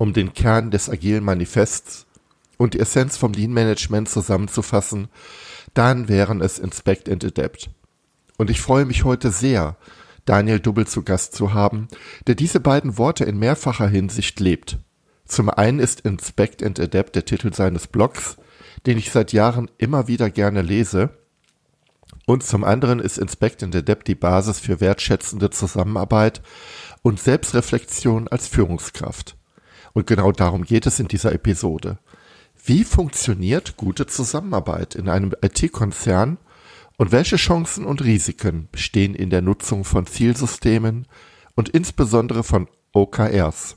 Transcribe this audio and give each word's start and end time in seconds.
um 0.00 0.14
den 0.14 0.32
Kern 0.32 0.70
des 0.70 0.88
agilen 0.88 1.22
Manifests 1.22 2.06
und 2.56 2.72
die 2.72 2.80
Essenz 2.80 3.18
vom 3.18 3.34
Lean 3.34 3.52
Management 3.52 4.08
zusammenzufassen, 4.08 5.08
dann 5.74 6.08
wären 6.08 6.40
es 6.40 6.58
Inspect 6.58 7.10
and 7.10 7.22
Adapt. 7.22 7.68
Und 8.38 8.48
ich 8.48 8.62
freue 8.62 8.86
mich 8.86 9.04
heute 9.04 9.30
sehr, 9.30 9.76
Daniel 10.24 10.58
Dubbel 10.58 10.86
zu 10.86 11.02
Gast 11.02 11.34
zu 11.34 11.52
haben, 11.52 11.86
der 12.26 12.34
diese 12.34 12.60
beiden 12.60 12.96
Worte 12.96 13.24
in 13.24 13.38
mehrfacher 13.38 13.88
Hinsicht 13.88 14.40
lebt. 14.40 14.78
Zum 15.26 15.50
einen 15.50 15.78
ist 15.78 16.00
Inspect 16.00 16.62
and 16.62 16.80
Adapt 16.80 17.14
der 17.14 17.26
Titel 17.26 17.52
seines 17.52 17.86
Blogs, 17.86 18.38
den 18.86 18.96
ich 18.96 19.10
seit 19.10 19.34
Jahren 19.34 19.70
immer 19.76 20.08
wieder 20.08 20.30
gerne 20.30 20.62
lese. 20.62 21.10
Und 22.24 22.42
zum 22.42 22.64
anderen 22.64 23.00
ist 23.00 23.18
Inspect 23.18 23.62
and 23.62 23.76
Adapt 23.76 24.08
die 24.08 24.14
Basis 24.14 24.60
für 24.60 24.80
wertschätzende 24.80 25.50
Zusammenarbeit 25.50 26.40
und 27.02 27.20
Selbstreflexion 27.20 28.28
als 28.28 28.48
Führungskraft. 28.48 29.36
Und 29.92 30.06
genau 30.06 30.32
darum 30.32 30.64
geht 30.64 30.86
es 30.86 31.00
in 31.00 31.08
dieser 31.08 31.32
Episode. 31.32 31.98
Wie 32.64 32.84
funktioniert 32.84 33.76
gute 33.76 34.06
Zusammenarbeit 34.06 34.94
in 34.94 35.08
einem 35.08 35.32
IT-Konzern 35.42 36.38
und 36.98 37.12
welche 37.12 37.36
Chancen 37.36 37.86
und 37.86 38.04
Risiken 38.04 38.68
bestehen 38.70 39.14
in 39.14 39.30
der 39.30 39.42
Nutzung 39.42 39.84
von 39.84 40.06
Zielsystemen 40.06 41.06
und 41.54 41.70
insbesondere 41.70 42.44
von 42.44 42.68
OKRs? 42.92 43.76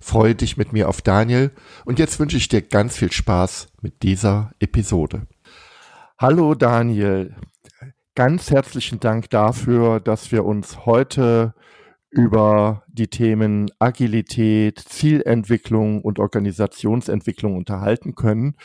Freue 0.00 0.34
dich 0.34 0.58
mit 0.58 0.74
mir 0.74 0.90
auf 0.90 1.00
Daniel 1.00 1.50
und 1.86 1.98
jetzt 1.98 2.20
wünsche 2.20 2.36
ich 2.36 2.48
dir 2.48 2.60
ganz 2.60 2.96
viel 2.96 3.10
Spaß 3.10 3.68
mit 3.80 4.02
dieser 4.02 4.52
Episode. 4.58 5.26
Hallo 6.18 6.54
Daniel, 6.54 7.34
ganz 8.14 8.50
herzlichen 8.50 9.00
Dank 9.00 9.30
dafür, 9.30 10.00
dass 10.00 10.30
wir 10.30 10.44
uns 10.44 10.84
heute 10.84 11.54
über 12.14 12.84
die 12.88 13.08
Themen 13.08 13.70
Agilität, 13.78 14.78
Zielentwicklung 14.78 16.02
und 16.02 16.18
Organisationsentwicklung 16.18 17.56
unterhalten 17.56 18.14
können. 18.14 18.56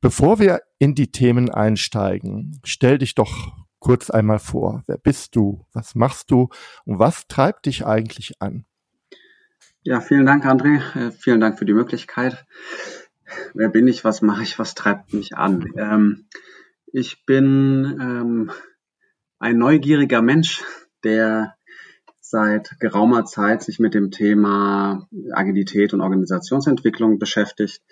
Bevor 0.00 0.38
wir 0.38 0.60
in 0.78 0.94
die 0.94 1.12
Themen 1.12 1.50
einsteigen, 1.50 2.60
stell 2.64 2.98
dich 2.98 3.14
doch 3.14 3.52
kurz 3.78 4.10
einmal 4.10 4.40
vor. 4.40 4.82
Wer 4.86 4.98
bist 4.98 5.36
du? 5.36 5.64
Was 5.72 5.94
machst 5.94 6.30
du? 6.30 6.48
Und 6.84 6.98
was 6.98 7.28
treibt 7.28 7.66
dich 7.66 7.86
eigentlich 7.86 8.40
an? 8.40 8.64
Ja, 9.82 10.00
vielen 10.00 10.26
Dank, 10.26 10.44
André. 10.44 10.80
Äh, 10.96 11.12
vielen 11.12 11.40
Dank 11.40 11.58
für 11.58 11.64
die 11.64 11.74
Möglichkeit. 11.74 12.44
Wer 13.54 13.68
bin 13.68 13.86
ich? 13.86 14.04
Was 14.04 14.22
mache 14.22 14.42
ich? 14.42 14.58
Was 14.58 14.74
treibt 14.74 15.12
mich 15.14 15.36
an? 15.36 15.64
Ähm, 15.76 16.26
ich 16.92 17.24
bin 17.26 17.98
ähm, 18.00 18.50
ein 19.38 19.56
neugieriger 19.56 20.20
Mensch, 20.20 20.64
der 21.04 21.54
seit 22.28 22.78
geraumer 22.78 23.24
Zeit 23.24 23.62
sich 23.62 23.78
mit 23.78 23.94
dem 23.94 24.10
Thema 24.10 25.08
Agilität 25.32 25.94
und 25.94 26.02
Organisationsentwicklung 26.02 27.18
beschäftigt. 27.18 27.82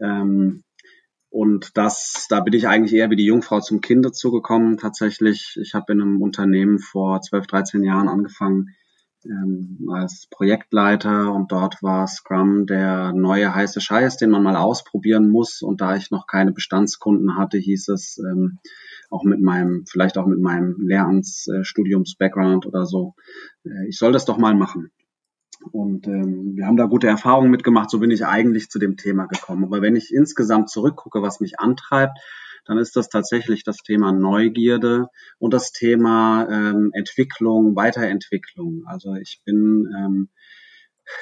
Ähm, 0.00 0.64
und 1.28 1.76
das, 1.76 2.26
da 2.30 2.40
bin 2.40 2.54
ich 2.54 2.68
eigentlich 2.68 2.94
eher 2.94 3.10
wie 3.10 3.16
die 3.16 3.26
Jungfrau 3.26 3.60
zum 3.60 3.80
Kind 3.80 4.14
zugekommen. 4.14 4.78
Tatsächlich, 4.78 5.58
ich 5.60 5.74
habe 5.74 5.92
in 5.92 6.00
einem 6.00 6.22
Unternehmen 6.22 6.78
vor 6.78 7.20
12, 7.20 7.46
13 7.46 7.82
Jahren 7.82 8.08
angefangen 8.08 8.68
ähm, 9.24 9.88
als 9.90 10.26
Projektleiter 10.30 11.32
und 11.32 11.52
dort 11.52 11.82
war 11.82 12.06
Scrum 12.06 12.66
der 12.66 13.12
neue 13.12 13.54
heiße 13.54 13.80
Scheiß, 13.80 14.16
den 14.16 14.30
man 14.30 14.42
mal 14.42 14.56
ausprobieren 14.56 15.30
muss. 15.30 15.62
Und 15.62 15.80
da 15.80 15.96
ich 15.96 16.10
noch 16.10 16.26
keine 16.26 16.52
Bestandskunden 16.52 17.36
hatte, 17.36 17.58
hieß 17.58 17.88
es, 17.88 18.18
ähm, 18.18 18.58
auch 19.10 19.24
mit 19.24 19.40
meinem, 19.40 19.84
vielleicht 19.86 20.18
auch 20.18 20.26
mit 20.26 20.40
meinem 20.40 20.76
Lehramtsstudiums-Background 20.80 22.66
oder 22.66 22.84
so. 22.86 23.14
Äh, 23.64 23.88
ich 23.88 23.98
soll 23.98 24.12
das 24.12 24.24
doch 24.24 24.38
mal 24.38 24.54
machen. 24.54 24.90
Und 25.72 26.06
ähm, 26.06 26.56
wir 26.56 26.66
haben 26.66 26.76
da 26.76 26.84
gute 26.84 27.06
Erfahrungen 27.06 27.50
mitgemacht, 27.50 27.90
so 27.90 27.98
bin 27.98 28.10
ich 28.10 28.26
eigentlich 28.26 28.68
zu 28.68 28.78
dem 28.78 28.96
Thema 28.96 29.26
gekommen. 29.26 29.64
Aber 29.64 29.80
wenn 29.82 29.96
ich 29.96 30.12
insgesamt 30.12 30.68
zurückgucke, 30.68 31.22
was 31.22 31.40
mich 31.40 31.58
antreibt, 31.58 32.18
dann 32.64 32.78
ist 32.78 32.96
das 32.96 33.08
tatsächlich 33.08 33.64
das 33.64 33.78
Thema 33.78 34.12
Neugierde 34.12 35.08
und 35.38 35.54
das 35.54 35.72
Thema 35.72 36.48
ähm, 36.50 36.90
Entwicklung, 36.94 37.76
Weiterentwicklung. 37.76 38.84
Also 38.86 39.14
ich 39.14 39.42
bin 39.44 39.88
ähm, 39.96 40.28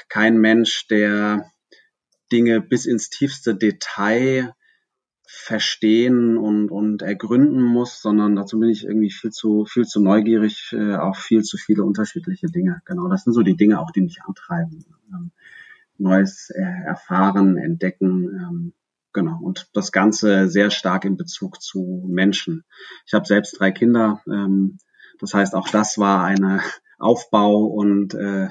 kein 0.09 0.39
Mensch, 0.39 0.87
der 0.89 1.51
Dinge 2.31 2.61
bis 2.61 2.87
ins 2.87 3.11
tiefste 3.11 3.55
Detail 3.55 4.55
verstehen 5.35 6.37
und, 6.37 6.71
und 6.71 7.01
ergründen 7.01 7.63
muss, 7.63 8.03
sondern 8.03 8.37
dazu 8.37 8.61
bin 8.61 8.69
ich 8.69 8.85
irgendwie 8.85 9.11
viel 9.11 9.31
zu, 9.31 9.65
viel 9.65 9.85
zu 9.85 10.01
neugierig 10.01 10.73
äh, 10.73 10.95
auf 10.95 11.19
viel 11.19 11.43
zu 11.43 11.57
viele 11.57 11.85
unterschiedliche 11.85 12.49
Dinge. 12.49 12.83
Genau, 12.85 13.09
das 13.09 13.25
sind 13.25 13.33
so 13.33 13.43
die 13.43 13.57
Dinge 13.57 13.81
auch, 13.81 13.91
die 13.91 14.03
mich 14.03 14.21
antreiben. 14.27 14.85
Ähm, 15.13 15.31
Neues 15.99 16.51
äh, 16.51 16.63
erfahren, 16.63 17.57
entdecken, 17.57 18.29
ähm, 18.29 18.73
genau. 19.12 19.39
Und 19.41 19.69
das 19.75 19.93
Ganze 19.93 20.49
sehr 20.49 20.71
stark 20.71 21.05
in 21.05 21.17
Bezug 21.17 21.62
zu 21.62 22.05
Menschen. 22.09 22.65
Ich 23.06 23.15
habe 23.15 23.27
selbst 23.27 23.59
drei 23.59 23.71
Kinder, 23.71 24.21
ähm, 24.27 24.78
das 25.21 25.34
heißt, 25.34 25.55
auch 25.55 25.69
das 25.69 25.99
war 25.99 26.25
eine 26.25 26.62
Aufbau- 26.99 27.67
und 27.67 28.15
äh, 28.15 28.49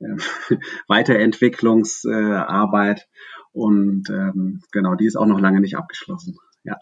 Weiterentwicklungsarbeit. 0.88 3.08
Und 3.52 4.10
ähm, 4.10 4.62
genau, 4.72 4.94
die 4.94 5.06
ist 5.06 5.16
auch 5.16 5.26
noch 5.26 5.40
lange 5.40 5.60
nicht 5.60 5.76
abgeschlossen. 5.76 6.36
Ja. 6.64 6.76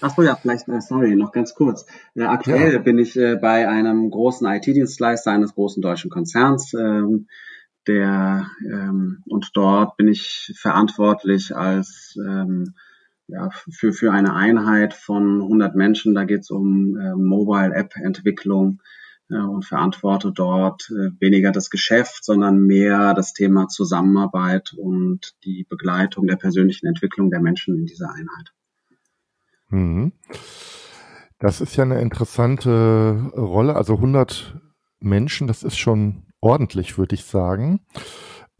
Ach 0.00 0.14
so, 0.14 0.22
ja, 0.22 0.36
vielleicht, 0.36 0.68
äh, 0.68 0.80
sorry, 0.80 1.16
noch 1.16 1.32
ganz 1.32 1.54
kurz. 1.54 1.86
Äh, 2.14 2.22
aktuell 2.24 2.74
ja. 2.74 2.78
bin 2.78 2.98
ich 2.98 3.16
äh, 3.16 3.36
bei 3.36 3.68
einem 3.68 4.10
großen 4.10 4.46
IT-Dienstleister 4.46 5.32
eines 5.32 5.54
großen 5.54 5.82
deutschen 5.82 6.10
Konzerns, 6.10 6.74
ähm, 6.74 7.26
der 7.90 8.50
ähm, 8.64 9.22
und 9.26 9.50
dort 9.54 9.96
bin 9.96 10.08
ich 10.08 10.52
verantwortlich 10.56 11.54
als 11.56 12.16
ähm, 12.24 12.74
ja, 13.26 13.50
für, 13.50 13.92
für 13.92 14.12
eine 14.12 14.34
Einheit 14.34 14.94
von 14.94 15.42
100 15.42 15.74
Menschen. 15.76 16.14
Da 16.14 16.24
geht 16.24 16.40
es 16.40 16.50
um 16.50 16.96
äh, 16.96 17.14
Mobile-App-Entwicklung 17.14 18.80
und 19.32 19.64
verantworte 19.64 20.32
dort 20.32 20.90
äh, 20.90 21.10
weniger 21.20 21.52
das 21.52 21.70
Geschäft, 21.70 22.24
sondern 22.24 22.66
mehr 22.66 23.14
das 23.14 23.32
Thema 23.32 23.68
Zusammenarbeit 23.68 24.74
und 24.76 25.36
die 25.44 25.64
Begleitung 25.68 26.26
der 26.26 26.34
persönlichen 26.34 26.88
Entwicklung 26.88 27.30
der 27.30 27.40
Menschen 27.40 27.76
in 27.76 27.86
dieser 27.86 28.10
Einheit. 28.10 28.52
Mhm. 29.68 30.12
Das 31.38 31.60
ist 31.60 31.76
ja 31.76 31.84
eine 31.84 32.00
interessante 32.00 33.30
Rolle. 33.34 33.76
Also 33.76 33.94
100 33.94 34.60
Menschen, 34.98 35.46
das 35.46 35.62
ist 35.62 35.78
schon 35.78 36.24
ordentlich, 36.40 36.98
würde 36.98 37.14
ich 37.14 37.24
sagen. 37.24 37.80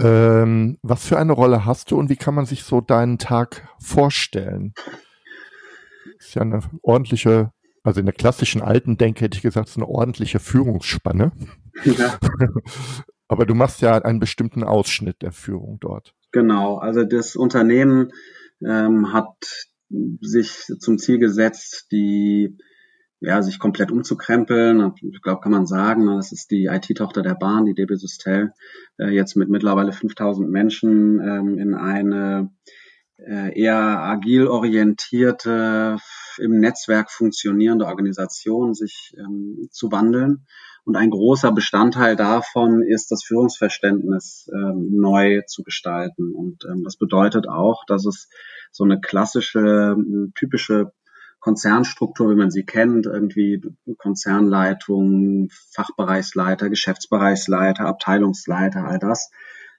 Ähm, 0.01 0.79
was 0.83 1.07
für 1.07 1.19
eine 1.19 1.33
Rolle 1.33 1.65
hast 1.65 1.91
du 1.91 1.99
und 1.99 2.09
wie 2.09 2.17
kann 2.17 2.35
man 2.35 2.47
sich 2.47 2.63
so 2.63 2.81
deinen 2.81 3.19
Tag 3.19 3.69
vorstellen? 3.79 4.73
Ist 6.19 6.35
ja 6.35 6.43
eine 6.43 6.61
ordentliche 6.83 7.53
also 7.83 8.01
in 8.01 8.07
der 8.07 8.15
klassischen 8.15 8.63
alten 8.63 8.99
Denke 8.99 9.25
hätte 9.25 9.37
ich 9.37 9.43
gesagt, 9.43 9.69
so 9.69 9.81
eine 9.81 9.89
ordentliche 9.89 10.39
Führungsspanne. 10.39 11.33
Ja. 11.85 12.19
Aber 13.29 13.47
du 13.47 13.55
machst 13.55 13.81
ja 13.81 13.97
einen 13.97 14.21
bestimmten 14.21 14.65
Ausschnitt 14.65 15.23
der 15.23 15.33
Führung 15.33 15.79
dort. 15.81 16.15
Genau, 16.33 16.79
also 16.79 17.05
das 17.05 17.37
Unternehmen 17.37 18.13
ähm, 18.65 19.13
hat 19.13 19.69
sich 20.21 20.67
zum 20.79 20.99
Ziel 20.99 21.19
gesetzt, 21.19 21.87
die 21.91 22.59
ja, 23.21 23.43
sich 23.43 23.59
komplett 23.59 23.91
umzukrempeln. 23.91 24.95
Ich 25.13 25.23
glaube, 25.23 25.43
kann 25.43 25.53
man 25.53 25.67
sagen, 25.67 26.07
das 26.07 26.33
ist 26.33 26.51
die 26.51 26.67
IT-Tochter 26.67 27.23
der 27.23 27.35
Bahn, 27.35 27.67
die 27.67 27.75
DB 27.75 27.95
Systel, 27.95 28.53
äh, 28.99 29.11
jetzt 29.11 29.37
mit 29.37 29.51
mittlerweile 29.51 29.93
5000 29.93 30.51
Menschen 30.51 31.21
ähm, 31.21 31.59
in 31.59 31.75
eine 31.75 32.51
äh, 33.19 33.61
eher 33.61 33.77
agil 33.77 34.47
orientierte, 34.47 35.99
im 36.39 36.61
Netzwerk 36.61 37.11
funktionierende 37.11 37.87
Organisation 37.87 38.73
sich 38.73 39.15
ähm, 39.19 39.69
zu 39.71 39.93
wandeln. 39.93 40.47
Und 40.85 40.97
ein 40.97 41.11
großer 41.11 41.53
Bestandteil 41.53 42.17
davon 42.17 42.83
ist 42.83 43.11
das 43.11 43.23
Führungsverständnis 43.23 44.49
ähm, 44.51 44.89
neu 44.93 45.43
zu 45.47 45.63
gestalten. 45.63 46.33
Und 46.33 46.65
das 46.85 46.97
bedeutet 46.97 47.47
auch, 47.47 47.85
dass 47.87 48.07
es 48.07 48.31
so 48.73 48.85
eine 48.85 48.99
klassische, 48.99 49.95
typische 50.35 50.93
Konzernstruktur, 51.41 52.31
wie 52.31 52.37
man 52.37 52.51
sie 52.51 52.65
kennt, 52.65 53.07
irgendwie 53.07 53.63
Konzernleitung, 53.99 55.49
Fachbereichsleiter, 55.75 56.69
Geschäftsbereichsleiter, 56.69 57.87
Abteilungsleiter, 57.87 58.85
all 58.85 58.99
das, 58.99 59.31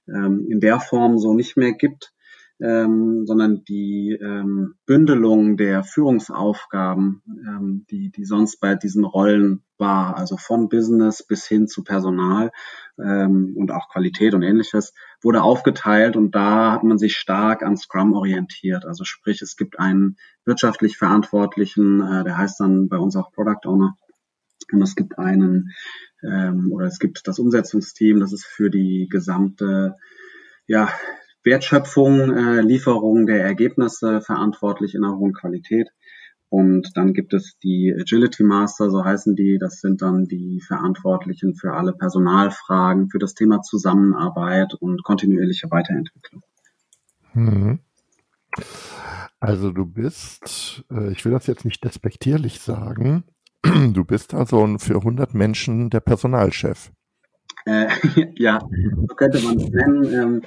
ähm, 0.08 0.48
in 0.50 0.60
der 0.60 0.80
Form 0.80 1.18
so 1.20 1.34
nicht 1.34 1.58
mehr 1.58 1.74
gibt 1.74 2.14
ähm, 2.62 3.26
sondern 3.26 3.64
die 3.64 4.18
ähm, 4.22 4.76
Bündelung 4.86 5.58
der 5.58 5.84
Führungsaufgaben, 5.84 7.24
ähm, 7.48 7.86
die, 7.90 8.12
die 8.12 8.24
sonst 8.26 8.60
bei 8.60 8.76
diesen 8.76 9.04
Rollen 9.04 9.64
war, 9.78 10.18
also 10.18 10.38
von 10.38 10.70
Business 10.70 11.26
bis 11.26 11.48
hin 11.48 11.68
zu 11.68 11.84
Personal 11.84 12.52
ähm, 13.00 13.56
und 13.58 13.72
auch 13.72 13.90
Qualität 13.90 14.36
und 14.36 14.44
ähnliches, 14.44 14.94
wurde 15.24 15.42
aufgeteilt 15.42 16.16
und 16.16 16.36
da 16.36 16.72
hat 16.72 16.84
man 16.84 17.00
sich 17.00 17.18
stark 17.18 17.64
an 17.64 17.78
Scrum 17.78 18.14
orientiert. 18.14 18.86
Also 18.86 19.06
sprich, 19.06 19.42
es 19.42 19.56
gibt 19.56 19.80
einen 19.80 20.18
wirtschaftlich 20.46 20.98
Verantwortlichen, 20.98 22.02
äh, 22.02 22.24
der 22.24 22.38
heißt 22.38 22.60
dann 22.60 22.90
bei 22.90 22.98
uns 22.98 23.16
auch 23.16 23.32
Product 23.32 23.66
Owner. 23.66 23.96
Und 24.72 24.84
es 24.84 24.96
gibt 24.96 25.18
einen, 25.18 25.72
ähm, 26.24 26.72
oder 26.72 26.86
es 26.86 27.00
gibt 27.00 27.28
das 27.28 27.40
Umsetzungsteam, 27.40 28.20
das 28.20 28.32
ist 28.32 28.46
für 28.46 28.70
die 28.70 29.08
gesamte 29.10 29.96
ja, 30.68 30.90
Wertschöpfung, 31.44 32.36
äh, 32.36 32.62
Lieferung 32.62 33.26
der 33.26 33.44
Ergebnisse 33.44 34.22
verantwortlich 34.22 34.96
in 34.96 35.04
einer 35.04 35.18
hohen 35.18 35.34
Qualität. 35.34 35.90
Und 36.50 36.98
dann 36.98 37.14
gibt 37.14 37.34
es 37.34 37.58
die 37.60 37.96
Agility 37.98 38.44
Master, 38.44 38.90
so 38.90 39.06
heißen 39.06 39.38
die. 39.38 39.58
Das 39.58 39.80
sind 39.80 40.02
dann 40.02 40.26
die 40.26 40.60
Verantwortlichen 40.60 41.56
für 41.56 41.74
alle 41.74 41.94
Personalfragen, 41.94 43.10
für 43.10 43.20
das 43.20 43.36
Thema 43.36 43.62
Zusammenarbeit 43.62 44.74
und 44.74 45.02
kontinuierliche 45.04 45.72
Weiterentwicklung. 45.72 46.44
Mhm. 47.34 47.80
Also 49.40 49.72
du 49.72 49.86
bist, 49.86 50.84
äh, 50.92 51.12
ich 51.12 51.24
will 51.24 51.32
das 51.32 51.48
jetzt 51.48 51.66
nicht 51.66 51.84
despektierlich 51.84 52.60
sagen, 52.60 53.24
du 53.64 54.04
bist 54.04 54.34
also 54.34 54.78
für 54.78 54.98
100 54.98 55.34
Menschen 55.34 55.90
der 55.90 56.02
Personalchef. 56.02 56.92
Äh, 57.66 57.88
ja, 58.36 58.60
so 59.08 59.16
könnte 59.16 59.40
man 59.40 59.58
es 59.58 59.70
nennen. 59.70 60.04
Ähm, 60.14 60.42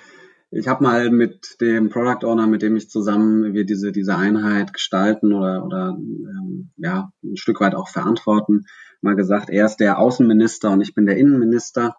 ich 0.54 0.68
habe 0.68 0.84
mal 0.84 1.10
mit 1.10 1.60
dem 1.60 1.88
Product 1.88 2.24
Owner, 2.26 2.46
mit 2.46 2.62
dem 2.62 2.76
ich 2.76 2.88
zusammen 2.88 3.54
wir 3.54 3.64
diese 3.64 3.92
diese 3.92 4.16
Einheit 4.16 4.72
gestalten 4.72 5.32
oder 5.32 5.64
oder 5.64 5.96
ähm, 5.98 6.70
ja 6.76 7.10
ein 7.22 7.36
Stück 7.36 7.60
weit 7.60 7.74
auch 7.74 7.88
verantworten, 7.88 8.66
mal 9.04 9.14
gesagt, 9.14 9.50
er 9.50 9.66
ist 9.66 9.76
der 9.76 9.98
Außenminister 9.98 10.70
und 10.72 10.80
ich 10.80 10.94
bin 10.94 11.06
der 11.06 11.16
Innenminister. 11.16 11.94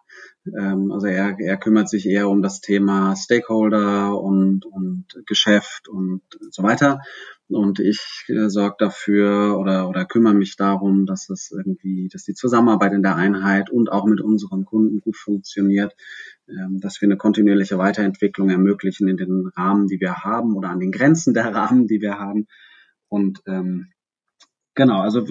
Ähm, 0.46 0.92
also 0.92 1.06
er, 1.06 1.36
er 1.38 1.56
kümmert 1.56 1.88
sich 1.88 2.06
eher 2.06 2.28
um 2.28 2.42
das 2.42 2.60
Thema 2.60 3.16
Stakeholder 3.16 4.20
und 4.20 4.66
und 4.66 5.06
Geschäft 5.24 5.88
und 5.88 6.22
so 6.50 6.62
weiter. 6.62 7.00
Und 7.48 7.78
ich 7.78 8.24
äh, 8.28 8.50
sorge 8.50 8.76
dafür 8.78 9.56
oder 9.58 9.88
oder 9.88 10.04
kümmere 10.04 10.34
mich 10.34 10.56
darum, 10.56 11.06
dass 11.06 11.30
es 11.30 11.50
irgendwie, 11.50 12.08
dass 12.12 12.24
die 12.24 12.34
Zusammenarbeit 12.34 12.92
in 12.92 13.02
der 13.02 13.16
Einheit 13.16 13.70
und 13.70 13.90
auch 13.90 14.04
mit 14.04 14.20
unseren 14.20 14.64
Kunden 14.64 15.00
gut 15.00 15.16
funktioniert, 15.16 15.94
ähm, 16.48 16.80
dass 16.80 17.00
wir 17.00 17.06
eine 17.06 17.16
kontinuierliche 17.16 17.78
Weiterentwicklung 17.78 18.50
ermöglichen 18.50 19.08
in 19.08 19.16
den 19.16 19.46
Rahmen, 19.56 19.86
die 19.86 20.00
wir 20.00 20.24
haben 20.24 20.56
oder 20.56 20.70
an 20.70 20.80
den 20.80 20.90
Grenzen 20.90 21.34
der 21.34 21.54
Rahmen, 21.54 21.86
die 21.86 22.00
wir 22.00 22.18
haben. 22.18 22.46
Und 23.08 23.42
ähm, 23.46 23.92
genau, 24.76 25.00
also 25.00 25.24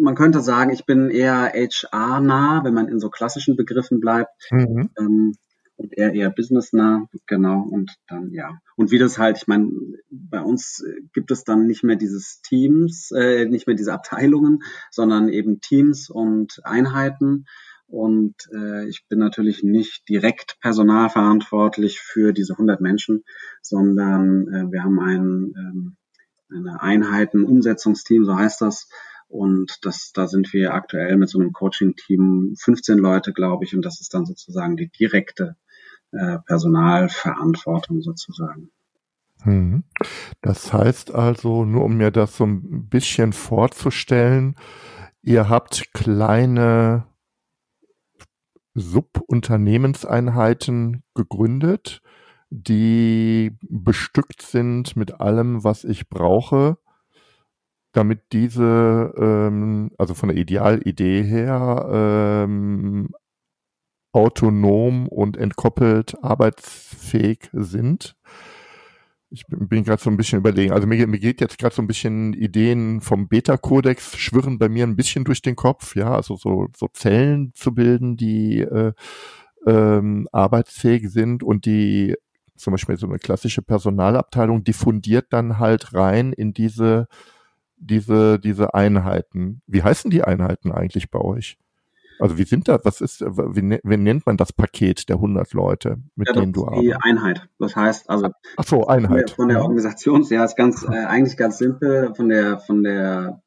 man 0.00 0.14
könnte 0.14 0.40
sagen, 0.40 0.70
ich 0.70 0.86
bin 0.86 1.10
eher 1.10 1.52
HR-nah, 1.54 2.64
wenn 2.64 2.72
man 2.72 2.88
in 2.88 2.98
so 2.98 3.10
klassischen 3.10 3.56
Begriffen 3.56 4.00
bleibt. 4.00 4.32
Mhm. 4.50 4.88
Ähm, 4.98 5.34
und 5.76 5.96
eher 5.96 6.14
eher 6.14 6.30
businessnah, 6.30 7.08
genau, 7.26 7.62
und 7.62 7.96
dann 8.06 8.30
ja. 8.30 8.58
Und 8.76 8.90
wie 8.90 8.98
das 8.98 9.18
halt, 9.18 9.38
ich 9.38 9.46
meine, 9.48 9.68
bei 10.10 10.40
uns 10.40 10.84
gibt 11.12 11.30
es 11.30 11.44
dann 11.44 11.66
nicht 11.66 11.82
mehr 11.82 11.96
dieses 11.96 12.40
Teams, 12.42 13.10
äh, 13.10 13.46
nicht 13.46 13.66
mehr 13.66 13.76
diese 13.76 13.92
Abteilungen, 13.92 14.60
sondern 14.90 15.28
eben 15.28 15.60
Teams 15.60 16.08
und 16.08 16.60
Einheiten. 16.62 17.46
Und 17.86 18.34
äh, 18.54 18.88
ich 18.88 19.06
bin 19.08 19.18
natürlich 19.18 19.62
nicht 19.62 20.08
direkt 20.08 20.58
personalverantwortlich 20.60 22.00
für 22.00 22.32
diese 22.32 22.54
100 22.54 22.80
Menschen, 22.80 23.24
sondern 23.60 24.48
äh, 24.48 24.72
wir 24.72 24.84
haben 24.84 25.00
ein, 25.00 25.52
ähm, 25.56 25.96
eine 26.54 26.82
Einheit, 26.82 27.34
ein 27.34 27.44
Umsetzungsteam, 27.44 28.24
so 28.24 28.36
heißt 28.36 28.60
das. 28.60 28.88
Und 29.28 29.78
das, 29.82 30.12
da 30.12 30.28
sind 30.28 30.52
wir 30.52 30.74
aktuell 30.74 31.16
mit 31.16 31.30
so 31.30 31.38
einem 31.38 31.52
Coaching-Team 31.52 32.54
15 32.58 32.98
Leute, 32.98 33.32
glaube 33.32 33.64
ich. 33.64 33.74
Und 33.74 33.82
das 33.82 34.00
ist 34.00 34.12
dann 34.12 34.26
sozusagen 34.26 34.76
die 34.76 34.90
direkte 34.90 35.56
äh, 36.12 36.38
Personalverantwortung 36.46 38.02
sozusagen. 38.02 38.70
Hm. 39.42 39.84
Das 40.42 40.72
heißt 40.72 41.14
also, 41.14 41.64
nur 41.64 41.84
um 41.84 41.96
mir 41.96 42.10
das 42.10 42.36
so 42.36 42.44
ein 42.44 42.88
bisschen 42.88 43.32
vorzustellen, 43.32 44.56
ihr 45.22 45.48
habt 45.48 45.92
kleine 45.94 47.06
Subunternehmenseinheiten 48.74 51.02
gegründet, 51.14 52.02
die 52.54 53.56
bestückt 53.62 54.42
sind 54.42 54.96
mit 54.96 55.20
allem, 55.20 55.64
was 55.64 55.84
ich 55.84 56.08
brauche, 56.08 56.78
damit 57.92 58.32
diese, 58.32 59.12
ähm, 59.16 59.90
also 59.98 60.14
von 60.14 60.28
der 60.28 60.38
Idealidee 60.38 61.22
her, 61.22 62.44
ähm, 62.46 63.10
autonom 64.12 65.08
und 65.08 65.36
entkoppelt 65.38 66.22
arbeitsfähig 66.22 67.48
sind 67.52 68.16
ich 69.32 69.46
bin, 69.46 69.82
gerade 69.82 70.02
so 70.02 70.10
ein 70.10 70.16
bisschen 70.18 70.38
überlegen. 70.38 70.72
Also 70.72 70.86
mir, 70.86 71.06
mir 71.06 71.18
geht 71.18 71.40
jetzt 71.40 71.58
gerade 71.58 71.74
so 71.74 71.80
ein 71.80 71.86
bisschen 71.86 72.34
Ideen 72.34 73.00
vom 73.00 73.28
Beta-Kodex 73.28 74.18
schwirren 74.18 74.58
bei 74.58 74.68
mir 74.68 74.86
ein 74.86 74.94
bisschen 74.94 75.24
durch 75.24 75.40
den 75.40 75.56
Kopf, 75.56 75.96
ja, 75.96 76.14
also 76.14 76.36
so, 76.36 76.68
so 76.76 76.88
Zellen 76.88 77.52
zu 77.54 77.74
bilden, 77.74 78.16
die 78.16 78.60
äh, 78.60 78.92
ähm, 79.66 80.28
arbeitsfähig 80.32 81.08
sind 81.08 81.42
und 81.42 81.64
die 81.64 82.14
zum 82.62 82.72
Beispiel 82.72 82.96
so 82.96 83.06
eine 83.06 83.18
klassische 83.18 83.62
Personalabteilung 83.62 84.64
diffundiert 84.64 85.26
dann 85.30 85.58
halt 85.58 85.94
rein 85.94 86.32
in 86.32 86.52
diese 86.52 87.08
diese 87.76 88.38
diese 88.38 88.74
Einheiten. 88.74 89.62
Wie 89.66 89.82
heißen 89.82 90.10
die 90.10 90.22
Einheiten 90.22 90.72
eigentlich 90.72 91.10
bei 91.10 91.20
euch? 91.20 91.58
Also 92.22 92.38
wie 92.38 92.44
sind 92.44 92.68
das, 92.68 92.80
was 92.84 93.00
ist, 93.00 93.20
wie, 93.20 93.62
ne, 93.62 93.80
wie 93.82 93.96
nennt 93.96 94.26
man 94.26 94.36
das 94.36 94.52
Paket 94.52 95.08
der 95.08 95.16
100 95.16 95.54
Leute, 95.54 95.98
mit 96.14 96.28
ja, 96.28 96.34
denen 96.34 96.52
du 96.52 96.66
arbeitest? 96.66 96.86
Die 96.86 96.94
Einheit. 96.94 97.48
Das 97.58 97.74
heißt, 97.74 98.08
also. 98.08 98.28
Ach 98.56 98.64
so, 98.64 98.86
Einheit. 98.86 99.30
Von 99.30 99.48
der 99.48 99.60
Organisation, 99.60 100.22
ja, 100.30 100.44
ist 100.44 100.56
ganz, 100.56 100.84
äh, 100.84 101.04
eigentlich 101.04 101.36
ganz 101.36 101.58
simpel. 101.58 102.14
Von 102.14 102.28
der, 102.28 102.60
von 102.60 102.84
der 102.84 103.42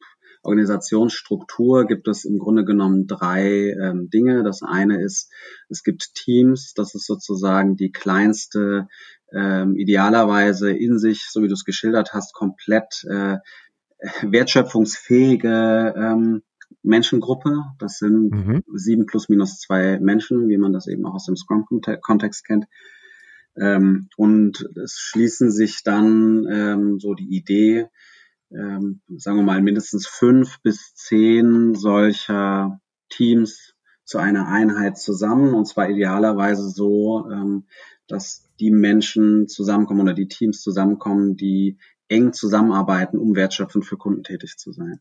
Organisationsstruktur 0.45 1.86
gibt 1.86 2.07
es 2.07 2.25
im 2.25 2.39
Grunde 2.39 2.65
genommen 2.65 3.07
drei 3.07 3.71
ähm, 3.71 4.09
Dinge. 4.09 4.44
Das 4.44 4.62
eine 4.62 5.01
ist, 5.01 5.31
es 5.69 5.83
gibt 5.83 6.13
Teams, 6.15 6.74
das 6.74 6.95
ist 6.95 7.06
sozusagen 7.06 7.75
die 7.75 7.92
kleinste, 7.92 8.88
ähm, 9.34 9.75
idealerweise 9.75 10.72
in 10.72 11.00
sich, 11.00 11.27
so 11.29 11.41
wie 11.41 11.48
du 11.48 11.53
es 11.53 11.65
geschildert 11.65 12.13
hast, 12.13 12.34
komplett 12.34 13.05
äh, 13.10 13.38
wertschöpfungsfähige 14.22 15.93
ähm, 15.98 16.43
Menschengruppe. 16.84 17.63
Das 17.79 17.98
sind 17.98 18.31
mhm. 18.31 18.63
sieben 18.74 19.05
plus 19.05 19.29
minus 19.29 19.60
zwei 19.60 20.00
Menschen, 20.00 20.48
wie 20.50 20.58
man 20.58 20.74
das 20.74 20.88
eben 20.88 21.05
auch 21.05 21.15
aus 21.15 21.25
dem 21.25 21.36
Scrum-Kontext 21.36 22.46
kennt. 22.46 22.65
Ähm, 23.58 24.10
und 24.17 24.67
es 24.84 24.98
schließen 25.00 25.51
sich 25.51 25.84
dann 25.84 26.46
ähm, 26.50 27.00
so 27.00 27.13
die 27.13 27.36
Idee, 27.36 27.88
ähm, 28.55 29.01
sagen 29.17 29.38
wir 29.38 29.43
mal, 29.43 29.62
mindestens 29.62 30.07
fünf 30.07 30.62
bis 30.62 30.95
zehn 30.95 31.75
solcher 31.75 32.79
Teams 33.09 33.75
zu 34.03 34.17
einer 34.17 34.47
Einheit 34.47 34.97
zusammen. 34.97 35.53
Und 35.53 35.67
zwar 35.67 35.89
idealerweise 35.89 36.69
so, 36.69 37.29
ähm, 37.31 37.65
dass 38.07 38.50
die 38.59 38.71
Menschen 38.71 39.47
zusammenkommen 39.47 40.01
oder 40.01 40.13
die 40.13 40.27
Teams 40.27 40.62
zusammenkommen, 40.62 41.35
die 41.35 41.77
eng 42.07 42.33
zusammenarbeiten, 42.33 43.17
um 43.17 43.35
wertschöpfend 43.35 43.85
für 43.85 43.97
Kunden 43.97 44.24
tätig 44.24 44.57
zu 44.57 44.71
sein. 44.71 45.00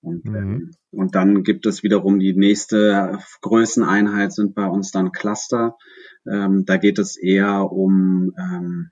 Und, 0.00 0.26
mhm. 0.26 0.36
ähm, 0.36 0.70
und 0.90 1.14
dann 1.14 1.42
gibt 1.42 1.64
es 1.66 1.82
wiederum 1.82 2.20
die 2.20 2.34
nächste 2.34 3.18
Größeneinheit 3.40 4.32
sind 4.32 4.54
bei 4.54 4.66
uns 4.66 4.90
dann 4.90 5.12
Cluster. 5.12 5.76
Ähm, 6.30 6.64
da 6.66 6.76
geht 6.76 6.98
es 6.98 7.16
eher 7.16 7.72
um 7.72 8.34
ähm, 8.38 8.90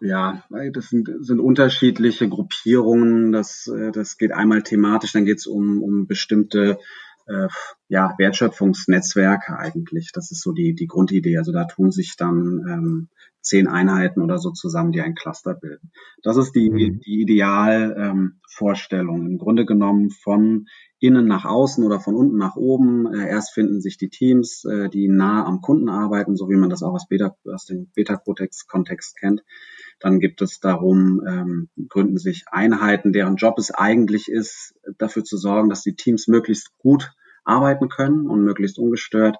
ja, 0.00 0.44
das 0.72 0.88
sind, 0.88 1.08
sind 1.20 1.40
unterschiedliche 1.40 2.28
Gruppierungen. 2.28 3.32
Das, 3.32 3.66
äh, 3.66 3.92
das 3.92 4.16
geht 4.18 4.32
einmal 4.32 4.62
thematisch, 4.62 5.12
dann 5.12 5.24
geht 5.24 5.38
es 5.38 5.46
um, 5.46 5.82
um 5.82 6.06
bestimmte 6.06 6.78
äh, 7.26 7.48
ja, 7.88 8.14
Wertschöpfungsnetzwerke 8.18 9.56
eigentlich. 9.58 10.10
Das 10.12 10.30
ist 10.30 10.42
so 10.42 10.52
die, 10.52 10.74
die 10.74 10.86
Grundidee. 10.86 11.38
Also 11.38 11.52
da 11.52 11.64
tun 11.64 11.90
sich 11.90 12.16
dann 12.16 12.64
ähm, 12.68 13.08
zehn 13.40 13.66
Einheiten 13.66 14.20
oder 14.22 14.38
so 14.38 14.50
zusammen, 14.50 14.92
die 14.92 15.00
ein 15.00 15.14
Cluster 15.14 15.54
bilden. 15.54 15.90
Das 16.22 16.36
ist 16.36 16.52
die, 16.52 16.70
mhm. 16.70 17.00
die 17.00 17.22
Idealvorstellung. 17.22 19.20
Ähm, 19.20 19.26
Im 19.32 19.38
Grunde 19.38 19.64
genommen 19.64 20.10
von 20.10 20.66
innen 21.00 21.26
nach 21.26 21.44
außen 21.44 21.84
oder 21.84 22.00
von 22.00 22.14
unten 22.16 22.36
nach 22.36 22.56
oben. 22.56 23.12
Äh, 23.12 23.28
erst 23.28 23.52
finden 23.52 23.80
sich 23.80 23.98
die 23.98 24.08
Teams, 24.10 24.64
äh, 24.64 24.88
die 24.88 25.08
nah 25.08 25.44
am 25.46 25.60
Kunden 25.60 25.88
arbeiten, 25.88 26.36
so 26.36 26.48
wie 26.48 26.56
man 26.56 26.70
das 26.70 26.82
auch 26.82 26.94
aus, 26.94 27.06
Beta, 27.08 27.36
aus 27.44 27.66
dem 27.66 27.90
Beta-Kodex-Kontext 27.94 29.16
kennt. 29.16 29.42
Dann 30.00 30.20
gibt 30.20 30.42
es 30.42 30.60
darum, 30.60 31.22
ähm, 31.26 31.68
gründen 31.88 32.18
sich 32.18 32.44
Einheiten, 32.50 33.12
deren 33.12 33.36
Job 33.36 33.58
es 33.58 33.70
eigentlich 33.70 34.28
ist, 34.28 34.74
dafür 34.98 35.24
zu 35.24 35.36
sorgen, 35.36 35.68
dass 35.68 35.82
die 35.82 35.96
Teams 35.96 36.28
möglichst 36.28 36.76
gut 36.78 37.12
arbeiten 37.44 37.88
können 37.88 38.28
und 38.28 38.44
möglichst 38.44 38.78
ungestört. 38.78 39.38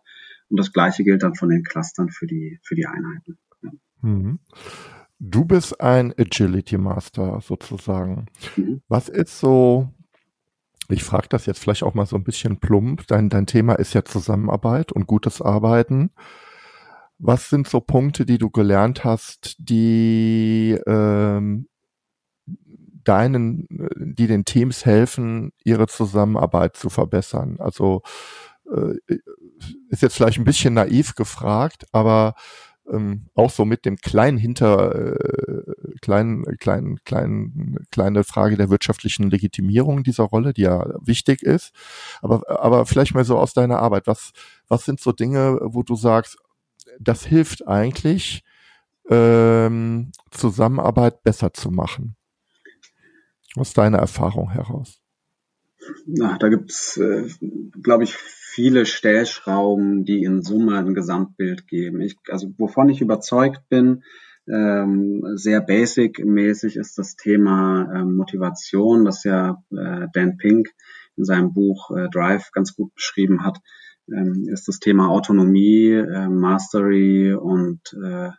Und 0.49 0.59
das 0.59 0.73
Gleiche 0.73 1.05
gilt 1.05 1.23
dann 1.23 1.35
von 1.35 1.51
den 1.51 1.63
Clustern 1.63 2.09
für 2.09 2.27
die, 2.27 2.59
für 2.63 2.75
die 2.75 2.87
Einheiten. 2.87 3.39
Ja. 3.63 3.71
Mhm. 4.03 4.39
Du 5.21 5.45
bist 5.45 5.81
ein 5.81 6.15
Agility 6.17 6.79
Master 6.79 7.41
sozusagen. 7.41 8.27
Mhm. 8.57 8.81
Was 8.89 9.09
ist 9.09 9.39
so, 9.39 9.93
ich 10.89 11.05
frage 11.05 11.29
das 11.29 11.47
jetzt 11.47 11.59
vielleicht 11.59 11.83
auch 11.83 11.95
mal 11.95 12.07
so 12.07 12.17
ein 12.17 12.25
bisschen 12.25 12.59
plump, 12.59 13.07
dein, 13.09 13.29
dein 13.29 13.47
Thema 13.47 13.75
ist 13.75 13.95
ja 13.95 14.05
Zusammenarbeit 14.05 14.93
und 14.93 15.07
gutes 15.07 15.43
Arbeiten. 15.43 16.11
Was 17.19 17.51
sind 17.51 17.69
so 17.69 17.81
Punkte, 17.81 18.25
die 18.25 18.39
du 18.39 18.51
gelernt 18.51 19.05
hast, 19.05 19.57
die 19.59 20.79
ähm, 20.87 21.69
deinen, 23.05 23.67
die 23.97 24.27
den 24.27 24.45
Teams 24.45 24.85
helfen, 24.85 25.53
ihre 25.65 25.89
Zusammenarbeit 25.89 26.77
zu 26.77 26.91
verbessern? 26.91 27.57
Also 27.59 28.03
äh, 28.73 28.95
ist 29.89 30.03
jetzt 30.03 30.15
vielleicht 30.15 30.39
ein 30.39 30.45
bisschen 30.45 30.75
naiv 30.75 31.15
gefragt, 31.15 31.87
aber 31.93 32.35
ähm, 32.91 33.27
auch 33.35 33.51
so 33.51 33.65
mit 33.65 33.85
dem 33.85 33.97
kleinen 33.97 34.39
Hinter, 34.39 34.95
äh, 34.95 35.73
kleinen, 36.01 36.45
kleinen, 36.59 36.99
kleinen, 37.05 37.87
kleine 37.91 38.25
Frage 38.25 38.57
der 38.57 38.71
wirtschaftlichen 38.71 39.31
Legitimierung 39.31 40.03
dieser 40.03 40.25
Rolle, 40.25 40.53
die 40.53 40.63
ja 40.63 40.87
wichtig 41.01 41.43
ist. 41.43 41.73
Aber, 42.23 42.43
aber 42.49 42.87
vielleicht 42.87 43.15
mal 43.15 43.25
so 43.25 43.39
aus 43.39 43.53
deiner 43.53 43.81
Arbeit, 43.81 44.07
was, 44.07 44.33
was 44.69 44.85
sind 44.85 45.01
so 45.01 45.13
Dinge, 45.13 45.59
wo 45.63 45.83
du 45.83 45.97
sagst, 45.97 46.39
das 46.99 47.25
hilft 47.25 47.67
eigentlich, 47.67 48.45
ähm, 49.09 50.13
Zusammenarbeit 50.31 51.23
besser 51.23 51.53
zu 51.53 51.71
machen? 51.71 52.17
Aus 53.57 53.73
deiner 53.73 53.99
Erfahrung 53.99 54.51
heraus? 54.51 55.01
Na, 56.07 56.37
da 56.39 56.49
gibt's, 56.49 56.97
äh, 56.99 57.29
glaube 57.83 58.05
ich, 58.05 58.15
viele 58.17 58.87
Stellschrauben, 58.87 60.05
die 60.05 60.25
in 60.25 60.43
Summe 60.43 60.77
ein 60.79 60.95
Gesamtbild 60.95 61.67
geben. 61.67 62.01
Ich, 62.01 62.17
also 62.29 62.53
wovon 62.59 62.89
ich 62.89 63.01
überzeugt 63.01 63.69
bin, 63.69 64.03
ähm, 64.49 65.23
sehr 65.35 65.61
basic-mäßig 65.61 66.77
ist 66.77 66.99
das 66.99 67.17
Thema 67.17 67.91
ähm, 67.95 68.17
Motivation, 68.17 69.05
das 69.05 69.25
ja 69.25 69.63
äh, 69.71 70.07
Dan 70.13 70.37
Pink 70.39 70.71
in 71.17 71.25
seinem 71.25 71.53
Buch 71.53 71.91
äh, 71.91 72.09
Drive 72.09 72.51
ganz 72.53 72.75
gut 72.75 72.95
beschrieben 72.95 73.45
hat, 73.45 73.59
ähm, 74.15 74.47
ist 74.49 74.69
das 74.69 74.79
Thema 74.79 75.09
Autonomie, 75.09 75.91
äh, 75.91 76.29
Mastery 76.29 77.35
und 77.35 77.81
äh, 78.03 78.31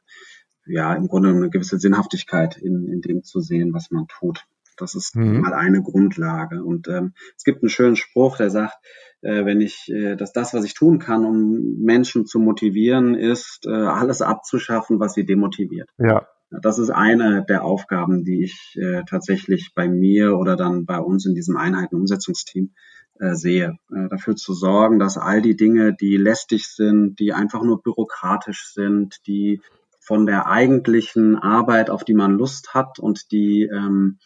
ja, 0.65 0.93
im 0.93 1.07
Grunde 1.07 1.29
eine 1.29 1.49
gewisse 1.49 1.79
Sinnhaftigkeit 1.79 2.57
in, 2.57 2.87
in 2.87 3.01
dem 3.01 3.23
zu 3.23 3.39
sehen, 3.39 3.73
was 3.73 3.91
man 3.91 4.07
tut. 4.07 4.45
Das 4.77 4.95
ist 4.95 5.15
mhm. 5.15 5.41
mal 5.41 5.53
eine 5.53 5.81
Grundlage. 5.81 6.63
Und 6.63 6.87
ähm, 6.87 7.13
es 7.35 7.43
gibt 7.43 7.61
einen 7.61 7.69
schönen 7.69 7.95
Spruch, 7.95 8.37
der 8.37 8.49
sagt, 8.49 8.77
äh, 9.21 9.45
wenn 9.45 9.61
ich, 9.61 9.89
äh, 9.89 10.15
dass 10.15 10.31
das, 10.31 10.53
was 10.53 10.63
ich 10.63 10.73
tun 10.73 10.99
kann, 10.99 11.25
um 11.25 11.77
Menschen 11.79 12.25
zu 12.25 12.39
motivieren, 12.39 13.15
ist, 13.15 13.65
äh, 13.67 13.71
alles 13.71 14.21
abzuschaffen, 14.21 14.99
was 14.99 15.13
sie 15.13 15.25
demotiviert. 15.25 15.89
Ja. 15.97 16.27
Das 16.49 16.79
ist 16.79 16.89
eine 16.89 17.45
der 17.47 17.63
Aufgaben, 17.63 18.23
die 18.23 18.43
ich 18.43 18.75
äh, 18.81 19.03
tatsächlich 19.07 19.73
bei 19.75 19.87
mir 19.87 20.35
oder 20.37 20.55
dann 20.55 20.85
bei 20.85 20.99
uns 20.99 21.25
in 21.27 21.35
diesem 21.35 21.57
Einheitenumsetzungsteam 21.57 22.71
äh, 23.19 23.35
sehe. 23.35 23.77
Äh, 23.93 24.09
dafür 24.09 24.35
zu 24.35 24.53
sorgen, 24.53 24.99
dass 24.99 25.17
all 25.17 25.41
die 25.41 25.55
Dinge, 25.55 25.93
die 25.93 26.17
lästig 26.17 26.67
sind, 26.67 27.19
die 27.19 27.33
einfach 27.33 27.61
nur 27.63 27.81
bürokratisch 27.81 28.73
sind, 28.73 29.17
die 29.27 29.61
von 29.99 30.25
der 30.25 30.47
eigentlichen 30.47 31.35
Arbeit, 31.35 31.89
auf 31.89 32.03
die 32.03 32.15
man 32.15 32.31
Lust 32.31 32.73
hat 32.73 32.97
und 32.97 33.31
die 33.31 33.63
ähm, 33.63 34.17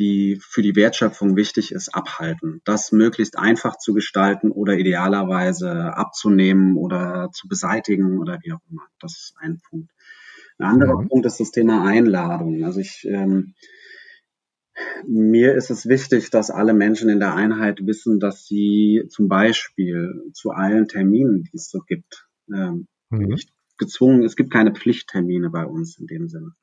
die 0.00 0.40
für 0.40 0.62
die 0.62 0.74
Wertschöpfung 0.74 1.36
wichtig 1.36 1.72
ist, 1.72 1.94
abhalten. 1.94 2.62
Das 2.64 2.90
möglichst 2.90 3.38
einfach 3.38 3.76
zu 3.76 3.92
gestalten 3.92 4.50
oder 4.50 4.78
idealerweise 4.78 5.94
abzunehmen 5.96 6.76
oder 6.76 7.30
zu 7.32 7.48
beseitigen 7.48 8.18
oder 8.18 8.38
wie 8.42 8.52
auch 8.52 8.60
immer. 8.70 8.82
Das 8.98 9.12
ist 9.12 9.34
ein 9.38 9.60
Punkt. 9.68 9.90
Ein 10.58 10.66
anderer 10.66 11.02
ja. 11.02 11.06
Punkt 11.06 11.26
ist 11.26 11.38
das 11.38 11.50
Thema 11.50 11.84
Einladung. 11.84 12.64
Also 12.64 12.80
ich, 12.80 13.06
ähm, 13.06 13.54
mir 15.06 15.54
ist 15.54 15.70
es 15.70 15.88
wichtig, 15.88 16.30
dass 16.30 16.50
alle 16.50 16.74
Menschen 16.74 17.08
in 17.08 17.20
der 17.20 17.34
Einheit 17.34 17.86
wissen, 17.86 18.20
dass 18.20 18.46
sie 18.46 19.04
zum 19.08 19.28
Beispiel 19.28 20.30
zu 20.32 20.50
allen 20.50 20.88
Terminen, 20.88 21.44
die 21.44 21.56
es 21.56 21.70
so 21.70 21.80
gibt, 21.80 22.28
ähm, 22.52 22.86
mhm. 23.10 23.28
nicht 23.28 23.50
gezwungen, 23.78 24.24
es 24.24 24.36
gibt 24.36 24.52
keine 24.52 24.72
Pflichttermine 24.72 25.50
bei 25.50 25.64
uns 25.64 25.98
in 25.98 26.06
dem 26.06 26.28
Sinne 26.28 26.54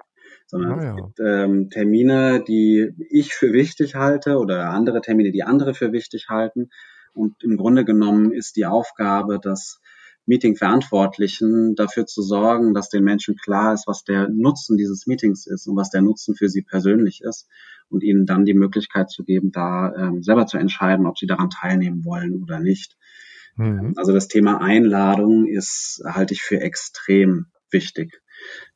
sondern 0.48 0.80
ah, 0.80 0.84
ja. 0.84 0.90
es 0.90 0.96
gibt 0.96 1.20
ähm, 1.20 1.70
Termine, 1.70 2.44
die 2.44 2.94
ich 3.10 3.34
für 3.34 3.54
wichtig 3.54 3.96
halte 3.96 4.38
oder 4.38 4.70
andere 4.70 5.02
Termine, 5.02 5.32
die 5.32 5.44
andere 5.44 5.74
für 5.74 5.92
wichtig 5.92 6.30
halten. 6.30 6.70
Und 7.14 7.44
im 7.44 7.58
Grunde 7.58 7.84
genommen 7.84 8.32
ist 8.32 8.56
die 8.56 8.66
Aufgabe 8.66 9.40
des 9.40 9.82
Meeting-Verantwortlichen 10.26 11.76
dafür 11.76 12.06
zu 12.06 12.22
sorgen, 12.22 12.74
dass 12.74 12.90
den 12.90 13.04
Menschen 13.04 13.36
klar 13.36 13.74
ist, 13.74 13.88
was 13.88 14.04
der 14.04 14.30
Nutzen 14.30 14.78
dieses 14.78 15.08
Meetings 15.08 15.48
ist 15.48 15.68
und 15.68 15.76
was 15.76 15.90
der 15.90 16.02
Nutzen 16.02 16.36
für 16.36 16.50
sie 16.50 16.62
persönlich 16.62 17.22
ist 17.22 17.48
und 17.90 18.04
ihnen 18.04 18.26
dann 18.26 18.46
die 18.46 18.54
Möglichkeit 18.54 19.10
zu 19.10 19.24
geben, 19.24 19.52
da 19.52 19.94
ähm, 19.96 20.24
selber 20.24 20.46
zu 20.46 20.58
entscheiden, 20.58 21.06
ob 21.06 21.18
sie 21.18 21.28
daran 21.28 21.50
teilnehmen 21.50 22.06
wollen 22.06 22.42
oder 22.42 22.60
nicht. 22.60 22.98
Mhm. 23.56 23.94
Also 23.96 24.14
das 24.14 24.28
Thema 24.28 24.62
Einladung 24.62 25.46
ist, 25.46 26.04
halte 26.06 26.34
ich 26.34 26.42
für 26.42 26.62
extrem 26.62 27.48
wichtig. 27.72 28.22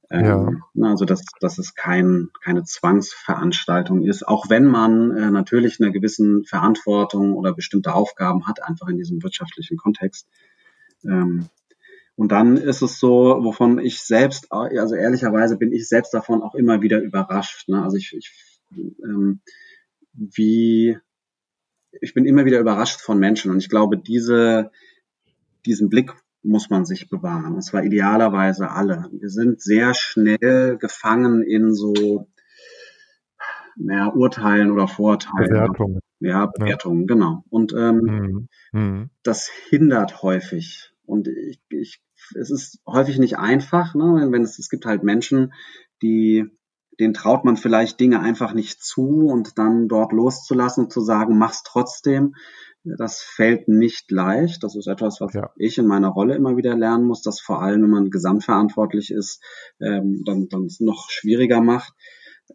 Ja. 0.10 0.48
Ähm, 0.48 0.64
also 0.82 1.06
dass, 1.06 1.24
dass 1.40 1.58
es 1.58 1.74
kein, 1.74 2.30
keine 2.44 2.64
Zwangsveranstaltung 2.64 4.02
ist, 4.02 4.28
auch 4.28 4.50
wenn 4.50 4.66
man 4.66 5.16
äh, 5.16 5.32
natürlich 5.32 5.80
eine 5.80 5.92
gewissen 5.92 6.44
Verantwortung 6.44 7.34
oder 7.34 7.54
bestimmte 7.54 7.94
Aufgaben 7.94 8.46
hat, 8.48 8.62
einfach 8.62 8.90
in 8.90 8.98
diesem 8.98 9.24
wirtschaftlichen 9.24 9.78
Kontext. 9.78 10.28
Ähm, 11.06 11.48
und 12.16 12.32
dann 12.32 12.58
ist 12.58 12.82
es 12.82 13.00
so, 13.00 13.40
wovon 13.42 13.80
ich 13.80 14.02
selbst, 14.02 14.52
also 14.52 14.96
ehrlicherweise 14.96 15.58
bin 15.58 15.72
ich 15.72 15.88
selbst 15.88 16.14
davon 16.14 16.44
auch 16.44 16.56
immer 16.56 16.82
wieder 16.82 17.02
überrascht. 17.02 17.70
Ne? 17.70 17.82
Also 17.82 17.98
ich, 17.98 18.14
ich 18.16 18.32
ähm, 18.76 19.42
wie 20.14 20.98
ich 22.00 22.14
bin 22.14 22.26
immer 22.26 22.46
wieder 22.46 22.60
überrascht 22.60 23.02
von 23.02 23.20
Menschen 23.20 23.52
und 23.52 23.58
ich 23.58 23.70
glaube, 23.70 23.98
diese, 23.98 24.72
diesen 25.66 25.90
Blick 25.90 26.14
muss 26.44 26.70
man 26.70 26.86
sich 26.86 27.10
bewahren. 27.10 27.54
Und 27.54 27.62
zwar 27.62 27.84
idealerweise 27.84 28.72
alle. 28.72 29.10
Wir 29.12 29.30
sind 29.30 29.62
sehr 29.62 29.94
schnell 29.94 30.78
gefangen 30.78 31.44
in 31.44 31.74
so 31.74 32.28
naja, 33.76 34.12
Urteilen 34.14 34.72
oder 34.72 34.88
Vorurteilen. 34.88 35.50
Bewertungen. 35.50 36.00
Ja, 36.20 36.46
Bewertungen, 36.46 37.02
ja. 37.02 37.08
genau. 37.08 37.44
Und 37.50 37.74
ähm, 37.74 37.98
mhm. 38.74 38.80
mhm. 38.80 39.10
das 39.24 39.50
hindert 39.70 40.22
häufig. 40.22 40.92
Und 41.06 41.28
ich, 41.28 41.62
ich, 41.70 42.02
es 42.36 42.52
ist 42.52 42.80
häufig 42.88 43.18
nicht 43.18 43.38
einfach, 43.38 43.96
ne? 43.96 44.28
wenn 44.32 44.44
es, 44.44 44.60
es 44.60 44.70
gibt 44.70 44.86
halt 44.86 45.04
Menschen, 45.04 45.54
die 46.02 46.46
denen 47.00 47.14
traut 47.14 47.46
man 47.46 47.58
vielleicht 47.58 48.00
Dinge 48.00 48.20
einfach 48.20 48.54
nicht 48.54 48.84
zu 48.84 49.28
und 49.28 49.58
dann 49.58 49.88
dort 49.88 50.12
loszulassen 50.12 50.86
und 50.86 50.92
zu 50.92 51.02
sagen, 51.02 51.38
mach's 51.38 51.64
trotzdem. 51.64 52.36
Das 52.84 53.22
fällt 53.22 53.68
nicht 53.68 54.10
leicht. 54.10 54.64
Das 54.64 54.76
ist 54.76 54.88
etwas, 54.88 55.22
was 55.22 55.34
ja. 55.34 55.52
ich 55.56 55.78
in 55.78 55.86
meiner 55.86 56.10
Rolle 56.10 56.36
immer 56.36 56.58
wieder 56.58 56.76
lernen 56.76 57.06
muss, 57.06 57.22
dass 57.22 57.40
vor 57.40 57.62
allem, 57.62 57.84
wenn 57.84 57.90
man 57.90 58.10
gesamtverantwortlich 58.10 59.12
ist, 59.12 59.44
ähm, 59.80 60.24
dann, 60.26 60.48
dann 60.50 60.66
es 60.66 60.80
noch 60.80 61.10
schwieriger 61.10 61.62
macht. 61.62 61.94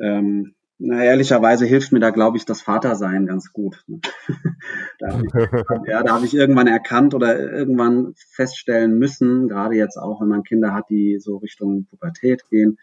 Ähm, 0.01 0.57
na, 0.79 1.03
ehrlicherweise 1.03 1.65
hilft 1.65 1.93
mir 1.93 2.01
da, 2.01 2.11
glaube 2.11 2.37
ich, 2.37 2.45
das 2.45 2.61
Vatersein 2.61 3.27
ganz 3.27 3.53
gut. 3.53 3.83
da 4.99 5.15
hab 5.15 5.23
ich, 5.23 5.33
ja, 5.89 6.03
da 6.03 6.15
habe 6.15 6.27
ich 6.27 6.35
irgendwann 6.35 6.67
erkannt 6.67 7.15
oder 7.15 7.39
irgendwann 7.39 8.13
feststellen 8.17 8.99
müssen, 8.99 9.49
gerade 9.49 9.75
jetzt 9.77 9.97
auch, 9.97 10.21
wenn 10.21 10.29
man 10.29 10.43
Kinder 10.43 10.75
hat, 10.75 10.91
die 10.91 11.19
so 11.19 11.39
Richtung 11.39 11.87
Pubertät 11.87 12.43
gehen, 12.51 12.79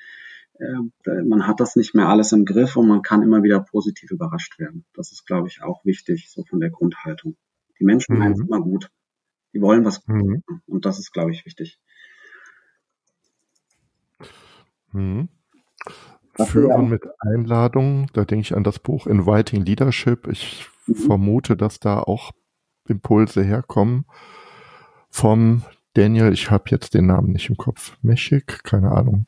man 0.59 1.47
hat 1.47 1.59
das 1.59 1.75
nicht 1.75 1.95
mehr 1.95 2.09
alles 2.09 2.31
im 2.31 2.45
Griff 2.45 2.77
und 2.77 2.87
man 2.87 3.01
kann 3.01 3.23
immer 3.23 3.43
wieder 3.43 3.59
positiv 3.59 4.11
überrascht 4.11 4.59
werden. 4.59 4.85
Das 4.93 5.11
ist, 5.11 5.25
glaube 5.25 5.47
ich, 5.47 5.61
auch 5.63 5.83
wichtig, 5.83 6.29
so 6.31 6.43
von 6.43 6.59
der 6.59 6.69
Grundhaltung. 6.69 7.35
Die 7.79 7.85
Menschen 7.85 8.13
mhm. 8.13 8.19
meinen 8.19 8.33
es 8.33 8.39
immer 8.39 8.61
gut. 8.61 8.91
Die 9.53 9.61
wollen 9.61 9.85
was 9.85 10.05
mhm. 10.07 10.43
und 10.67 10.85
das 10.85 10.99
ist, 10.99 11.11
glaube 11.11 11.31
ich, 11.31 11.45
wichtig. 11.45 11.79
Mhm. 14.91 15.29
Führen 16.45 16.89
mit 16.89 17.03
Einladung, 17.19 18.07
da 18.13 18.25
denke 18.25 18.41
ich 18.41 18.55
an 18.55 18.63
das 18.63 18.79
Buch 18.79 19.05
Inviting 19.05 19.63
Leadership. 19.63 20.27
Ich 20.27 20.67
mhm. 20.87 20.95
vermute, 20.95 21.55
dass 21.55 21.79
da 21.79 21.99
auch 21.99 22.31
Impulse 22.87 23.43
herkommen 23.43 24.05
vom 25.09 25.63
Daniel, 25.93 26.33
ich 26.33 26.49
habe 26.49 26.65
jetzt 26.69 26.95
den 26.95 27.05
Namen 27.05 27.31
nicht 27.31 27.49
im 27.49 27.57
Kopf, 27.57 27.97
Meschik, 28.01 28.63
keine 28.63 28.91
Ahnung. 28.91 29.27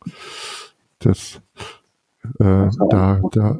Das, 1.05 1.41
äh, 2.39 2.69
da, 2.89 3.21
da 3.31 3.59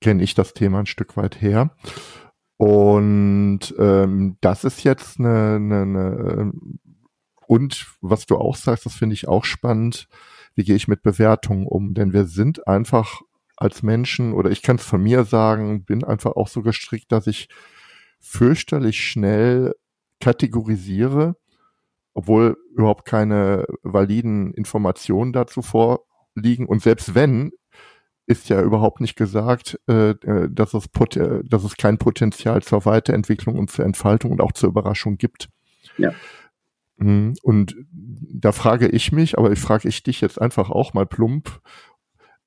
kenne 0.00 0.22
ich 0.22 0.34
das 0.34 0.54
Thema 0.54 0.80
ein 0.80 0.86
Stück 0.86 1.16
weit 1.16 1.40
her. 1.40 1.70
Und 2.56 3.74
ähm, 3.78 4.38
das 4.40 4.64
ist 4.64 4.82
jetzt 4.82 5.20
eine, 5.20 5.56
eine, 5.56 5.82
eine 5.82 6.52
und 7.46 7.86
was 8.00 8.26
du 8.26 8.36
auch 8.36 8.56
sagst, 8.56 8.86
das 8.86 8.94
finde 8.94 9.14
ich 9.14 9.28
auch 9.28 9.44
spannend. 9.44 10.08
Wie 10.54 10.64
gehe 10.64 10.74
ich 10.74 10.88
mit 10.88 11.02
Bewertungen 11.02 11.66
um? 11.66 11.94
Denn 11.94 12.12
wir 12.12 12.24
sind 12.24 12.66
einfach 12.66 13.20
als 13.56 13.82
Menschen, 13.82 14.32
oder 14.32 14.50
ich 14.50 14.62
kann 14.62 14.76
es 14.76 14.84
von 14.84 15.02
mir 15.02 15.24
sagen, 15.24 15.84
bin 15.84 16.02
einfach 16.02 16.32
auch 16.32 16.48
so 16.48 16.62
gestrickt, 16.62 17.12
dass 17.12 17.26
ich 17.26 17.48
fürchterlich 18.20 18.98
schnell 19.00 19.74
kategorisiere 20.18 21.36
obwohl 22.16 22.56
überhaupt 22.74 23.04
keine 23.04 23.66
validen 23.82 24.54
Informationen 24.54 25.34
dazu 25.34 25.60
vorliegen. 26.36 26.66
Und 26.66 26.82
selbst 26.82 27.14
wenn, 27.14 27.52
ist 28.26 28.48
ja 28.48 28.60
überhaupt 28.60 29.00
nicht 29.00 29.16
gesagt, 29.16 29.78
äh, 29.88 30.10
äh 30.10 30.48
dass, 30.50 30.74
es 30.74 30.86
äh, 31.16 31.40
dass 31.44 31.64
es 31.64 31.76
kein 31.76 31.98
Potenzial 31.98 32.62
zur 32.62 32.84
Weiterentwicklung 32.84 33.56
und 33.56 33.70
zur 33.70 33.84
Entfaltung 33.84 34.32
und 34.32 34.40
auch 34.40 34.52
zur 34.52 34.68
Überraschung 34.68 35.16
gibt. 35.16 35.48
Ja. 35.96 36.12
Mhm. 36.96 37.34
Und 37.42 37.76
da 37.88 38.52
frage 38.52 38.88
ich 38.88 39.12
mich, 39.12 39.38
aber 39.38 39.52
ich 39.52 39.60
frage 39.60 39.88
ich 39.88 40.02
dich 40.02 40.20
jetzt 40.20 40.40
einfach 40.40 40.70
auch 40.70 40.94
mal 40.94 41.06
plump, 41.06 41.60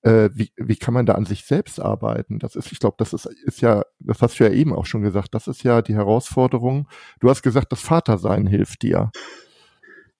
äh, 0.01 0.29
wie, 0.33 0.51
wie 0.55 0.77
kann 0.77 0.93
man 0.93 1.05
da 1.05 1.13
an 1.13 1.25
sich 1.25 1.45
selbst 1.45 1.79
arbeiten? 1.79 2.39
Das 2.39 2.55
ist, 2.55 2.71
ich 2.71 2.79
glaube, 2.79 2.95
das 2.99 3.13
ist, 3.13 3.25
ist 3.25 3.61
ja, 3.61 3.83
das 3.99 4.21
hast 4.21 4.39
du 4.39 4.45
ja 4.45 4.51
eben 4.51 4.73
auch 4.73 4.85
schon 4.85 5.01
gesagt, 5.01 5.33
das 5.33 5.47
ist 5.47 5.63
ja 5.63 5.81
die 5.81 5.95
Herausforderung. 5.95 6.87
Du 7.19 7.29
hast 7.29 7.41
gesagt, 7.41 7.71
das 7.71 7.81
Vatersein 7.81 8.47
hilft 8.47 8.81
dir. 8.81 9.11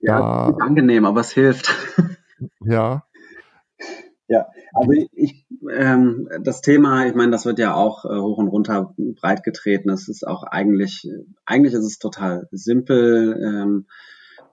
Ja, 0.01 0.51
da, 0.51 0.57
angenehm, 0.65 1.05
aber 1.05 1.21
es 1.21 1.31
hilft. 1.31 1.73
Ja. 2.61 3.03
Ja, 4.31 4.47
also 4.75 4.91
ich, 5.11 5.47
ähm, 5.71 6.29
das 6.43 6.61
Thema, 6.61 7.07
ich 7.07 7.15
meine, 7.15 7.31
das 7.31 7.47
wird 7.47 7.57
ja 7.57 7.73
auch 7.73 8.05
äh, 8.05 8.09
hoch 8.09 8.37
und 8.37 8.47
runter 8.47 8.93
breit 8.95 9.43
getreten. 9.43 9.89
Es 9.89 10.07
ist 10.07 10.25
auch 10.25 10.43
eigentlich, 10.43 11.09
eigentlich 11.45 11.73
ist 11.73 11.83
es 11.83 11.97
total 11.97 12.47
simpel. 12.51 13.41
Ähm, 13.43 13.87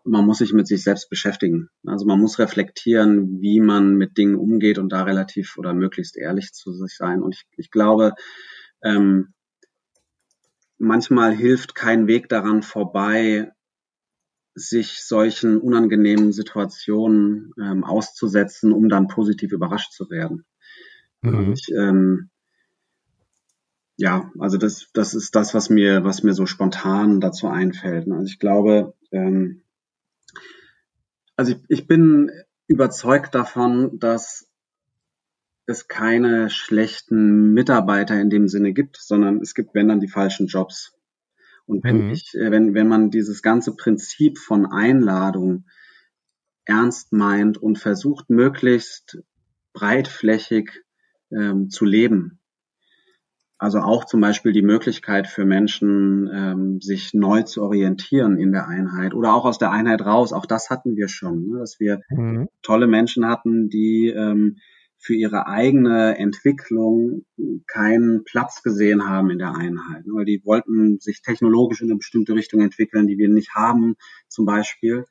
man 0.02 0.24
muss 0.24 0.38
sich 0.38 0.54
mit 0.54 0.66
sich 0.66 0.82
selbst 0.82 1.10
beschäftigen. 1.10 1.68
Also 1.84 2.06
man 2.06 2.18
muss 2.18 2.38
reflektieren, 2.38 3.42
wie 3.42 3.60
man 3.60 3.96
mit 3.96 4.16
Dingen 4.16 4.36
umgeht 4.36 4.78
und 4.78 4.92
da 4.92 5.02
relativ 5.02 5.58
oder 5.58 5.74
möglichst 5.74 6.16
ehrlich 6.16 6.54
zu 6.54 6.72
sich 6.72 6.96
sein. 6.96 7.22
Und 7.22 7.34
ich, 7.34 7.44
ich 7.58 7.70
glaube, 7.70 8.14
ähm, 8.82 9.34
manchmal 10.78 11.34
hilft 11.34 11.74
kein 11.74 12.06
Weg 12.06 12.30
daran 12.30 12.62
vorbei, 12.62 13.52
sich 14.56 15.04
solchen 15.04 15.58
unangenehmen 15.58 16.32
Situationen 16.32 17.52
ähm, 17.60 17.84
auszusetzen, 17.84 18.72
um 18.72 18.88
dann 18.88 19.06
positiv 19.06 19.52
überrascht 19.52 19.92
zu 19.92 20.08
werden. 20.08 20.46
Mhm. 21.20 21.52
Ich, 21.52 21.68
ähm, 21.76 22.30
ja, 23.98 24.32
also 24.38 24.56
das, 24.56 24.88
das 24.94 25.14
ist 25.14 25.36
das, 25.36 25.54
was 25.54 25.68
mir, 25.68 26.04
was 26.04 26.22
mir 26.22 26.32
so 26.32 26.46
spontan 26.46 27.20
dazu 27.20 27.48
einfällt. 27.48 28.10
Also 28.10 28.24
ich 28.24 28.38
glaube, 28.38 28.94
ähm, 29.12 29.62
also 31.36 31.52
ich, 31.52 31.58
ich 31.68 31.86
bin 31.86 32.30
überzeugt 32.66 33.34
davon, 33.34 33.98
dass 33.98 34.48
es 35.66 35.86
keine 35.86 36.48
schlechten 36.48 37.52
Mitarbeiter 37.52 38.18
in 38.18 38.30
dem 38.30 38.48
Sinne 38.48 38.72
gibt, 38.72 38.96
sondern 38.96 39.40
es 39.42 39.54
gibt, 39.54 39.74
wenn 39.74 39.88
dann, 39.88 40.00
die 40.00 40.08
falschen 40.08 40.46
Jobs. 40.46 40.95
Und 41.66 41.84
wenn 41.84 42.06
mhm. 42.06 42.10
ich, 42.10 42.34
äh, 42.34 42.50
wenn, 42.50 42.74
wenn 42.74 42.88
man 42.88 43.10
dieses 43.10 43.42
ganze 43.42 43.74
Prinzip 43.74 44.38
von 44.38 44.66
Einladung 44.66 45.64
ernst 46.64 47.12
meint 47.12 47.58
und 47.58 47.78
versucht, 47.78 48.30
möglichst 48.30 49.18
breitflächig 49.72 50.84
ähm, 51.30 51.70
zu 51.70 51.84
leben, 51.84 52.40
also 53.58 53.80
auch 53.80 54.04
zum 54.04 54.20
Beispiel 54.20 54.52
die 54.52 54.62
Möglichkeit 54.62 55.26
für 55.26 55.46
Menschen, 55.46 56.28
ähm, 56.32 56.80
sich 56.80 57.14
neu 57.14 57.42
zu 57.42 57.62
orientieren 57.62 58.38
in 58.38 58.52
der 58.52 58.68
Einheit 58.68 59.14
oder 59.14 59.32
auch 59.32 59.46
aus 59.46 59.58
der 59.58 59.70
Einheit 59.70 60.02
raus. 60.02 60.34
Auch 60.34 60.44
das 60.44 60.68
hatten 60.68 60.96
wir 60.96 61.08
schon, 61.08 61.48
ne? 61.48 61.58
dass 61.58 61.80
wir 61.80 62.02
mhm. 62.10 62.48
tolle 62.62 62.86
Menschen 62.86 63.26
hatten, 63.26 63.70
die 63.70 64.08
ähm, 64.08 64.58
für 65.06 65.14
ihre 65.14 65.46
eigene 65.46 66.18
Entwicklung 66.18 67.24
keinen 67.68 68.24
Platz 68.24 68.62
gesehen 68.62 69.08
haben 69.08 69.30
in 69.30 69.38
der 69.38 69.54
Einheit. 69.54 70.04
Ne? 70.04 70.14
Weil 70.14 70.24
die 70.24 70.42
wollten 70.44 70.98
sich 70.98 71.22
technologisch 71.22 71.80
in 71.80 71.88
eine 71.88 71.98
bestimmte 71.98 72.34
Richtung 72.34 72.60
entwickeln, 72.60 73.06
die 73.06 73.16
wir 73.16 73.28
nicht 73.28 73.54
haben, 73.54 73.94
zum 74.28 74.46
Beispiel. 74.46 75.04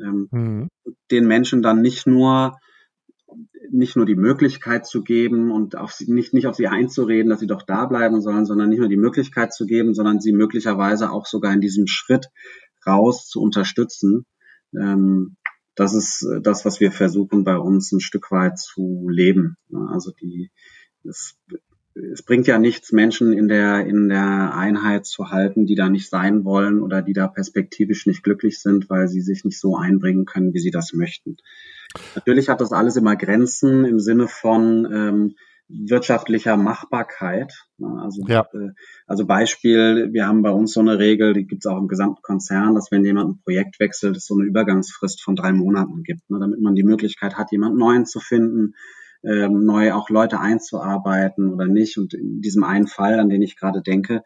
Ähm, 0.00 0.28
mhm. 0.32 0.68
Den 1.12 1.28
Menschen 1.28 1.62
dann 1.62 1.80
nicht 1.80 2.06
nur 2.06 2.58
nicht 3.70 3.96
nur 3.96 4.06
die 4.06 4.14
Möglichkeit 4.16 4.86
zu 4.86 5.02
geben 5.02 5.50
und 5.50 5.76
auf 5.76 5.92
sie, 5.92 6.10
nicht, 6.10 6.32
nicht 6.32 6.46
auf 6.46 6.54
sie 6.54 6.68
einzureden, 6.68 7.28
dass 7.28 7.40
sie 7.40 7.48
doch 7.48 7.62
da 7.62 7.86
bleiben 7.86 8.20
sollen, 8.20 8.46
sondern 8.46 8.68
nicht 8.68 8.78
nur 8.78 8.88
die 8.88 8.96
Möglichkeit 8.96 9.52
zu 9.52 9.66
geben, 9.66 9.94
sondern 9.94 10.20
sie 10.20 10.32
möglicherweise 10.32 11.10
auch 11.10 11.26
sogar 11.26 11.52
in 11.52 11.60
diesem 11.60 11.86
Schritt 11.88 12.28
raus 12.86 13.26
zu 13.26 13.40
unterstützen. 13.40 14.24
Ähm, 14.72 15.36
das 15.76 15.94
ist 15.94 16.26
das, 16.42 16.64
was 16.64 16.80
wir 16.80 16.90
versuchen 16.90 17.44
bei 17.44 17.56
uns 17.56 17.92
ein 17.92 18.00
Stück 18.00 18.30
weit 18.30 18.58
zu 18.58 19.08
leben. 19.10 19.56
Also 19.90 20.10
die, 20.10 20.50
es, 21.04 21.36
es 21.94 22.22
bringt 22.22 22.46
ja 22.46 22.58
nichts, 22.58 22.92
Menschen 22.92 23.32
in 23.32 23.46
der, 23.46 23.86
in 23.86 24.08
der 24.08 24.54
Einheit 24.54 25.06
zu 25.06 25.30
halten, 25.30 25.66
die 25.66 25.74
da 25.74 25.88
nicht 25.88 26.08
sein 26.08 26.44
wollen 26.44 26.80
oder 26.80 27.02
die 27.02 27.12
da 27.12 27.28
perspektivisch 27.28 28.06
nicht 28.06 28.22
glücklich 28.22 28.60
sind, 28.60 28.90
weil 28.90 29.06
sie 29.08 29.20
sich 29.20 29.44
nicht 29.44 29.60
so 29.60 29.76
einbringen 29.76 30.24
können, 30.24 30.54
wie 30.54 30.60
sie 30.60 30.70
das 30.70 30.94
möchten. 30.94 31.36
Natürlich 32.14 32.48
hat 32.48 32.60
das 32.60 32.72
alles 32.72 32.96
immer 32.96 33.14
Grenzen 33.14 33.84
im 33.84 34.00
Sinne 34.00 34.28
von 34.28 34.88
ähm, 34.90 35.36
wirtschaftlicher 35.68 36.56
Machbarkeit. 36.56 37.52
Also, 37.80 38.22
ja. 38.26 38.46
äh, 38.52 38.70
also 39.06 39.26
Beispiel, 39.26 40.12
wir 40.12 40.26
haben 40.26 40.42
bei 40.42 40.50
uns 40.50 40.72
so 40.72 40.80
eine 40.80 40.98
Regel, 40.98 41.34
die 41.34 41.46
gibt 41.46 41.64
es 41.64 41.70
auch 41.70 41.78
im 41.78 41.88
gesamten 41.88 42.22
Konzern, 42.22 42.74
dass 42.74 42.90
wenn 42.90 43.04
jemand 43.04 43.30
ein 43.30 43.40
Projekt 43.42 43.80
wechselt, 43.80 44.16
es 44.16 44.26
so 44.26 44.34
eine 44.34 44.44
Übergangsfrist 44.44 45.22
von 45.22 45.36
drei 45.36 45.52
Monaten 45.52 46.02
gibt, 46.02 46.28
ne, 46.30 46.38
damit 46.38 46.60
man 46.60 46.74
die 46.74 46.84
Möglichkeit 46.84 47.36
hat, 47.36 47.50
jemand 47.50 47.76
Neuen 47.76 48.06
zu 48.06 48.20
finden, 48.20 48.74
ähm, 49.24 49.64
neu 49.64 49.92
auch 49.92 50.08
Leute 50.08 50.38
einzuarbeiten 50.38 51.52
oder 51.52 51.66
nicht. 51.66 51.98
Und 51.98 52.14
in 52.14 52.40
diesem 52.40 52.62
einen 52.62 52.86
Fall, 52.86 53.18
an 53.18 53.28
den 53.28 53.42
ich 53.42 53.56
gerade 53.56 53.82
denke, 53.82 54.22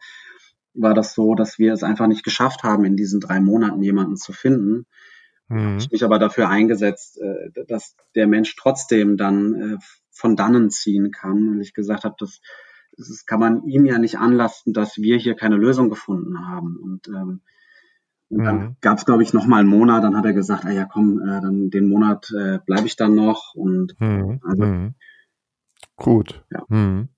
war 0.73 0.93
das 0.93 1.13
so, 1.13 1.35
dass 1.35 1.59
wir 1.59 1.73
es 1.73 1.83
einfach 1.83 2.07
nicht 2.07 2.23
geschafft 2.23 2.63
haben, 2.63 2.85
in 2.85 2.95
diesen 2.95 3.19
drei 3.19 3.39
Monaten 3.39 3.81
jemanden 3.81 4.15
zu 4.15 4.31
finden. 4.31 4.85
Mhm. 5.49 5.77
Ich 5.79 5.91
mich 5.91 6.03
aber 6.03 6.19
dafür 6.19 6.49
eingesetzt, 6.49 7.19
äh, 7.19 7.65
dass 7.67 7.95
der 8.15 8.27
Mensch 8.27 8.55
trotzdem 8.55 9.17
dann 9.17 9.53
äh, 9.55 9.77
von 10.21 10.35
dannen 10.35 10.69
ziehen 10.69 11.11
kann. 11.11 11.49
Und 11.49 11.61
ich 11.61 11.73
gesagt 11.73 12.03
habe, 12.03 12.15
das, 12.19 12.41
das 12.95 13.25
kann 13.25 13.39
man 13.39 13.63
ihm 13.63 13.85
ja 13.85 13.97
nicht 13.97 14.19
anlasten, 14.19 14.73
dass 14.73 14.97
wir 14.97 15.17
hier 15.17 15.35
keine 15.35 15.57
Lösung 15.57 15.89
gefunden 15.89 16.47
haben. 16.47 16.77
Und, 16.77 17.07
ähm, 17.07 17.41
und 18.29 18.43
dann 18.45 18.59
mhm. 18.59 18.75
gab 18.79 18.97
es, 18.97 19.05
glaube 19.05 19.23
ich, 19.23 19.33
noch 19.33 19.47
mal 19.47 19.59
einen 19.59 19.69
Monat. 19.69 20.03
Dann 20.03 20.15
hat 20.15 20.25
er 20.25 20.33
gesagt, 20.33 20.63
ah 20.65 20.71
ja, 20.71 20.85
komm, 20.85 21.19
äh, 21.19 21.41
dann 21.41 21.69
den 21.69 21.89
Monat 21.89 22.31
äh, 22.31 22.59
bleibe 22.65 22.87
ich 22.87 22.95
dann 22.95 23.15
noch. 23.15 23.55
Und 23.55 23.99
mhm. 23.99 24.39
also, 24.43 24.63
mhm. 24.63 24.95
gut. 25.97 26.45
Ja. 26.49 26.63
Mhm. 26.69 27.09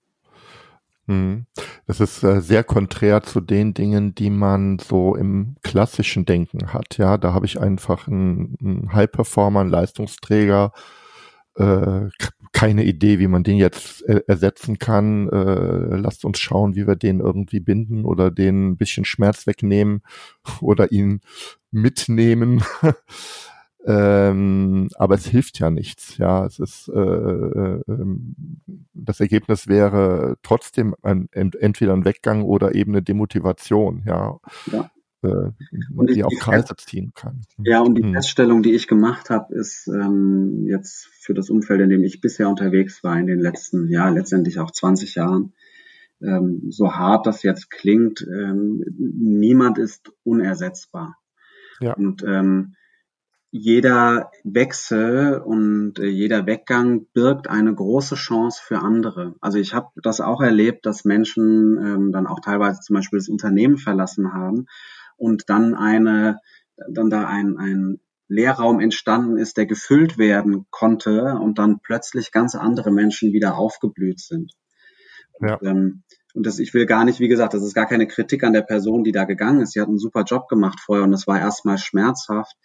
Mhm. 1.06 1.46
Das 1.86 2.00
ist 2.00 2.24
äh, 2.24 2.42
sehr 2.42 2.64
konträr 2.64 3.22
zu 3.24 3.42
den 3.42 3.74
Dingen, 3.74 4.16
die 4.16 4.30
man 4.30 4.80
so 4.80 5.16
im 5.16 5.58
klassischen 5.62 6.26
Denken 6.26 6.74
hat. 6.74 6.98
Ja, 6.98 7.18
da 7.18 7.34
habe 7.34 7.46
ich 7.46 7.60
einfach 7.60 8.08
einen, 8.08 8.56
einen 8.62 8.94
High-Performer, 8.94 9.60
einen 9.60 9.70
Leistungsträger, 9.70 10.72
äh, 11.56 12.08
keine 12.54 12.84
Idee, 12.86 13.20
wie 13.20 13.28
man 13.28 13.44
den 13.44 13.58
jetzt 13.58 14.08
äh, 14.08 14.22
ersetzen 14.28 14.80
kann. 14.80 15.28
Äh, 15.30 15.98
lasst 15.98 16.24
uns 16.24 16.40
schauen, 16.40 16.76
wie 16.76 16.88
wir 16.88 16.96
den 16.96 17.20
irgendwie 17.20 17.60
binden 17.60 18.06
oder 18.06 18.32
den 18.32 18.70
ein 18.70 18.78
bisschen 18.78 19.06
Schmerz 19.06 19.46
wegnehmen 19.48 20.02
oder 20.62 20.92
ihn 20.92 21.22
mitnehmen. 21.72 22.64
ähm, 23.86 24.88
aber 24.96 25.16
es 25.16 25.26
hilft 25.26 25.60
ja 25.60 25.72
nichts. 25.72 26.18
Ja, 26.18 26.46
es 26.46 26.60
ist 26.60 26.88
äh, 26.88 27.00
äh, 27.00 27.82
ähm, 27.88 28.36
das 28.94 29.20
Ergebnis 29.20 29.68
wäre 29.68 30.38
trotzdem 30.44 30.96
ein, 31.02 31.28
entweder 31.32 31.94
ein 31.94 32.06
Weggang 32.06 32.44
oder 32.44 32.76
eben 32.76 32.94
eine 32.94 33.02
Demotivation. 33.02 34.04
Ja. 34.06 34.40
ja 34.72 34.90
und 35.24 36.10
die, 36.10 36.16
die 36.16 36.24
auch 36.24 36.32
Kreise 36.40 36.76
ziehen 36.78 37.14
kann. 37.16 37.42
Ja, 37.64 37.82
und 37.82 37.96
die 37.96 38.04
hm. 38.04 38.14
Feststellung, 38.14 38.64
die 38.64 38.74
ich 38.74 38.88
gemacht 38.88 39.30
habe, 39.30 39.54
ist 39.54 39.88
ähm, 39.88 40.66
jetzt 40.68 41.08
für 41.20 41.34
das 41.34 41.50
Umfeld, 41.50 41.82
in 41.82 41.90
dem 41.90 42.04
ich 42.04 42.22
bisher 42.22 42.50
unterwegs 42.50 43.04
war, 43.04 43.18
in 43.18 43.28
den 43.28 43.40
letzten, 43.40 43.90
ja, 43.90 44.10
letztendlich 44.10 44.60
auch 44.60 44.72
20 44.72 45.16
Jahren, 45.16 45.54
ähm, 46.22 46.68
so 46.70 46.94
hart 46.94 47.26
das 47.26 47.44
jetzt 47.44 47.70
klingt, 47.70 48.22
ähm, 48.22 48.84
niemand 48.98 49.78
ist 49.78 50.12
unersetzbar. 50.24 51.18
Ja. 51.80 51.94
Und 51.94 52.24
ähm, 52.24 52.76
jeder 53.56 54.32
Wechsel 54.44 55.38
und 55.38 56.00
äh, 56.00 56.08
jeder 56.08 56.48
Weggang 56.48 57.06
birgt 57.14 57.48
eine 57.48 57.74
große 57.74 58.16
Chance 58.16 58.60
für 58.66 58.80
andere. 58.80 59.36
Also 59.42 59.60
ich 59.60 59.76
habe 59.76 59.90
das 60.02 60.22
auch 60.22 60.42
erlebt, 60.42 60.88
dass 60.88 61.06
Menschen 61.06 61.78
ähm, 61.78 62.12
dann 62.12 62.26
auch 62.26 62.40
teilweise 62.40 62.80
zum 62.80 62.96
Beispiel 62.96 63.20
das 63.20 63.30
Unternehmen 63.30 63.78
verlassen 63.78 64.34
haben 64.34 64.66
und 65.18 65.50
dann 65.50 65.76
eine, 65.76 66.40
dann 66.90 67.10
da 67.10 67.28
ein, 67.28 67.58
ein 67.58 68.00
Leerraum 68.28 68.80
entstanden 68.80 69.38
ist, 69.38 69.58
der 69.58 69.66
gefüllt 69.66 70.18
werden 70.18 70.66
konnte 70.72 71.36
und 71.36 71.60
dann 71.60 71.80
plötzlich 71.80 72.32
ganz 72.32 72.56
andere 72.56 72.92
Menschen 72.92 73.34
wieder 73.34 73.58
aufgeblüht 73.58 74.20
sind. 74.20 74.54
Ja. 75.40 75.56
Und, 75.56 75.68
ähm, 75.68 76.04
und 76.34 76.48
das, 76.48 76.58
ich 76.58 76.74
will 76.74 76.88
gar 76.88 77.06
nicht, 77.06 77.20
wie 77.20 77.28
gesagt, 77.28 77.54
das 77.54 77.64
ist 77.64 77.76
gar 77.76 77.86
keine 77.86 78.08
Kritik 78.08 78.44
an 78.44 78.54
der 78.54 78.64
Person, 78.64 79.04
die 79.04 79.12
da 79.12 79.26
gegangen 79.26 79.62
ist. 79.62 79.74
Sie 79.74 79.82
hat 79.82 79.88
einen 79.88 80.00
super 80.00 80.24
Job 80.24 80.48
gemacht 80.48 80.80
vorher 80.80 81.04
und 81.04 81.12
das 81.12 81.28
war 81.28 81.40
erstmal 81.40 81.78
schmerzhaft. 81.78 82.56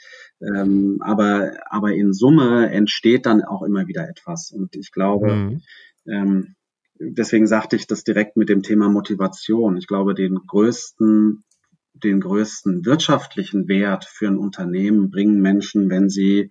Ähm, 0.40 0.98
aber, 1.02 1.52
aber 1.66 1.92
in 1.92 2.14
Summe 2.14 2.70
entsteht 2.70 3.26
dann 3.26 3.44
auch 3.44 3.62
immer 3.62 3.86
wieder 3.86 4.08
etwas. 4.08 4.50
Und 4.50 4.74
ich 4.74 4.90
glaube, 4.90 5.34
mhm. 5.34 5.62
ähm, 6.06 6.54
deswegen 6.98 7.46
sagte 7.46 7.76
ich 7.76 7.86
das 7.86 8.04
direkt 8.04 8.38
mit 8.38 8.48
dem 8.48 8.62
Thema 8.62 8.88
Motivation. 8.88 9.76
Ich 9.76 9.86
glaube, 9.86 10.14
den 10.14 10.36
größten 10.46 11.44
den 12.02 12.20
größten 12.20 12.84
wirtschaftlichen 12.84 13.68
Wert 13.68 14.04
für 14.04 14.28
ein 14.28 14.38
Unternehmen 14.38 15.10
bringen 15.10 15.40
Menschen, 15.40 15.90
wenn 15.90 16.08
sie, 16.08 16.50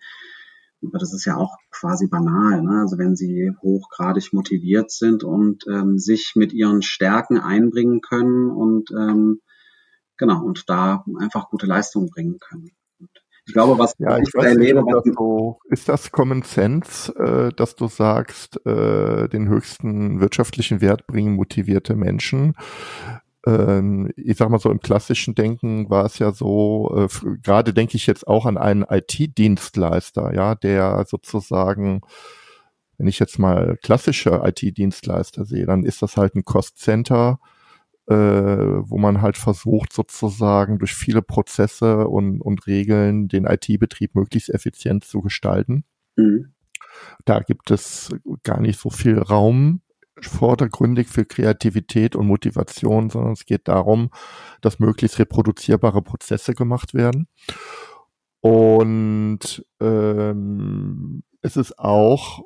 das 0.82 1.14
ist 1.14 1.26
ja 1.26 1.38
auch 1.38 1.56
quasi 1.72 2.08
banal, 2.08 2.62
ne? 2.62 2.82
also 2.82 2.98
wenn 2.98 3.16
sie 3.16 3.52
hochgradig 3.62 4.34
motiviert 4.34 4.92
sind 4.92 5.24
und 5.24 5.66
ähm, 5.68 5.98
sich 5.98 6.34
mit 6.36 6.54
ihren 6.54 6.82
Stärken 6.82 7.40
einbringen 7.40 8.02
können 8.02 8.50
und 8.50 8.92
ähm, 8.92 9.42
genau 10.18 10.44
und 10.44 10.70
da 10.70 11.04
einfach 11.20 11.50
gute 11.50 11.66
Leistungen 11.66 12.10
bringen 12.10 12.40
können. 12.40 12.72
Ich 13.48 13.54
glaube, 13.54 13.80
was 13.80 13.96
ja, 13.98 14.18
ich, 14.18 14.28
ich 14.28 14.34
weiß 14.36 14.46
erlebe, 14.46 14.84
nicht, 14.84 14.94
das 14.94 15.16
so, 15.16 15.60
ist 15.70 15.88
das 15.88 16.12
Common 16.12 16.42
Sense, 16.42 17.14
äh, 17.16 17.54
dass 17.56 17.76
du 17.76 17.88
sagst, 17.88 18.60
äh, 18.66 19.30
den 19.30 19.48
höchsten 19.48 20.20
wirtschaftlichen 20.20 20.82
Wert 20.82 21.08
bringen 21.08 21.36
motivierte 21.36 21.96
Menschen? 21.96 22.56
Ähm, 23.48 24.12
ich 24.18 24.38
sag 24.38 24.50
mal 24.50 24.60
so 24.60 24.70
im 24.70 24.80
klassischen 24.80 25.36
Denken 25.36 25.90
war 25.90 26.06
es 26.06 26.20
ja 26.20 26.32
so, 26.32 26.92
äh, 26.96 27.38
gerade 27.42 27.74
denke 27.74 27.96
ich 27.96 28.08
jetzt 28.08 28.28
auch 28.28 28.46
an 28.46 28.58
einen 28.58 28.84
IT-Dienstleister, 28.84 30.34
ja, 30.36 30.56
der 30.56 31.06
sozusagen 31.08 32.02
wenn 32.98 33.08
ich 33.08 33.20
jetzt 33.20 33.38
mal 33.38 33.78
klassische 33.82 34.42
IT-Dienstleister 34.44 35.46
sehe, 35.46 35.66
dann 35.66 35.84
ist 35.84 36.02
das 36.02 36.18
halt 36.18 36.36
ein 36.36 36.46
Cost-Center, 36.46 37.40
äh, 38.08 38.16
wo 38.16 38.98
man 38.98 39.22
halt 39.22 39.38
versucht, 39.38 39.94
sozusagen 39.94 40.80
durch 40.80 40.96
viele 40.96 41.22
Prozesse 41.22 42.08
und, 42.08 42.42
und 42.42 42.66
Regeln 42.66 43.28
den 43.28 43.46
IT-Betrieb 43.46 44.16
möglichst 44.16 44.50
effizient 44.50 45.04
zu 45.04 45.22
gestalten. 45.22 45.84
Mhm. 46.16 46.54
Da 47.26 47.42
gibt 47.42 47.70
es 47.70 48.10
gar 48.44 48.60
nicht 48.60 48.80
so 48.80 48.90
viel 48.90 49.20
Raum 49.20 49.82
vordergründig 50.22 51.08
für 51.08 51.26
Kreativität 51.26 52.16
und 52.16 52.28
Motivation, 52.28 53.10
sondern 53.10 53.34
es 53.34 53.46
geht 53.46 53.68
darum, 53.68 54.10
dass 54.62 54.80
möglichst 54.80 55.20
reproduzierbare 55.20 56.02
Prozesse 56.02 56.54
gemacht 56.54 56.94
werden. 56.94 57.28
Und 58.42 59.66
ähm, 59.80 61.24
es 61.42 61.58
ist 61.58 61.80
auch 61.80 62.44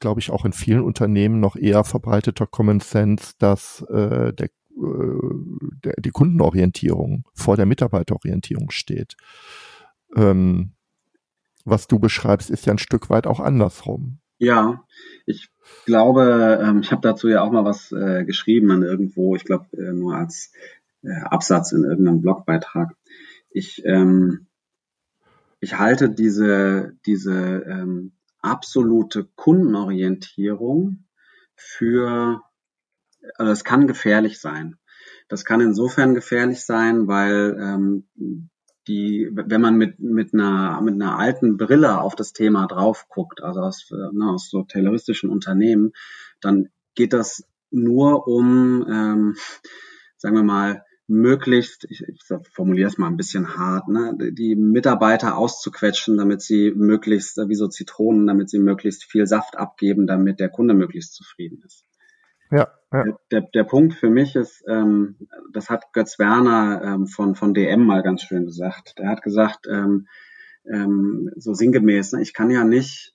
glaube 0.00 0.20
ich, 0.20 0.30
auch 0.30 0.44
in 0.44 0.52
vielen 0.52 0.82
Unternehmen 0.82 1.40
noch 1.40 1.56
eher 1.56 1.84
verbreiteter 1.84 2.46
Common 2.46 2.80
Sense, 2.80 3.32
dass 3.38 3.80
äh, 3.88 4.32
der, 4.32 4.48
äh, 4.76 5.92
die 5.98 6.10
Kundenorientierung 6.10 7.24
vor 7.32 7.56
der 7.56 7.66
Mitarbeiterorientierung 7.66 8.70
steht. 8.70 9.16
Ähm, 10.14 10.74
was 11.64 11.86
du 11.86 11.98
beschreibst, 11.98 12.50
ist 12.50 12.66
ja 12.66 12.72
ein 12.72 12.78
Stück 12.78 13.10
weit 13.10 13.26
auch 13.26 13.40
andersrum. 13.40 14.20
Ja, 14.38 14.84
ich 15.26 15.50
glaube, 15.84 16.60
ähm, 16.62 16.80
ich 16.80 16.92
habe 16.92 17.02
dazu 17.02 17.28
ja 17.28 17.42
auch 17.42 17.50
mal 17.50 17.64
was 17.64 17.92
äh, 17.92 18.24
geschrieben 18.24 18.70
an 18.70 18.82
irgendwo, 18.82 19.34
ich 19.34 19.44
glaube 19.44 19.66
äh, 19.76 19.92
nur 19.92 20.14
als 20.14 20.52
äh, 21.02 21.20
Absatz 21.22 21.72
in 21.72 21.84
irgendeinem 21.84 22.20
Blogbeitrag. 22.20 22.94
Ich, 23.50 23.84
ähm, 23.84 24.46
ich 25.60 25.78
halte 25.78 26.10
diese, 26.10 26.96
diese 27.04 27.34
ähm, 27.34 28.12
absolute 28.40 29.24
Kundenorientierung 29.34 31.04
für, 31.56 32.40
also 33.34 33.52
es 33.52 33.64
kann 33.64 33.88
gefährlich 33.88 34.40
sein. 34.40 34.76
Das 35.28 35.44
kann 35.44 35.60
insofern 35.60 36.14
gefährlich 36.14 36.64
sein, 36.64 37.08
weil 37.08 37.56
ähm, 37.60 38.50
die, 38.88 39.28
wenn 39.30 39.60
man 39.60 39.76
mit, 39.76 40.00
mit, 40.00 40.34
einer, 40.34 40.80
mit 40.80 40.94
einer 40.94 41.18
alten 41.18 41.56
Brille 41.56 42.00
auf 42.00 42.16
das 42.16 42.32
Thema 42.32 42.66
drauf 42.66 43.06
guckt, 43.08 43.42
also 43.42 43.60
aus, 43.60 43.90
ne, 43.90 44.30
aus 44.30 44.48
so 44.50 44.62
terroristischen 44.62 45.30
Unternehmen, 45.30 45.92
dann 46.40 46.70
geht 46.94 47.12
das 47.12 47.44
nur 47.70 48.26
um, 48.26 48.86
ähm, 48.90 49.36
sagen 50.16 50.34
wir 50.34 50.42
mal, 50.42 50.84
möglichst, 51.06 51.86
ich, 51.88 52.02
ich 52.02 52.20
formuliere 52.52 52.88
es 52.88 52.98
mal 52.98 53.06
ein 53.06 53.16
bisschen 53.16 53.56
hart, 53.56 53.88
ne, 53.88 54.16
die 54.32 54.56
Mitarbeiter 54.56 55.36
auszuquetschen, 55.36 56.16
damit 56.16 56.42
sie 56.42 56.72
möglichst, 56.74 57.38
wie 57.38 57.54
so 57.54 57.68
Zitronen, 57.68 58.26
damit 58.26 58.50
sie 58.50 58.58
möglichst 58.58 59.04
viel 59.04 59.26
Saft 59.26 59.56
abgeben, 59.56 60.06
damit 60.06 60.40
der 60.40 60.50
Kunde 60.50 60.74
möglichst 60.74 61.14
zufrieden 61.14 61.62
ist. 61.64 61.84
Ja, 62.50 62.68
ja. 62.92 63.04
Der, 63.30 63.42
der 63.42 63.64
Punkt 63.64 63.94
für 63.94 64.08
mich 64.08 64.34
ist, 64.34 64.64
ähm, 64.66 65.16
das 65.52 65.68
hat 65.68 65.92
Götz 65.92 66.18
Werner 66.18 66.82
ähm, 66.82 67.06
von, 67.06 67.34
von 67.34 67.52
DM 67.52 67.84
mal 67.84 68.02
ganz 68.02 68.22
schön 68.22 68.46
gesagt. 68.46 68.94
Er 68.96 69.10
hat 69.10 69.22
gesagt, 69.22 69.66
ähm, 69.70 70.06
ähm, 70.64 71.30
so 71.36 71.54
sinngemäß, 71.54 72.12
ne, 72.12 72.22
ich 72.22 72.32
kann 72.32 72.50
ja 72.50 72.64
nicht, 72.64 73.14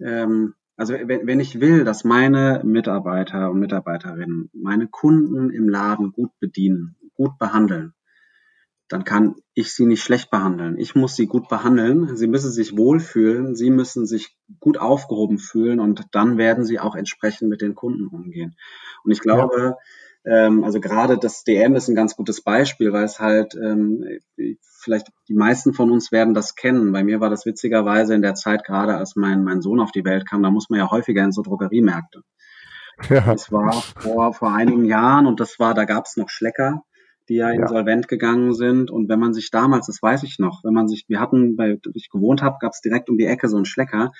ähm, 0.00 0.54
also 0.76 0.94
wenn, 0.94 1.26
wenn 1.26 1.40
ich 1.40 1.60
will, 1.60 1.84
dass 1.84 2.04
meine 2.04 2.62
Mitarbeiter 2.64 3.50
und 3.50 3.58
Mitarbeiterinnen 3.58 4.50
meine 4.52 4.86
Kunden 4.86 5.50
im 5.50 5.68
Laden 5.68 6.12
gut 6.12 6.30
bedienen, 6.38 6.96
gut 7.14 7.38
behandeln, 7.38 7.94
dann 8.88 9.04
kann 9.04 9.36
ich 9.54 9.74
sie 9.74 9.84
nicht 9.84 10.02
schlecht 10.02 10.30
behandeln. 10.30 10.78
Ich 10.78 10.94
muss 10.94 11.14
sie 11.14 11.26
gut 11.26 11.48
behandeln. 11.48 12.16
Sie 12.16 12.26
müssen 12.26 12.50
sich 12.50 12.76
wohlfühlen. 12.76 13.54
Sie 13.54 13.70
müssen 13.70 14.06
sich 14.06 14.36
gut 14.60 14.78
aufgehoben 14.78 15.38
fühlen 15.38 15.78
und 15.78 16.06
dann 16.12 16.38
werden 16.38 16.64
sie 16.64 16.80
auch 16.80 16.94
entsprechend 16.94 17.50
mit 17.50 17.60
den 17.60 17.74
Kunden 17.74 18.06
umgehen. 18.06 18.56
Und 19.04 19.12
ich 19.12 19.20
glaube, 19.20 19.76
ja. 20.24 20.46
ähm, 20.46 20.64
also 20.64 20.80
gerade 20.80 21.18
das 21.18 21.44
DM 21.44 21.74
ist 21.74 21.88
ein 21.88 21.94
ganz 21.94 22.16
gutes 22.16 22.42
Beispiel, 22.42 22.92
weil 22.92 23.04
es 23.04 23.20
halt, 23.20 23.54
ähm, 23.54 24.04
vielleicht 24.80 25.08
die 25.28 25.34
meisten 25.34 25.74
von 25.74 25.90
uns 25.90 26.10
werden 26.10 26.32
das 26.32 26.54
kennen. 26.54 26.92
Bei 26.92 27.04
mir 27.04 27.20
war 27.20 27.28
das 27.28 27.44
witzigerweise 27.44 28.14
in 28.14 28.22
der 28.22 28.34
Zeit, 28.34 28.64
gerade 28.64 28.96
als 28.96 29.16
mein, 29.16 29.44
mein 29.44 29.60
Sohn 29.60 29.80
auf 29.80 29.92
die 29.92 30.04
Welt 30.06 30.26
kam, 30.26 30.42
da 30.42 30.50
muss 30.50 30.70
man 30.70 30.78
ja 30.78 30.90
häufiger 30.90 31.22
in 31.22 31.32
so 31.32 31.42
Drogeriemärkte. 31.42 32.22
Ja. 33.10 33.20
Das 33.20 33.52
war 33.52 33.72
vor, 33.72 34.32
vor 34.32 34.52
einigen 34.52 34.84
Jahren 34.84 35.26
und 35.26 35.40
das 35.40 35.58
war, 35.58 35.74
da 35.74 35.84
gab 35.84 36.06
es 36.06 36.16
noch 36.16 36.30
Schlecker 36.30 36.82
die 37.28 37.36
ja, 37.36 37.52
ja 37.52 37.60
insolvent 37.62 38.08
gegangen 38.08 38.54
sind. 38.54 38.90
Und 38.90 39.08
wenn 39.08 39.20
man 39.20 39.34
sich 39.34 39.50
damals, 39.50 39.86
das 39.86 40.02
weiß 40.02 40.22
ich 40.22 40.38
noch, 40.38 40.64
wenn 40.64 40.74
man 40.74 40.88
sich, 40.88 41.04
wir 41.08 41.20
hatten, 41.20 41.56
bei 41.56 41.78
ich 41.94 42.10
gewohnt 42.10 42.42
habe, 42.42 42.56
gab 42.60 42.72
es 42.72 42.80
direkt 42.80 43.10
um 43.10 43.18
die 43.18 43.26
Ecke 43.26 43.48
so 43.48 43.56
einen 43.56 43.66
Schlecker. 43.66 44.12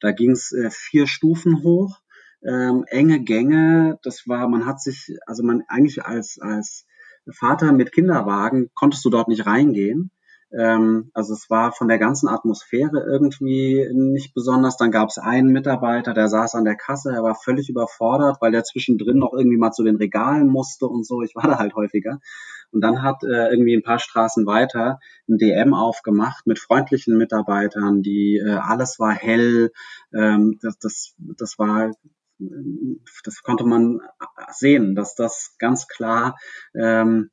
Da 0.00 0.12
ging 0.12 0.32
es 0.32 0.52
äh, 0.52 0.70
vier 0.70 1.06
Stufen 1.06 1.62
hoch, 1.62 2.00
ähm, 2.42 2.84
enge 2.88 3.20
Gänge. 3.20 3.98
Das 4.02 4.28
war, 4.28 4.48
man 4.48 4.66
hat 4.66 4.80
sich, 4.80 5.16
also 5.26 5.42
man 5.42 5.62
eigentlich 5.68 6.04
als 6.04 6.38
als 6.40 6.86
Vater 7.32 7.72
mit 7.72 7.92
Kinderwagen 7.92 8.70
konntest 8.74 9.04
du 9.04 9.10
dort 9.10 9.28
nicht 9.28 9.46
reingehen. 9.46 10.10
Ähm, 10.52 11.10
also 11.12 11.34
es 11.34 11.50
war 11.50 11.72
von 11.72 11.88
der 11.88 11.98
ganzen 11.98 12.28
Atmosphäre 12.28 13.04
irgendwie 13.04 13.88
nicht 13.92 14.34
besonders. 14.34 14.76
Dann 14.76 14.90
gab 14.90 15.08
es 15.08 15.18
einen 15.18 15.52
Mitarbeiter, 15.52 16.14
der 16.14 16.28
saß 16.28 16.54
an 16.54 16.64
der 16.64 16.76
Kasse, 16.76 17.12
er 17.12 17.22
war 17.22 17.34
völlig 17.34 17.68
überfordert, 17.68 18.38
weil 18.40 18.52
der 18.52 18.64
zwischendrin 18.64 19.18
noch 19.18 19.32
irgendwie 19.32 19.58
mal 19.58 19.72
zu 19.72 19.84
den 19.84 19.96
Regalen 19.96 20.48
musste 20.48 20.86
und 20.86 21.06
so. 21.06 21.22
Ich 21.22 21.34
war 21.34 21.46
da 21.48 21.58
halt 21.58 21.74
häufiger. 21.74 22.20
Und 22.70 22.80
dann 22.80 23.02
hat 23.02 23.22
äh, 23.22 23.48
irgendwie 23.50 23.74
ein 23.74 23.82
paar 23.82 23.98
Straßen 23.98 24.46
weiter 24.46 24.98
ein 25.28 25.38
DM 25.38 25.74
aufgemacht 25.74 26.46
mit 26.46 26.58
freundlichen 26.58 27.16
Mitarbeitern, 27.16 28.02
die 28.02 28.36
äh, 28.36 28.56
alles 28.56 28.98
war 28.98 29.12
hell. 29.12 29.70
Ähm, 30.12 30.58
das, 30.62 30.78
das, 30.78 31.14
das 31.18 31.58
war 31.58 31.92
das 33.24 33.42
konnte 33.42 33.64
man 33.64 34.00
sehen, 34.50 34.94
dass 34.94 35.14
das 35.14 35.54
ganz 35.58 35.88
klar 35.88 36.36
ähm, 36.74 37.30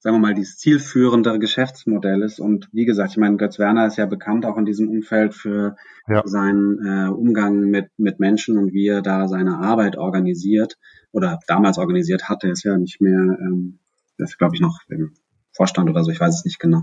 sagen 0.00 0.16
wir 0.16 0.20
mal, 0.20 0.34
dieses 0.34 0.56
zielführende 0.56 1.38
Geschäftsmodell 1.38 2.22
ist. 2.22 2.40
Und 2.40 2.68
wie 2.72 2.86
gesagt, 2.86 3.10
ich 3.10 3.16
meine, 3.18 3.36
Götz 3.36 3.58
Werner 3.58 3.86
ist 3.86 3.98
ja 3.98 4.06
bekannt 4.06 4.46
auch 4.46 4.56
in 4.56 4.64
diesem 4.64 4.88
Umfeld 4.88 5.34
für 5.34 5.76
ja. 6.08 6.22
seinen 6.24 6.78
äh, 6.84 7.10
Umgang 7.10 7.60
mit, 7.66 7.90
mit 7.98 8.18
Menschen 8.18 8.56
und 8.56 8.72
wie 8.72 8.88
er 8.88 9.02
da 9.02 9.28
seine 9.28 9.58
Arbeit 9.58 9.96
organisiert 9.96 10.78
oder 11.12 11.38
damals 11.46 11.76
organisiert 11.76 12.30
hatte, 12.30 12.48
ist 12.48 12.64
ja 12.64 12.78
nicht 12.78 13.02
mehr, 13.02 13.20
ähm, 13.20 13.78
das 14.16 14.38
glaube 14.38 14.54
ich 14.54 14.62
noch 14.62 14.80
im 14.88 15.12
Vorstand 15.52 15.90
oder 15.90 16.02
so, 16.02 16.10
ich 16.10 16.20
weiß 16.20 16.34
es 16.34 16.44
nicht 16.46 16.58
genau. 16.58 16.82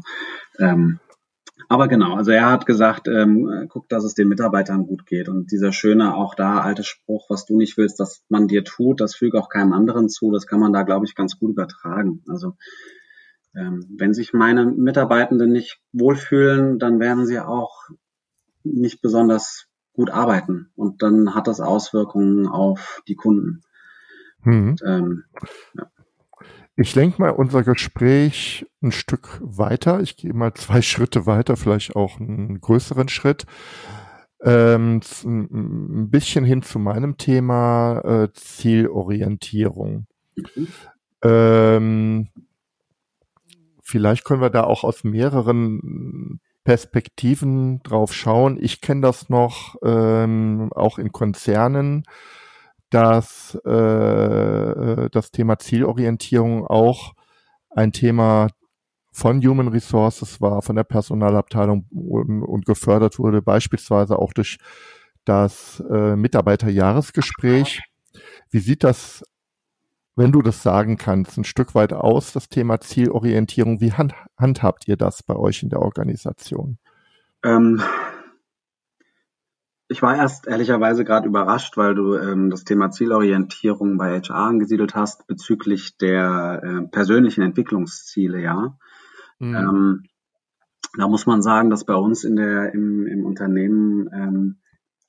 Ähm, 0.59 0.99
aber 1.69 1.87
genau, 1.87 2.15
also 2.15 2.31
er 2.31 2.49
hat 2.49 2.65
gesagt, 2.65 3.07
ähm, 3.07 3.65
guck, 3.67 3.89
dass 3.89 4.03
es 4.03 4.13
den 4.13 4.27
Mitarbeitern 4.27 4.85
gut 4.85 5.05
geht. 5.05 5.27
Und 5.27 5.51
dieser 5.51 5.73
schöne, 5.73 6.15
auch 6.15 6.35
da 6.35 6.59
alte 6.59 6.83
Spruch, 6.83 7.29
was 7.29 7.45
du 7.45 7.57
nicht 7.57 7.77
willst, 7.77 7.99
dass 7.99 8.23
man 8.29 8.47
dir 8.47 8.63
tut, 8.63 9.01
das 9.01 9.15
füge 9.15 9.39
auch 9.39 9.49
keinem 9.49 9.73
anderen 9.73 10.07
zu, 10.07 10.31
das 10.31 10.45
kann 10.45 10.59
man 10.59 10.71
da, 10.71 10.83
glaube 10.83 11.05
ich, 11.05 11.15
ganz 11.15 11.39
gut 11.39 11.51
übertragen. 11.51 12.23
Also 12.27 12.53
wenn 13.57 14.13
sich 14.13 14.33
meine 14.33 14.65
Mitarbeitenden 14.65 15.51
nicht 15.51 15.79
wohlfühlen, 15.91 16.79
dann 16.79 16.99
werden 16.99 17.25
sie 17.25 17.39
auch 17.39 17.89
nicht 18.63 19.01
besonders 19.01 19.67
gut 19.93 20.09
arbeiten 20.11 20.69
und 20.75 21.01
dann 21.01 21.33
hat 21.33 21.47
das 21.47 21.59
Auswirkungen 21.59 22.47
auf 22.47 23.01
die 23.07 23.15
Kunden. 23.15 23.61
Mhm. 24.43 24.69
Und, 24.69 24.83
ähm, 24.85 25.23
ja. 25.73 25.87
Ich 26.79 26.93
lenke 26.93 27.19
mal 27.19 27.31
unser 27.31 27.63
Gespräch 27.63 28.67
ein 28.83 28.91
Stück 28.91 29.39
weiter. 29.41 29.99
Ich 30.01 30.15
gehe 30.15 30.33
mal 30.33 30.53
zwei 30.53 30.81
Schritte 30.83 31.25
weiter, 31.25 31.57
vielleicht 31.57 31.95
auch 31.95 32.19
einen 32.19 32.61
größeren 32.61 33.09
Schritt. 33.09 33.45
Ähm, 34.39 35.01
ein 35.25 36.11
bisschen 36.11 36.45
hin 36.45 36.61
zu 36.61 36.77
meinem 36.77 37.17
Thema 37.17 38.01
äh, 38.05 38.27
Zielorientierung. 38.33 40.05
Mhm. 40.35 40.67
Ähm, 41.23 42.27
vielleicht 43.87 44.25
können 44.25 44.41
wir 44.41 44.49
da 44.49 44.63
auch 44.63 44.83
aus 44.83 45.03
mehreren 45.03 46.39
Perspektiven 46.63 47.81
drauf 47.83 48.13
schauen. 48.13 48.57
Ich 48.61 48.81
kenne 48.81 49.01
das 49.01 49.29
noch 49.29 49.75
ähm, 49.83 50.69
auch 50.75 50.99
in 50.99 51.11
Konzernen, 51.13 52.03
dass 52.89 53.55
äh, 53.65 55.09
das 55.09 55.31
Thema 55.31 55.59
Zielorientierung 55.59 56.67
auch 56.67 57.13
ein 57.69 57.93
Thema 57.93 58.49
von 59.13 59.41
Human 59.41 59.69
Resources 59.69 60.41
war, 60.41 60.61
von 60.61 60.75
der 60.75 60.83
Personalabteilung 60.83 61.87
und, 61.89 62.43
und 62.43 62.65
gefördert 62.65 63.17
wurde, 63.17 63.41
beispielsweise 63.41 64.19
auch 64.19 64.33
durch 64.33 64.57
das 65.25 65.83
äh, 65.89 66.15
Mitarbeiterjahresgespräch. 66.15 67.81
Wie 68.49 68.59
sieht 68.59 68.83
das, 68.83 69.23
wenn 70.17 70.31
du 70.31 70.41
das 70.41 70.63
sagen 70.63 70.97
kannst, 70.97 71.37
ein 71.37 71.43
Stück 71.43 71.75
weit 71.75 71.93
aus, 71.93 72.33
das 72.33 72.49
Thema 72.49 72.79
Zielorientierung? 72.79 73.79
Wie 73.79 73.93
hand, 73.93 74.13
handhabt 74.37 74.87
ihr 74.87 74.97
das 74.97 75.23
bei 75.23 75.35
euch 75.35 75.63
in 75.63 75.69
der 75.69 75.81
Organisation? 75.81 76.79
Ähm, 77.43 77.81
ich 79.87 80.01
war 80.01 80.17
erst 80.17 80.47
ehrlicherweise 80.47 81.05
gerade 81.05 81.27
überrascht, 81.27 81.77
weil 81.77 81.95
du 81.95 82.15
ähm, 82.15 82.49
das 82.49 82.63
Thema 82.63 82.91
Zielorientierung 82.91 83.97
bei 83.97 84.19
HR 84.19 84.35
angesiedelt 84.35 84.95
hast 84.95 85.27
bezüglich 85.27 85.97
der 85.97 86.61
äh, 86.63 86.87
persönlichen 86.87 87.43
Entwicklungsziele, 87.43 88.41
ja. 88.41 88.77
Mhm. 89.39 89.55
Ähm, 89.55 90.03
da 90.97 91.07
muss 91.07 91.25
man 91.27 91.41
sagen, 91.41 91.69
dass 91.69 91.85
bei 91.85 91.95
uns 91.95 92.23
in 92.23 92.35
der, 92.35 92.73
im, 92.73 93.05
im 93.05 93.25
Unternehmen 93.25 94.09
ähm, 94.11 94.55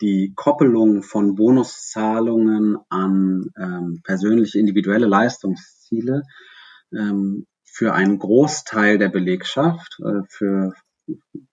die 0.00 0.32
Koppelung 0.34 1.02
von 1.02 1.34
Bonuszahlungen 1.34 2.78
an 2.88 3.50
ähm, 3.58 4.00
persönliche 4.04 4.58
individuelle 4.58 5.06
Leistungsziele 5.06 6.22
ähm, 6.92 7.46
für 7.64 7.94
einen 7.94 8.18
Großteil 8.18 8.98
der 8.98 9.08
Belegschaft, 9.08 9.98
äh, 10.04 10.22
für 10.28 10.72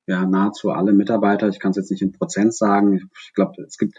ja, 0.08 0.26
nahezu 0.26 0.72
alle 0.72 0.94
Mitarbeiter, 0.94 1.48
ich 1.48 1.60
kann 1.60 1.72
es 1.72 1.78
jetzt 1.78 1.92
nicht 1.92 2.02
in 2.02 2.12
Prozent 2.12 2.54
sagen, 2.54 3.10
ich 3.26 3.34
glaube, 3.34 3.62
es 3.64 3.78
gibt 3.78 3.96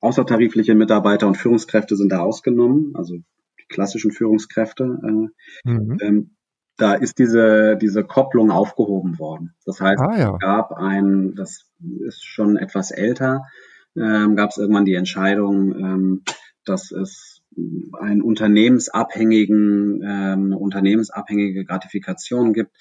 außertarifliche 0.00 0.74
Mitarbeiter 0.74 1.26
und 1.26 1.36
Führungskräfte 1.36 1.96
sind 1.96 2.10
da 2.10 2.20
ausgenommen, 2.20 2.92
also 2.94 3.14
die 3.14 3.66
klassischen 3.68 4.12
Führungskräfte. 4.12 4.84
Äh, 4.84 5.70
mhm. 5.70 5.98
ähm, 6.00 6.36
da 6.76 6.94
ist 6.94 7.18
diese, 7.18 7.76
diese 7.80 8.04
Kopplung 8.04 8.50
aufgehoben 8.50 9.18
worden. 9.18 9.54
Das 9.64 9.80
heißt, 9.80 10.00
ah, 10.00 10.18
ja. 10.18 10.32
es 10.34 10.40
gab 10.40 10.72
ein, 10.72 11.34
das 11.34 11.70
ist 12.00 12.24
schon 12.24 12.56
etwas 12.56 12.90
älter, 12.90 13.44
ähm, 13.96 14.34
gab 14.34 14.50
es 14.50 14.58
irgendwann 14.58 14.84
die 14.84 14.94
Entscheidung, 14.94 15.74
ähm, 15.76 16.22
dass 16.64 16.90
es 16.90 17.42
einen 18.00 18.22
unternehmensabhängigen, 18.22 20.02
ähm, 20.02 20.44
eine 20.46 20.58
unternehmensabhängige 20.58 21.64
Gratifikation 21.64 22.52
gibt, 22.52 22.72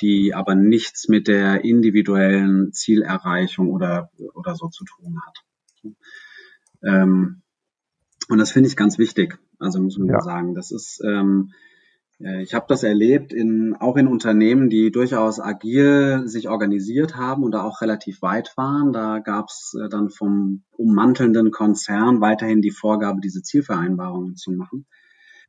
die 0.00 0.34
aber 0.34 0.54
nichts 0.54 1.08
mit 1.08 1.28
der 1.28 1.64
individuellen 1.64 2.72
Zielerreichung 2.72 3.70
oder, 3.70 4.10
oder 4.34 4.54
so 4.54 4.68
zu 4.68 4.84
tun 4.84 5.18
hat. 5.26 5.94
Ähm, 6.82 7.42
und 8.28 8.38
das 8.38 8.52
finde 8.52 8.68
ich 8.68 8.76
ganz 8.76 8.98
wichtig. 8.98 9.38
Also 9.58 9.80
muss 9.80 9.98
man 9.98 10.08
ja. 10.08 10.20
sagen, 10.20 10.54
das 10.54 10.70
ist, 10.70 11.02
ähm, 11.04 11.52
äh, 11.52 11.73
ich 12.18 12.54
habe 12.54 12.66
das 12.68 12.84
erlebt 12.84 13.32
in, 13.32 13.74
auch 13.78 13.96
in 13.96 14.06
Unternehmen, 14.06 14.70
die 14.70 14.92
durchaus 14.92 15.40
agil 15.40 16.22
sich 16.26 16.48
organisiert 16.48 17.16
haben 17.16 17.42
und 17.42 17.52
da 17.52 17.64
auch 17.64 17.80
relativ 17.80 18.22
weit 18.22 18.52
waren. 18.56 18.92
Da 18.92 19.18
gab 19.18 19.46
es 19.48 19.76
äh, 19.80 19.88
dann 19.88 20.10
vom 20.10 20.62
ummantelnden 20.70 21.50
Konzern 21.50 22.20
weiterhin 22.20 22.62
die 22.62 22.70
Vorgabe, 22.70 23.20
diese 23.20 23.42
Zielvereinbarungen 23.42 24.36
zu 24.36 24.52
machen. 24.52 24.86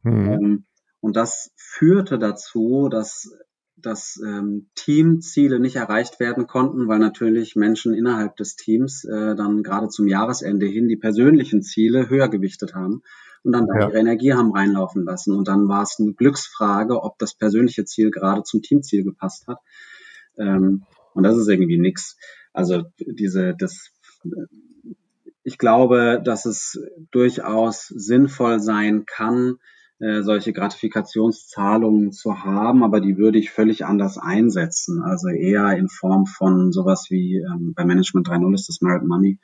Mhm. 0.01 0.31
Ähm, 0.31 0.65
und 1.01 1.15
das 1.15 1.51
führte 1.55 2.17
dazu, 2.17 2.89
dass 2.89 3.31
dass 3.77 4.19
ähm, 4.25 4.69
Teamziele 4.73 5.59
nicht 5.59 5.75
erreicht 5.75 6.19
werden 6.19 6.47
konnten, 6.47 6.87
weil 6.87 6.97
natürlich 6.97 7.55
Menschen 7.55 7.93
innerhalb 7.93 8.37
des 8.37 8.55
Teams 8.55 9.03
äh, 9.03 9.35
dann 9.35 9.63
gerade 9.63 9.89
zum 9.89 10.07
Jahresende 10.07 10.65
hin 10.65 10.87
die 10.87 10.95
persönlichen 10.95 11.61
Ziele 11.61 12.09
höher 12.09 12.29
gewichtet 12.29 12.73
haben 12.73 13.03
und 13.45 13.51
dann 13.51 13.67
ja. 13.67 13.87
ihre 13.87 13.99
Energie 13.99 14.33
haben 14.33 14.51
reinlaufen 14.51 15.05
lassen. 15.05 15.35
Und 15.35 15.47
dann 15.47 15.67
war 15.67 15.83
es 15.83 15.97
eine 15.99 16.13
Glücksfrage, 16.13 17.01
ob 17.01 17.19
das 17.19 17.35
persönliche 17.35 17.85
Ziel 17.85 18.09
gerade 18.09 18.43
zum 18.43 18.61
Teamziel 18.61 19.03
gepasst 19.03 19.47
hat. 19.47 19.59
Ähm, 20.37 20.83
und 21.13 21.23
das 21.23 21.37
ist 21.37 21.47
irgendwie 21.47 21.77
nix. 21.77 22.17
Also 22.53 22.83
diese, 22.99 23.55
das, 23.55 23.91
ich 25.43 25.57
glaube, 25.57 26.21
dass 26.23 26.45
es 26.45 26.79
durchaus 27.11 27.87
sinnvoll 27.87 28.59
sein 28.59 29.05
kann, 29.05 29.57
äh, 29.99 30.23
solche 30.23 30.51
Gratifikationszahlungen 30.51 32.11
zu 32.11 32.43
haben, 32.43 32.83
aber 32.83 32.99
die 32.99 33.17
würde 33.17 33.37
ich 33.37 33.51
völlig 33.51 33.85
anders 33.85 34.17
einsetzen. 34.17 35.01
Also 35.01 35.29
eher 35.29 35.77
in 35.77 35.87
Form 35.87 36.25
von 36.25 36.71
sowas 36.73 37.07
wie 37.09 37.37
ähm, 37.37 37.73
bei 37.75 37.85
Management 37.85 38.27
3.0 38.27 38.53
ist 38.55 38.67
das 38.67 38.81
Merit 38.81 39.05
Money 39.05 39.39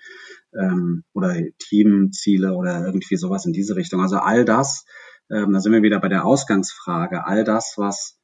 ähm, 0.60 1.04
oder 1.14 1.36
Teamziele 1.60 2.54
oder 2.54 2.86
irgendwie 2.86 3.16
sowas 3.16 3.46
in 3.46 3.54
diese 3.54 3.76
Richtung. 3.76 4.02
Also 4.02 4.18
all 4.18 4.46
das, 4.46 4.86
ähm, 5.30 5.54
da 5.54 5.60
sind 5.60 5.72
wir 5.72 5.84
wieder 5.84 6.00
bei 6.00 6.10
der 6.10 6.26
Ausgangsfrage, 6.26 7.26
all 7.26 7.44
das, 7.44 7.76
was 7.78 8.18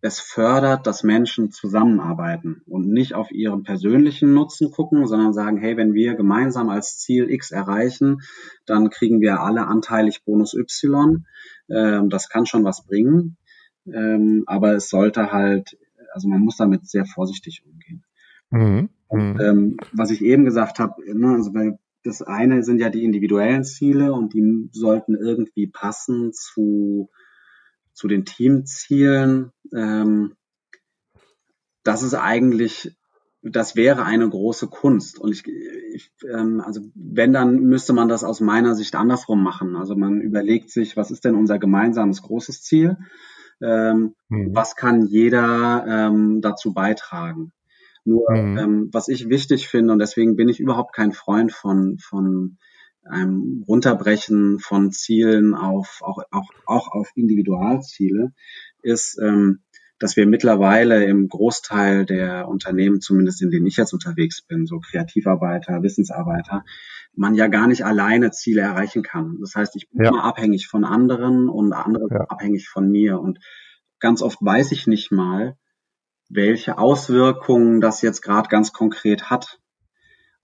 es 0.00 0.20
fördert, 0.20 0.86
dass 0.86 1.02
Menschen 1.02 1.50
zusammenarbeiten 1.50 2.62
und 2.66 2.88
nicht 2.88 3.14
auf 3.14 3.30
ihren 3.32 3.64
persönlichen 3.64 4.32
Nutzen 4.32 4.70
gucken, 4.70 5.06
sondern 5.06 5.32
sagen, 5.32 5.58
hey, 5.58 5.76
wenn 5.76 5.92
wir 5.92 6.14
gemeinsam 6.14 6.68
als 6.68 6.98
Ziel 6.98 7.30
X 7.30 7.50
erreichen, 7.50 8.20
dann 8.64 8.90
kriegen 8.90 9.20
wir 9.20 9.40
alle 9.40 9.66
anteilig 9.66 10.24
Bonus 10.24 10.54
Y. 10.54 11.26
Ähm, 11.68 12.10
das 12.10 12.28
kann 12.28 12.46
schon 12.46 12.64
was 12.64 12.84
bringen, 12.84 13.38
ähm, 13.86 14.44
aber 14.46 14.74
es 14.74 14.88
sollte 14.88 15.32
halt, 15.32 15.76
also 16.12 16.28
man 16.28 16.40
muss 16.40 16.56
damit 16.56 16.88
sehr 16.88 17.04
vorsichtig 17.04 17.62
umgehen. 17.64 18.04
Mhm. 18.50 18.90
Mhm. 19.10 19.40
ähm, 19.40 19.76
was 19.92 20.10
ich 20.10 20.22
eben 20.22 20.44
gesagt 20.44 20.78
habe, 20.78 21.02
ne, 21.14 21.34
also 21.34 21.54
weil 21.54 21.78
das 22.04 22.22
eine 22.22 22.62
sind 22.62 22.80
ja 22.80 22.90
die 22.90 23.04
individuellen 23.04 23.64
Ziele 23.64 24.12
und 24.12 24.34
die 24.34 24.68
sollten 24.72 25.14
irgendwie 25.14 25.66
passen 25.66 26.32
zu 26.32 27.08
zu 27.98 28.06
den 28.06 28.24
Teamzielen, 28.24 29.50
ähm, 29.74 30.36
das 31.82 32.04
ist 32.04 32.14
eigentlich, 32.14 32.96
das 33.42 33.74
wäre 33.74 34.04
eine 34.04 34.28
große 34.28 34.68
Kunst. 34.68 35.18
Und 35.18 35.32
ich, 35.32 35.44
ich 35.48 36.12
ähm, 36.32 36.60
also 36.60 36.80
wenn, 36.94 37.32
dann 37.32 37.56
müsste 37.62 37.92
man 37.92 38.08
das 38.08 38.22
aus 38.22 38.40
meiner 38.40 38.76
Sicht 38.76 38.94
andersrum 38.94 39.42
machen. 39.42 39.74
Also 39.74 39.96
man 39.96 40.20
überlegt 40.20 40.70
sich, 40.70 40.96
was 40.96 41.10
ist 41.10 41.24
denn 41.24 41.34
unser 41.34 41.58
gemeinsames 41.58 42.22
großes 42.22 42.62
Ziel? 42.62 42.98
Ähm, 43.60 44.14
mhm. 44.28 44.54
Was 44.54 44.76
kann 44.76 45.06
jeder 45.06 45.84
ähm, 45.88 46.40
dazu 46.40 46.72
beitragen? 46.72 47.52
Nur, 48.08 48.30
mhm. 48.30 48.58
ähm, 48.58 48.88
was 48.92 49.08
ich 49.08 49.28
wichtig 49.28 49.68
finde, 49.68 49.92
und 49.92 49.98
deswegen 49.98 50.34
bin 50.34 50.48
ich 50.48 50.60
überhaupt 50.60 50.94
kein 50.94 51.12
Freund 51.12 51.52
von, 51.52 51.98
von 51.98 52.56
einem 53.04 53.64
Runterbrechen 53.68 54.58
von 54.58 54.92
Zielen 54.92 55.54
auf 55.54 56.00
auch, 56.02 56.18
auch, 56.30 56.50
auch 56.66 56.88
auf 56.92 57.10
Individualziele 57.14 58.32
ist, 58.82 59.18
ähm, 59.22 59.60
dass 59.98 60.16
wir 60.16 60.26
mittlerweile 60.26 61.04
im 61.04 61.28
Großteil 61.28 62.06
der 62.06 62.48
Unternehmen, 62.48 63.00
zumindest 63.00 63.42
in 63.42 63.50
denen 63.50 63.66
ich 63.66 63.76
jetzt 63.76 63.92
unterwegs 63.92 64.42
bin, 64.42 64.64
so 64.64 64.78
Kreativarbeiter, 64.78 65.82
Wissensarbeiter, 65.82 66.64
man 67.14 67.34
ja 67.34 67.48
gar 67.48 67.66
nicht 67.66 67.84
alleine 67.84 68.30
Ziele 68.30 68.60
erreichen 68.60 69.02
kann. 69.02 69.38
Das 69.40 69.54
heißt, 69.54 69.74
ich 69.76 69.90
bin 69.90 70.04
ja. 70.04 70.10
immer 70.10 70.24
abhängig 70.24 70.68
von 70.68 70.84
anderen 70.84 71.48
und 71.48 71.72
andere 71.72 72.06
ja. 72.10 72.20
abhängig 72.28 72.68
von 72.68 72.88
mir. 72.88 73.18
Und 73.20 73.40
ganz 73.98 74.22
oft 74.22 74.38
weiß 74.40 74.70
ich 74.72 74.86
nicht 74.86 75.10
mal, 75.10 75.56
welche 76.28 76.78
Auswirkungen 76.78 77.80
das 77.80 78.02
jetzt 78.02 78.22
gerade 78.22 78.48
ganz 78.48 78.72
konkret 78.72 79.30
hat. 79.30 79.60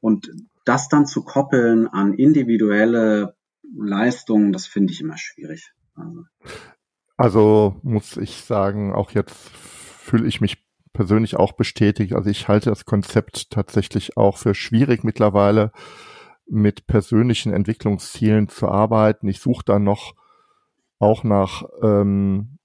Und 0.01 0.31
das 0.64 0.88
dann 0.88 1.07
zu 1.07 1.23
koppeln 1.25 1.88
an 1.88 2.14
individuelle 2.14 3.37
Leistungen, 3.77 4.53
das 4.53 4.66
finde 4.66 4.92
ich 4.92 5.01
immer 5.01 5.18
schwierig. 5.18 5.73
Also. 5.94 6.25
also 7.16 7.77
muss 7.83 8.16
ich 8.16 8.44
sagen, 8.44 8.92
auch 8.92 9.11
jetzt 9.11 9.51
fühle 9.51 10.27
ich 10.27 10.40
mich 10.40 10.64
persönlich 10.92 11.37
auch 11.37 11.53
bestätigt. 11.53 12.14
Also 12.14 12.31
ich 12.31 12.49
halte 12.49 12.70
das 12.70 12.85
Konzept 12.85 13.51
tatsächlich 13.51 14.16
auch 14.16 14.38
für 14.38 14.55
schwierig 14.55 15.05
mittlerweile 15.05 15.73
mit 16.47 16.87
persönlichen 16.87 17.53
Entwicklungszielen 17.53 18.49
zu 18.49 18.68
arbeiten. 18.68 19.29
Ich 19.29 19.40
suche 19.40 19.64
dann 19.64 19.85
noch 19.85 20.14
auch 20.99 21.25
nach 21.25 21.64
ähm, 21.83 22.59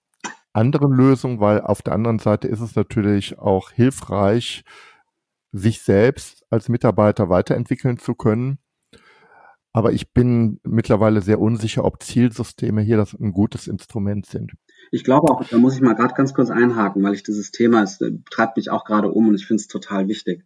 anderen 0.59 0.91
Lösungen, 0.91 1.39
weil 1.39 1.61
auf 1.61 1.81
der 1.81 1.93
anderen 1.93 2.19
Seite 2.19 2.47
ist 2.47 2.59
es 2.59 2.75
natürlich 2.75 3.39
auch 3.39 3.71
hilfreich, 3.71 4.63
sich 5.51 5.81
selbst 5.81 6.45
als 6.49 6.69
Mitarbeiter 6.69 7.29
weiterentwickeln 7.29 7.97
zu 7.97 8.13
können. 8.13 8.59
Aber 9.71 9.93
ich 9.93 10.13
bin 10.13 10.59
mittlerweile 10.63 11.21
sehr 11.21 11.39
unsicher, 11.39 11.85
ob 11.85 12.01
Zielsysteme 12.03 12.81
hier 12.81 12.97
das 12.97 13.13
ein 13.13 13.31
gutes 13.31 13.67
Instrument 13.67 14.25
sind. 14.25 14.51
Ich 14.91 15.03
glaube 15.03 15.31
auch, 15.31 15.43
da 15.43 15.57
muss 15.57 15.75
ich 15.75 15.81
mal 15.81 15.95
gerade 15.95 16.15
ganz 16.15 16.33
kurz 16.33 16.49
einhaken, 16.49 17.03
weil 17.03 17.13
ich 17.13 17.23
dieses 17.23 17.51
Thema, 17.51 17.83
es 17.83 18.01
äh, 18.01 18.11
treibt 18.31 18.57
mich 18.57 18.71
auch 18.71 18.83
gerade 18.83 19.11
um 19.11 19.27
und 19.27 19.35
ich 19.35 19.45
finde 19.45 19.61
es 19.61 19.67
total 19.67 20.07
wichtig. 20.07 20.43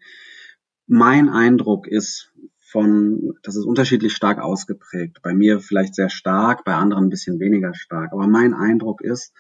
Mein 0.88 1.30
Eindruck 1.30 1.88
ist 1.88 2.34
von, 2.60 3.34
das 3.44 3.56
ist 3.56 3.66
unterschiedlich 3.66 4.14
stark 4.14 4.40
ausgeprägt. 4.40 5.22
Bei 5.22 5.34
mir 5.34 5.60
vielleicht 5.62 5.96
sehr 5.96 6.10
stark, 6.10 6.66
bei 6.66 6.74
anderen 6.74 7.06
ein 7.06 7.10
bisschen 7.10 7.40
weniger 7.40 7.74
stark. 7.74 8.12
Aber 8.12 8.28
mein 8.28 8.54
Eindruck 8.54 9.02
ist, 9.02 9.34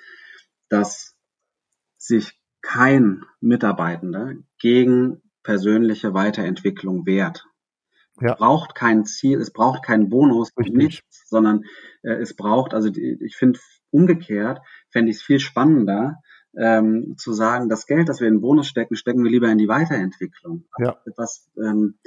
dass 0.73 1.15
sich 1.97 2.39
kein 2.61 3.23
Mitarbeitender 3.41 4.33
gegen 4.59 5.21
persönliche 5.43 6.15
Weiterentwicklung 6.15 7.05
wert. 7.05 7.45
Ja. 8.19 8.31
Es 8.31 8.37
braucht 8.37 8.73
kein 8.73 9.05
Ziel, 9.05 9.39
es 9.39 9.51
braucht 9.53 9.85
keinen 9.85 10.09
Bonus, 10.09 10.51
Richtig. 10.57 10.75
nichts, 10.75 11.29
sondern 11.29 11.65
äh, 12.01 12.13
es 12.13 12.35
braucht, 12.35 12.73
also 12.73 12.89
ich 12.89 13.35
finde 13.35 13.59
umgekehrt, 13.91 14.61
fände 14.89 15.11
ich 15.11 15.17
es 15.17 15.23
viel 15.23 15.39
spannender, 15.39 16.23
ähm, 16.57 17.15
zu 17.17 17.33
sagen, 17.33 17.69
das 17.69 17.85
Geld, 17.85 18.09
das 18.09 18.19
wir 18.19 18.27
in 18.27 18.35
den 18.35 18.41
Bonus 18.41 18.67
stecken, 18.67 18.95
stecken 18.95 19.23
wir 19.23 19.31
lieber 19.31 19.49
in 19.49 19.59
die 19.59 19.67
Weiterentwicklung. 19.67 20.65
Ja. 20.79 20.97
Etwas, 21.05 21.47
ähm, 21.55 21.99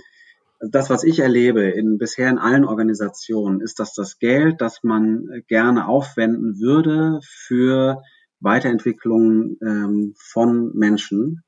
das, 0.58 0.90
was 0.90 1.04
ich 1.04 1.20
erlebe 1.20 1.62
in 1.62 1.98
bisher 1.98 2.30
in 2.30 2.38
allen 2.38 2.64
Organisationen, 2.64 3.60
ist, 3.60 3.78
dass 3.78 3.94
das 3.94 4.18
Geld, 4.18 4.60
das 4.60 4.82
man 4.82 5.42
gerne 5.46 5.86
aufwenden 5.86 6.58
würde 6.58 7.20
für 7.22 8.02
Weiterentwicklung 8.40 9.56
ähm, 9.62 10.14
von 10.16 10.72
Menschen, 10.74 11.42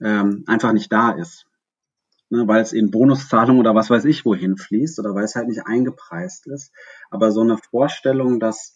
ähm, 0.00 0.44
einfach 0.46 0.72
nicht 0.72 0.92
da 0.92 1.12
ist. 1.12 1.46
Ne, 2.30 2.48
weil 2.48 2.62
es 2.62 2.72
in 2.72 2.90
Bonuszahlungen 2.90 3.60
oder 3.60 3.74
was 3.74 3.90
weiß 3.90 4.06
ich 4.06 4.24
wohin 4.24 4.56
fließt 4.56 4.98
oder 4.98 5.14
weil 5.14 5.24
es 5.24 5.34
halt 5.34 5.48
nicht 5.48 5.66
eingepreist 5.66 6.46
ist. 6.46 6.72
Aber 7.10 7.30
so 7.30 7.42
eine 7.42 7.58
Vorstellung, 7.58 8.40
dass 8.40 8.74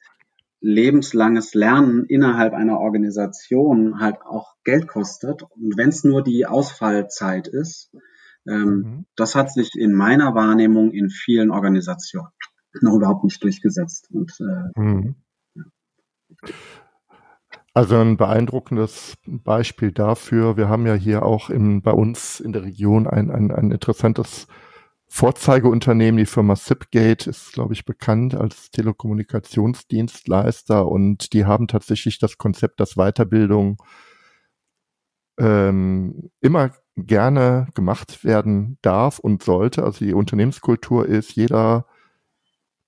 lebenslanges 0.61 1.55
Lernen 1.55 2.05
innerhalb 2.05 2.53
einer 2.53 2.79
Organisation 2.79 3.99
halt 3.99 4.21
auch 4.23 4.57
Geld 4.65 4.89
kostet 4.89 5.43
und 5.43 5.77
wenn 5.77 5.89
es 5.89 6.05
nur 6.05 6.23
die 6.23 6.47
Ausfallzeit 6.47 7.49
ist, 7.49 7.91
ähm, 8.47 8.69
mhm. 8.69 9.07
das 9.17 9.35
hat 9.35 9.53
sich 9.53 9.71
in 9.75 9.93
meiner 9.93 10.35
Wahrnehmung 10.35 10.93
in 10.93 11.11
vielen 11.11 11.51
Organisationen 11.51 12.29
noch 12.83 12.95
überhaupt 12.95 13.25
nicht 13.25 13.43
durchgesetzt. 13.43 14.09
Und, 14.13 14.33
äh, 14.41 14.81
mhm. 14.81 15.15
ja. 15.55 15.65
Also 17.77 17.97
ein 17.99 18.17
beeindruckendes 18.17 19.19
Beispiel 19.27 19.93
dafür. 19.93 20.57
Wir 20.57 20.71
haben 20.71 20.87
ja 20.87 20.95
hier 20.95 21.27
auch 21.27 21.51
in, 21.51 21.83
bei 21.83 21.91
uns 21.91 22.41
in 22.41 22.55
der 22.55 22.63
Region 22.63 23.07
ein, 23.07 23.31
ein, 23.31 23.51
ein 23.51 23.71
interessantes 23.71 24.47
Vorzeigeunternehmen. 25.09 26.17
Die 26.17 26.25
Firma 26.25 26.57
Zipgate 26.57 27.27
ist, 27.27 27.53
glaube 27.53 27.75
ich, 27.75 27.85
bekannt 27.85 28.35
als 28.35 28.71
Telekommunikationsdienstleister 28.71 30.89
und 30.89 31.35
die 31.35 31.45
haben 31.45 31.69
tatsächlich 31.69 32.19
das 32.19 32.39
Konzept, 32.39 32.81
dass 32.81 32.95
Weiterbildung 32.95 33.77
ähm, 35.39 36.31
immer 36.41 36.71
gerne 36.97 37.69
gemacht 37.75 38.25
werden 38.25 38.79
darf 38.81 39.19
und 39.19 39.43
sollte. 39.43 39.85
Also 39.85 40.03
die 40.03 40.15
Unternehmenskultur 40.15 41.05
ist, 41.05 41.37
jeder 41.37 41.85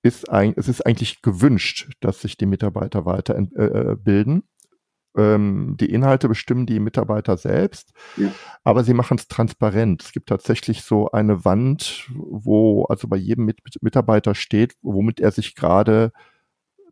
ist 0.00 0.30
ein, 0.30 0.54
es 0.56 0.66
ist 0.66 0.86
eigentlich 0.86 1.20
gewünscht, 1.20 1.90
dass 2.00 2.22
sich 2.22 2.38
die 2.38 2.46
Mitarbeiter 2.46 3.04
weiterbilden. 3.04 4.38
Äh, 4.38 4.44
äh 4.44 4.48
die 5.16 5.90
Inhalte 5.90 6.28
bestimmen 6.28 6.66
die 6.66 6.78
Mitarbeiter 6.78 7.36
selbst, 7.36 7.92
ja. 8.16 8.30
aber 8.62 8.84
sie 8.84 8.94
machen 8.94 9.18
es 9.18 9.26
transparent. 9.26 10.02
Es 10.02 10.12
gibt 10.12 10.28
tatsächlich 10.28 10.82
so 10.82 11.10
eine 11.10 11.44
Wand, 11.44 12.08
wo 12.14 12.84
also 12.84 13.08
bei 13.08 13.16
jedem 13.16 13.44
Mit 13.44 13.60
Mitarbeiter 13.80 14.34
steht, 14.34 14.76
womit 14.80 15.18
er 15.18 15.32
sich 15.32 15.56
gerade 15.56 16.12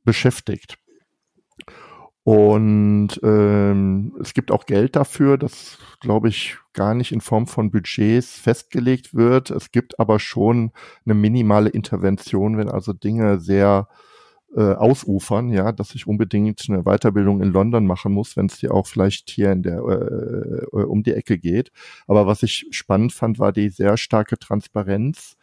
beschäftigt. 0.02 0.78
Und 2.24 3.20
ähm, 3.22 4.16
es 4.20 4.34
gibt 4.34 4.50
auch 4.50 4.66
Geld 4.66 4.96
dafür, 4.96 5.38
das 5.38 5.78
glaube 6.00 6.28
ich 6.28 6.56
gar 6.72 6.92
nicht 6.94 7.12
in 7.12 7.20
Form 7.20 7.46
von 7.46 7.70
Budgets 7.70 8.36
festgelegt 8.40 9.14
wird. 9.14 9.52
Es 9.52 9.70
gibt 9.70 10.00
aber 10.00 10.18
schon 10.18 10.72
eine 11.04 11.14
minimale 11.14 11.68
Intervention, 11.68 12.58
wenn 12.58 12.68
also 12.68 12.92
Dinge 12.92 13.38
sehr 13.38 13.88
äh, 14.54 14.74
ausufern, 14.74 15.50
ja, 15.50 15.72
dass 15.72 15.94
ich 15.94 16.06
unbedingt 16.06 16.64
eine 16.68 16.84
Weiterbildung 16.84 17.42
in 17.42 17.52
London 17.52 17.86
machen 17.86 18.12
muss, 18.12 18.36
wenn 18.36 18.46
es 18.46 18.58
dir 18.58 18.72
auch 18.72 18.86
vielleicht 18.86 19.30
hier 19.30 19.52
in 19.52 19.62
der 19.62 19.78
äh, 19.78 20.64
äh, 20.64 20.84
um 20.84 21.02
die 21.02 21.12
Ecke 21.12 21.38
geht. 21.38 21.72
Aber 22.06 22.26
was 22.26 22.42
ich 22.42 22.66
spannend 22.70 23.12
fand, 23.12 23.38
war 23.38 23.52
die 23.52 23.68
sehr 23.70 23.96
starke 23.96 24.38
Transparenz 24.38 25.36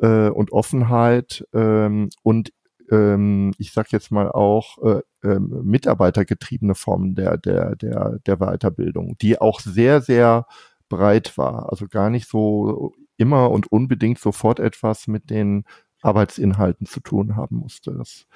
äh, 0.00 0.28
und 0.28 0.52
Offenheit 0.52 1.46
ähm, 1.52 2.08
und 2.22 2.52
ähm, 2.90 3.52
ich 3.58 3.72
sag 3.72 3.92
jetzt 3.92 4.10
mal 4.10 4.30
auch 4.30 4.78
äh, 4.82 5.02
äh, 5.22 5.38
mitarbeitergetriebene 5.38 6.74
Formen 6.74 7.14
der 7.14 7.38
der 7.38 7.76
der 7.76 8.18
der 8.26 8.36
Weiterbildung, 8.38 9.16
die 9.20 9.40
auch 9.40 9.60
sehr 9.60 10.00
sehr 10.00 10.46
breit 10.88 11.38
war, 11.38 11.70
also 11.70 11.86
gar 11.86 12.10
nicht 12.10 12.28
so 12.28 12.94
immer 13.16 13.50
und 13.50 13.70
unbedingt 13.70 14.18
sofort 14.18 14.60
etwas 14.60 15.06
mit 15.06 15.30
den 15.30 15.64
Arbeitsinhalten 16.02 16.86
zu 16.86 17.00
tun 17.00 17.36
haben 17.36 17.56
musste. 17.56 17.92
Das 17.92 18.26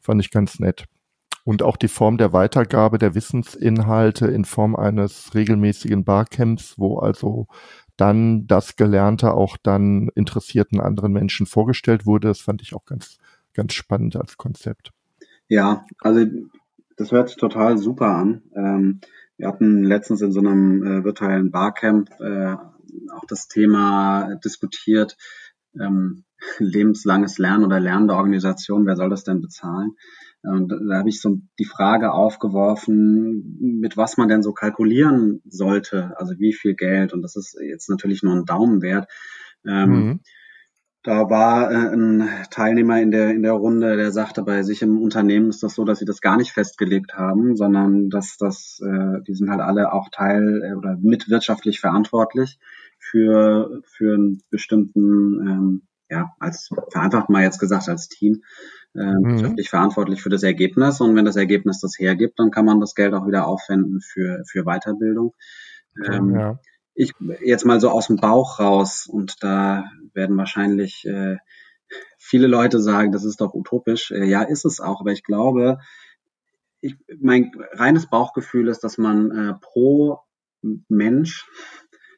fand 0.00 0.20
ich 0.20 0.30
ganz 0.30 0.58
nett. 0.58 0.86
Und 1.44 1.62
auch 1.62 1.76
die 1.76 1.88
Form 1.88 2.16
der 2.16 2.32
Weitergabe 2.32 2.98
der 2.98 3.14
Wissensinhalte 3.14 4.26
in 4.26 4.46
Form 4.46 4.74
eines 4.74 5.34
regelmäßigen 5.34 6.04
Barcamps, 6.04 6.78
wo 6.78 6.98
also 6.98 7.46
dann 7.96 8.46
das 8.46 8.76
Gelernte 8.76 9.34
auch 9.34 9.56
dann 9.62 10.08
interessierten 10.14 10.80
anderen 10.80 11.12
Menschen 11.12 11.46
vorgestellt 11.46 12.06
wurde, 12.06 12.28
das 12.28 12.40
fand 12.40 12.62
ich 12.62 12.74
auch 12.74 12.86
ganz, 12.86 13.18
ganz 13.52 13.74
spannend 13.74 14.16
als 14.16 14.36
Konzept. 14.36 14.92
Ja, 15.48 15.84
also 16.00 16.26
das 16.96 17.12
hört 17.12 17.28
sich 17.28 17.36
total 17.36 17.78
super 17.78 18.06
an. 18.06 18.42
Ähm, 18.56 19.00
wir 19.36 19.48
hatten 19.48 19.82
letztens 19.82 20.22
in 20.22 20.32
so 20.32 20.40
einem 20.40 20.82
äh, 20.82 21.04
virtuellen 21.04 21.50
Barcamp 21.50 22.10
äh, 22.20 22.56
auch 23.12 23.24
das 23.28 23.48
Thema 23.48 24.36
diskutiert, 24.44 25.16
ähm, 25.80 26.24
lebenslanges 26.58 27.38
Lernen 27.38 27.64
oder 27.64 27.80
lernende 27.80 28.14
Organisation, 28.14 28.86
wer 28.86 28.96
soll 28.96 29.10
das 29.10 29.24
denn 29.24 29.40
bezahlen? 29.40 29.92
Und 30.42 30.68
da 30.68 30.98
habe 30.98 31.08
ich 31.08 31.22
so 31.22 31.38
die 31.58 31.64
Frage 31.64 32.12
aufgeworfen, 32.12 33.56
mit 33.80 33.96
was 33.96 34.18
man 34.18 34.28
denn 34.28 34.42
so 34.42 34.52
kalkulieren 34.52 35.40
sollte, 35.46 36.12
also 36.18 36.34
wie 36.38 36.52
viel 36.52 36.74
Geld. 36.74 37.14
Und 37.14 37.22
das 37.22 37.34
ist 37.34 37.56
jetzt 37.66 37.88
natürlich 37.88 38.22
nur 38.22 38.34
ein 38.34 38.44
Daumenwert. 38.44 39.10
Ähm, 39.66 39.90
mhm. 39.90 40.20
Da 41.02 41.28
war 41.28 41.70
äh, 41.70 41.94
ein 41.94 42.28
Teilnehmer 42.50 43.00
in 43.00 43.10
der, 43.10 43.30
in 43.30 43.42
der 43.42 43.52
Runde, 43.52 43.96
der 43.96 44.10
sagte, 44.10 44.42
bei 44.42 44.62
sich 44.62 44.82
im 44.82 45.00
Unternehmen 45.00 45.48
ist 45.48 45.62
das 45.62 45.74
so, 45.74 45.84
dass 45.84 45.98
sie 45.98 46.06
das 46.06 46.20
gar 46.20 46.36
nicht 46.36 46.52
festgelegt 46.52 47.14
haben, 47.14 47.56
sondern 47.56 48.08
dass 48.08 48.36
das, 48.38 48.80
äh, 48.82 49.22
die 49.26 49.34
sind 49.34 49.50
halt 49.50 49.60
alle 49.60 49.92
auch 49.92 50.08
Teil 50.10 50.62
äh, 50.62 50.74
oder 50.74 50.96
mitwirtschaftlich 51.00 51.80
verantwortlich 51.80 52.58
für, 53.10 53.82
für 53.84 54.14
einen 54.14 54.42
bestimmten 54.50 55.46
ähm, 55.46 55.82
ja, 56.10 56.34
als 56.38 56.70
vereinfacht 56.90 57.28
mal 57.28 57.42
jetzt 57.42 57.58
gesagt, 57.58 57.88
als 57.88 58.08
Team 58.08 58.42
äh, 58.94 59.04
mhm. 59.04 59.56
verantwortlich 59.64 60.22
für 60.22 60.28
das 60.28 60.42
Ergebnis. 60.42 61.00
Und 61.00 61.16
wenn 61.16 61.24
das 61.24 61.36
Ergebnis 61.36 61.80
das 61.80 61.98
hergibt, 61.98 62.38
dann 62.38 62.50
kann 62.50 62.64
man 62.64 62.80
das 62.80 62.94
Geld 62.94 63.14
auch 63.14 63.26
wieder 63.26 63.46
aufwenden 63.46 64.00
für, 64.00 64.42
für 64.46 64.64
Weiterbildung. 64.64 65.34
Ähm, 66.06 66.34
ja. 66.34 66.58
Ich 66.94 67.12
jetzt 67.42 67.64
mal 67.64 67.80
so 67.80 67.90
aus 67.90 68.06
dem 68.06 68.16
Bauch 68.16 68.60
raus 68.60 69.08
und 69.10 69.42
da 69.42 69.90
werden 70.12 70.36
wahrscheinlich 70.36 71.04
äh, 71.06 71.38
viele 72.18 72.46
Leute 72.46 72.80
sagen, 72.80 73.10
das 73.10 73.24
ist 73.24 73.40
doch 73.40 73.52
utopisch. 73.52 74.12
Äh, 74.12 74.24
ja, 74.24 74.42
ist 74.42 74.64
es 74.64 74.80
auch, 74.80 75.00
aber 75.00 75.10
ich 75.10 75.24
glaube, 75.24 75.78
ich, 76.80 76.96
mein 77.18 77.50
reines 77.72 78.06
Bauchgefühl 78.06 78.68
ist, 78.68 78.84
dass 78.84 78.98
man 78.98 79.30
äh, 79.30 79.54
pro 79.60 80.20
Mensch 80.88 81.46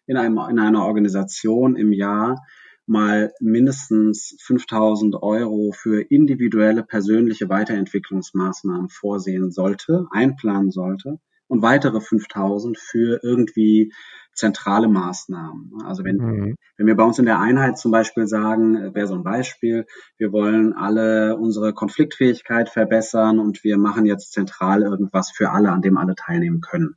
in, 0.06 0.16
einem, 0.16 0.38
in 0.50 0.58
einer 0.58 0.84
Organisation 0.84 1.76
im 1.76 1.92
Jahr 1.92 2.42
mal 2.86 3.32
mindestens 3.40 4.36
5000 4.40 5.16
Euro 5.22 5.72
für 5.72 6.00
individuelle 6.00 6.84
persönliche 6.84 7.48
Weiterentwicklungsmaßnahmen 7.48 8.88
vorsehen 8.88 9.50
sollte, 9.50 10.06
einplanen 10.12 10.70
sollte 10.70 11.18
und 11.48 11.62
weitere 11.62 12.00
5000 12.00 12.78
für 12.78 13.20
irgendwie 13.22 13.92
zentrale 14.34 14.86
Maßnahmen. 14.86 15.82
Also 15.84 16.04
wenn, 16.04 16.16
mhm. 16.16 16.56
wenn 16.76 16.86
wir 16.86 16.94
bei 16.94 17.04
uns 17.04 17.18
in 17.18 17.24
der 17.24 17.40
Einheit 17.40 17.78
zum 17.78 17.90
Beispiel 17.90 18.26
sagen, 18.26 18.94
wäre 18.94 19.06
so 19.06 19.14
ein 19.14 19.24
Beispiel, 19.24 19.86
wir 20.18 20.30
wollen 20.32 20.74
alle 20.74 21.36
unsere 21.36 21.72
Konfliktfähigkeit 21.72 22.68
verbessern 22.68 23.40
und 23.40 23.64
wir 23.64 23.78
machen 23.78 24.04
jetzt 24.04 24.32
zentral 24.32 24.82
irgendwas 24.82 25.30
für 25.30 25.50
alle, 25.50 25.70
an 25.70 25.82
dem 25.82 25.96
alle 25.96 26.14
teilnehmen 26.14 26.60
können 26.60 26.96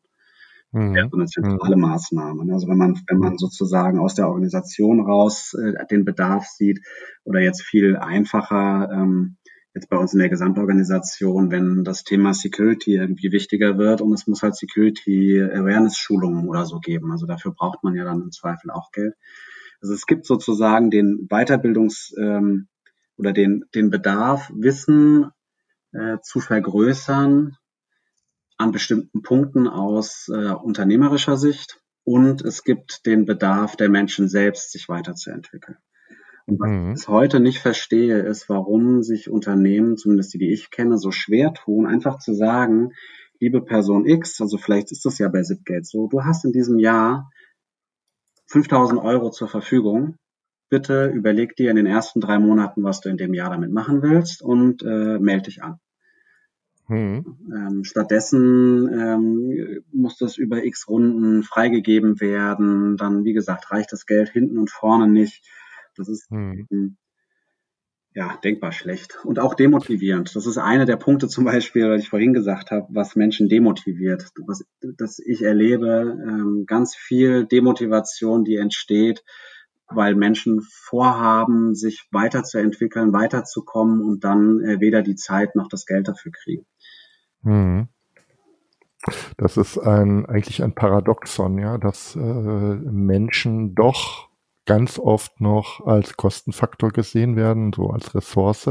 mhm. 0.72 1.10
so 1.10 1.18
eine 1.18 1.26
zentrale 1.26 1.76
mhm. 1.76 1.82
Maßnahme. 1.82 2.46
Ne? 2.46 2.54
Also 2.54 2.68
wenn 2.68 2.78
man, 2.78 3.00
wenn 3.08 3.20
man 3.20 3.38
sozusagen 3.38 4.00
aus 4.00 4.16
der 4.16 4.28
Organisation 4.28 5.02
raus 5.02 5.54
äh, 5.54 5.86
den 5.88 6.06
Bedarf 6.06 6.46
sieht 6.48 6.82
oder 7.24 7.40
jetzt 7.40 7.64
viel 7.64 7.98
einfacher, 7.98 8.90
ähm, 8.92 9.38
jetzt 9.74 9.90
bei 9.90 9.98
uns 9.98 10.14
in 10.14 10.20
der 10.20 10.30
Gesamtorganisation, 10.30 11.52
wenn 11.52 11.84
das 11.84 12.04
Thema 12.04 12.34
Security 12.34 12.96
irgendwie 12.96 13.32
wichtiger 13.32 13.78
wird 13.78 14.02
und 14.02 14.14
es 14.14 14.28
muss 14.28 14.42
halt 14.42 14.56
Security 14.56 15.42
Awareness 15.42 15.98
Schulungen 15.98 16.48
oder 16.48 16.66
so 16.66 16.80
geben. 16.80 17.12
Also 17.12 17.26
dafür 17.26 17.54
braucht 17.54 17.84
man 17.84 17.96
ja 17.96 18.04
dann 18.04 18.22
im 18.22 18.32
Zweifel 18.32 18.72
auch 18.72 18.92
Geld. 18.92 19.14
Also 19.82 19.94
es 19.94 20.06
gibt 20.06 20.26
sozusagen 20.26 20.90
den 20.90 21.28
Weiterbildungs- 21.30 22.18
ähm, 22.18 22.68
oder 23.18 23.34
den, 23.34 23.66
den 23.76 23.90
Bedarf, 23.90 24.50
Wissen 24.56 25.30
äh, 25.92 26.18
zu 26.24 26.40
vergrößern 26.40 27.58
an 28.60 28.72
bestimmten 28.72 29.22
Punkten 29.22 29.68
aus 29.68 30.30
äh, 30.30 30.52
unternehmerischer 30.52 31.38
Sicht 31.38 31.82
und 32.04 32.42
es 32.44 32.64
gibt 32.64 33.06
den 33.06 33.26
Bedarf 33.26 33.76
der 33.76 33.90
Menschen 33.90 34.28
selbst, 34.28 34.72
sich 34.72 34.90
weiterzuentwickeln. 34.90 35.78
Und 36.46 36.60
was 36.60 36.70
mhm. 36.70 36.88
ich 36.88 36.94
bis 36.94 37.08
heute 37.08 37.40
nicht 37.40 37.60
verstehe, 37.60 38.20
ist, 38.20 38.50
warum 38.50 39.02
sich 39.02 39.30
Unternehmen, 39.30 39.96
zumindest 39.96 40.34
die, 40.34 40.40
die 40.40 40.52
ich 40.52 40.72
kenne, 40.72 40.98
so 40.98 41.12
schwer 41.12 41.54
tun, 41.54 41.88
einfach 41.88 42.20
zu 42.20 42.34
sagen, 42.34 42.92
liebe 43.40 43.62
Person 43.62 44.06
X, 44.06 44.42
also 44.42 44.58
vielleicht 44.58 44.92
ist 44.92 45.06
das 45.06 45.20
ja 45.20 45.30
bei 45.30 45.42
Zipgate 45.42 45.86
so, 45.86 46.08
du 46.08 46.24
hast 46.24 46.44
in 46.44 46.52
diesem 46.52 46.80
Jahr 46.80 47.32
5000 48.48 49.00
Euro 49.00 49.30
zur 49.30 49.48
Verfügung. 49.48 50.16
Bitte 50.70 51.08
überleg 51.08 51.56
dir 51.56 51.70
in 51.70 51.78
den 51.78 51.86
ersten 51.86 52.20
drei 52.20 52.40
Monaten, 52.40 52.84
was 52.84 53.00
du 53.00 53.10
in 53.10 53.18
dem 53.18 53.34
Jahr 53.34 53.52
damit 53.52 53.72
machen 53.72 54.02
willst 54.02 54.42
und 54.42 54.84
äh, 54.84 55.18
melde 55.18 55.44
dich 55.44 55.64
an. 55.64 55.80
Mhm. 56.90 57.38
Ähm, 57.54 57.84
stattdessen 57.84 58.90
ähm, 58.92 59.84
muss 59.94 60.18
das 60.18 60.38
über 60.38 60.66
x 60.66 60.88
Runden 60.88 61.44
freigegeben 61.44 62.20
werden. 62.20 62.98
Dann, 62.98 63.24
wie 63.24 63.34
gesagt, 63.34 63.72
reicht 63.72 63.94
das 63.94 64.08
Geld 64.08 64.30
hinten 64.30 64.58
und 64.58 64.72
vorne 64.72 65.08
nicht. 65.08 65.46
Das 65.96 66.10
ist 66.10 66.32
mhm. 66.32 66.98
ja 68.16 68.40
denkbar 68.44 68.72
schlecht 68.72 69.20
und 69.24 69.38
auch 69.38 69.54
demotivierend. 69.54 70.36
Das 70.36 70.48
ist 70.48 70.58
einer 70.58 70.86
der 70.86 70.98
Punkte 70.98 71.28
zum 71.28 71.46
Beispiel, 71.46 71.88
was 71.92 72.02
ich 72.02 72.10
vorhin 72.10 72.34
gesagt 72.34 72.72
habe, 72.72 72.88
was 72.90 73.16
Menschen 73.16 73.50
demotiviert. 73.50 74.26
Was, 74.48 74.66
dass 74.82 75.20
ich 75.20 75.44
erlebe 75.44 76.18
ähm, 76.28 76.64
ganz 76.66 76.96
viel 76.96 77.46
Demotivation, 77.46 78.44
die 78.44 78.56
entsteht, 78.56 79.24
weil 79.90 80.16
Menschen 80.16 80.62
vorhaben, 80.62 81.76
sich 81.76 82.08
weiterzuentwickeln, 82.12 83.12
weiterzukommen 83.14 84.02
und 84.02 84.24
dann 84.24 84.62
äh, 84.62 84.80
weder 84.80 85.02
die 85.02 85.16
Zeit 85.16 85.56
noch 85.56 85.68
das 85.68 85.86
Geld 85.86 86.08
dafür 86.08 86.32
kriegen. 86.32 86.66
Mhm. 87.42 87.88
Das 89.38 89.58
ist 89.58 89.78
ein, 89.78 90.26
eigentlich 90.26 90.62
ein 90.62 90.76
Paradoxon, 90.76 91.58
ja, 91.58 91.78
dass 91.78 92.16
äh, 92.16 92.20
Menschen 92.20 93.74
doch 93.74 94.30
ganz 94.66 95.00
oft 95.00 95.40
noch 95.42 95.86
als 95.86 96.18
Kostenfaktor 96.18 96.92
gesehen 96.92 97.36
werden, 97.36 97.74
so 97.74 97.90
als 97.90 98.14
Ressource 98.14 98.70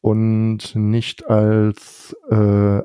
und 0.00 0.74
nicht 0.74 1.26
als 1.30 2.16
äh, 2.30 2.34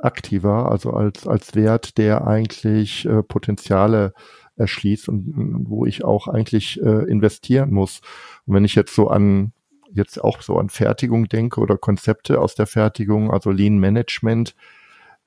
aktiver, 0.01 0.72
also 0.72 0.91
als, 0.91 1.28
als 1.28 1.55
Wert, 1.55 1.97
der 1.97 2.28
eigentlich 2.28 3.05
äh, 3.05 3.24
Potenziale 3.24 4.14
erschließt 4.55 5.10
und 5.10 5.66
wo 5.68 5.86
ich 5.86 6.03
auch 6.03 6.28
eigentlich 6.28 6.82
äh, 6.82 7.10
investieren 7.10 7.72
muss. 7.72 8.01
Und 8.45 8.55
wenn 8.55 8.66
ich 8.66 8.76
jetzt 8.76 8.93
so 8.93 9.07
an 9.07 9.53
jetzt 9.94 10.24
auch 10.24 10.42
so 10.42 10.58
an 10.58 10.70
Fertigung 10.70 11.28
denke 11.28 11.60
oder 11.60 11.78
Konzepte 11.78 12.40
aus 12.40 12.56
der 12.56 12.68
Fertigung, 12.68 13.32
also 13.32 13.52
Lean 13.52 13.78
Management, 13.78 14.56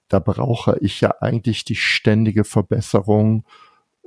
da 0.09 0.19
brauche 0.19 0.77
ich 0.81 1.01
ja 1.01 1.15
eigentlich 1.21 1.65
die 1.65 1.77
ständige 1.77 2.45
Verbesserung 2.45 3.45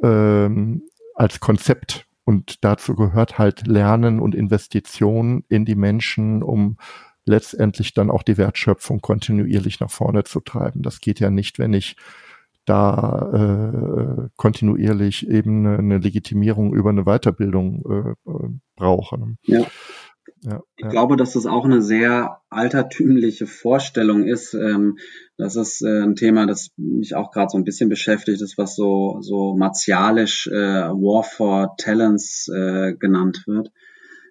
ähm, 0.03 0.83
als 1.15 1.39
Konzept. 1.39 2.05
Und 2.25 2.63
dazu 2.63 2.95
gehört 2.95 3.37
halt 3.37 3.67
Lernen 3.67 4.19
und 4.19 4.35
Investition 4.35 5.43
in 5.47 5.65
die 5.65 5.75
Menschen, 5.75 6.43
um 6.43 6.77
letztendlich 7.25 7.93
dann 7.93 8.11
auch 8.11 8.23
die 8.23 8.37
Wertschöpfung 8.37 9.01
kontinuierlich 9.01 9.79
nach 9.79 9.89
vorne 9.89 10.23
zu 10.23 10.39
treiben. 10.39 10.81
Das 10.83 11.01
geht 11.01 11.19
ja 11.19 11.29
nicht, 11.29 11.59
wenn 11.59 11.73
ich 11.73 11.95
da 12.65 14.25
äh, 14.25 14.29
kontinuierlich 14.37 15.27
eben 15.29 15.67
eine, 15.67 15.99
Legitimierung 15.99 16.73
über 16.73 16.89
eine 16.89 17.03
Weiterbildung 17.03 17.83
äh, 17.85 18.29
äh 18.29 18.49
brauche. 18.75 19.19
Ja. 19.43 19.65
Ja, 20.41 20.61
ich 20.75 20.85
ja. 20.85 20.89
glaube, 20.89 21.17
dass 21.17 21.33
das 21.33 21.45
auch 21.45 21.65
eine 21.65 21.81
sehr 21.81 22.41
altertümliche 22.49 23.47
Vorstellung 23.47 24.23
ist. 24.23 24.53
Ähm, 24.53 24.97
das 25.37 25.55
ist 25.55 25.81
äh, 25.81 26.03
ein 26.03 26.15
Thema, 26.15 26.45
das 26.45 26.69
mich 26.77 27.15
auch 27.15 27.31
gerade 27.31 27.49
so 27.49 27.57
ein 27.57 27.63
bisschen 27.63 27.89
beschäftigt 27.89 28.41
ist, 28.41 28.57
was 28.57 28.75
so, 28.75 29.17
so 29.21 29.55
martialisch 29.55 30.47
äh, 30.47 30.53
War 30.53 31.23
for 31.23 31.75
Talents 31.77 32.47
äh, 32.47 32.93
genannt 32.93 33.43
wird. 33.47 33.71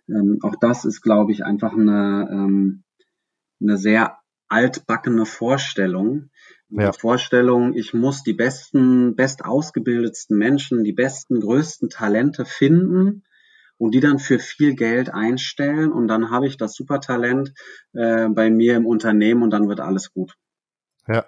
Ähm, 0.09 0.38
auch 0.42 0.55
das 0.61 0.84
ist, 0.84 1.01
glaube 1.01 1.32
ich, 1.32 1.45
einfach 1.45 1.72
eine, 1.72 2.28
ähm, 2.30 2.84
eine 3.61 3.76
sehr 3.76 4.18
altbackene 4.49 5.26
Vorstellung. 5.26 6.30
Ja. 6.68 6.90
Die 6.90 6.99
Vorstellung, 6.99 7.74
ich 7.74 7.95
muss 7.95 8.22
die 8.22 8.34
besten, 8.34 9.16
best 9.16 9.45
ausgebildetsten 9.45 10.36
Menschen, 10.36 10.84
die 10.84 10.92
besten, 10.92 11.40
größten 11.40 11.88
Talente 11.88 12.45
finden 12.45 13.24
und 13.79 13.95
die 13.95 14.01
dann 14.01 14.18
für 14.18 14.39
viel 14.39 14.75
Geld 14.75 15.12
einstellen 15.12 15.93
und 15.93 16.09
dann 16.09 16.31
habe 16.31 16.47
ich 16.47 16.57
das 16.57 16.75
Supertalent 16.75 17.53
äh, 17.93 18.29
bei 18.29 18.51
mir 18.51 18.77
im 18.77 18.87
Unternehmen 18.87 19.43
und 19.43 19.51
dann 19.51 19.68
wird 19.68 19.81
alles 19.81 20.12
gut. 20.12 20.35
Ja. 21.09 21.25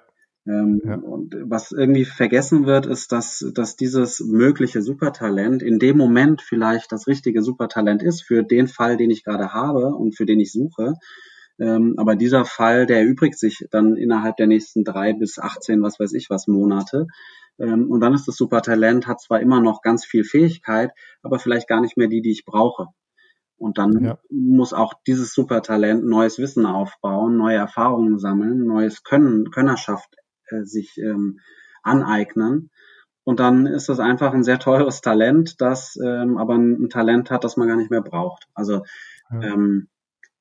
Ähm, 0.47 0.81
ja. 0.85 0.95
Und 0.95 1.35
was 1.45 1.73
irgendwie 1.73 2.05
vergessen 2.05 2.67
wird, 2.67 2.87
ist, 2.87 3.11
dass, 3.11 3.45
dass 3.55 3.77
dieses 3.77 4.21
mögliche 4.21 4.81
Supertalent 4.81 5.63
in 5.63 5.79
dem 5.79 5.97
Moment 5.97 6.41
vielleicht 6.41 6.93
das 6.93 7.09
richtige 7.09 7.43
Supertalent 7.43 8.03
ist 8.03 8.23
für 8.23 8.45
den 8.45 8.69
Fall, 8.69 8.97
den 8.97 9.11
ich 9.11 9.25
gerade 9.25 9.53
habe 9.53 9.89
und 9.89 10.17
für 10.17 10.25
den 10.25 10.39
ich 10.39 10.53
suche. 10.53 10.95
Ähm, 11.59 11.95
aber 11.97 12.17
dieser 12.17 12.45
Fall, 12.45 12.87
der 12.87 13.01
erübrigt 13.01 13.39
sich 13.39 13.67
dann 13.71 13.97
innerhalb 13.97 14.37
der 14.37 14.47
nächsten 14.47 14.85
drei 14.85 15.15
bis 15.15 15.39
18, 15.39 15.83
was 15.83 15.99
weiß 15.99 16.13
ich 16.13 16.31
was, 16.31 16.47
Monate. 16.47 17.07
Ähm, 17.59 17.91
und 17.91 18.01
dann 18.01 18.15
ist 18.15 18.29
das 18.29 18.37
Supertalent, 18.37 19.07
hat 19.07 19.21
zwar 19.21 19.41
immer 19.41 19.61
noch 19.61 19.83
ganz 19.83 20.05
viel 20.05 20.25
Fähigkeit, 20.25 20.93
aber 21.23 21.39
vielleicht 21.39 21.69
gar 21.69 21.81
nicht 21.81 21.97
mehr 21.97 22.09
die, 22.09 22.23
die 22.23 22.33
ich 22.33 22.45
brauche. 22.45 22.89
Und 23.59 23.79
dann 23.79 24.05
ja. 24.05 24.19
muss 24.29 24.73
auch 24.73 24.95
dieses 25.07 25.33
Supertalent 25.33 26.05
neues 26.05 26.39
Wissen 26.39 26.67
aufbauen, 26.67 27.37
neue 27.37 27.57
Erfahrungen 27.57 28.19
sammeln, 28.19 28.67
neues 28.67 29.03
Können, 29.03 29.51
Könnerschaft 29.51 30.15
äh, 30.49 30.65
sich 30.65 30.99
ähm, 30.99 31.41
aneignen. 31.83 32.71
Und 33.25 33.41
dann 33.41 33.67
ist 33.67 33.89
das 33.89 33.99
einfach 33.99 34.35
ein 34.35 34.45
sehr 34.45 34.59
teures 34.59 35.01
Talent, 35.01 35.61
das 35.61 35.99
ähm, 36.05 36.37
aber 36.39 36.55
ein, 36.55 36.85
ein, 36.85 36.91
Talent 36.91 37.31
hat, 37.31 37.45
das 37.45 37.57
man 37.57 37.67
gar 37.67 37.77
nicht 37.77 37.91
mehr 37.91 38.03
braucht. 38.03 38.47
Also 38.55 38.85
ja. 39.31 39.43
ähm, 39.43 39.89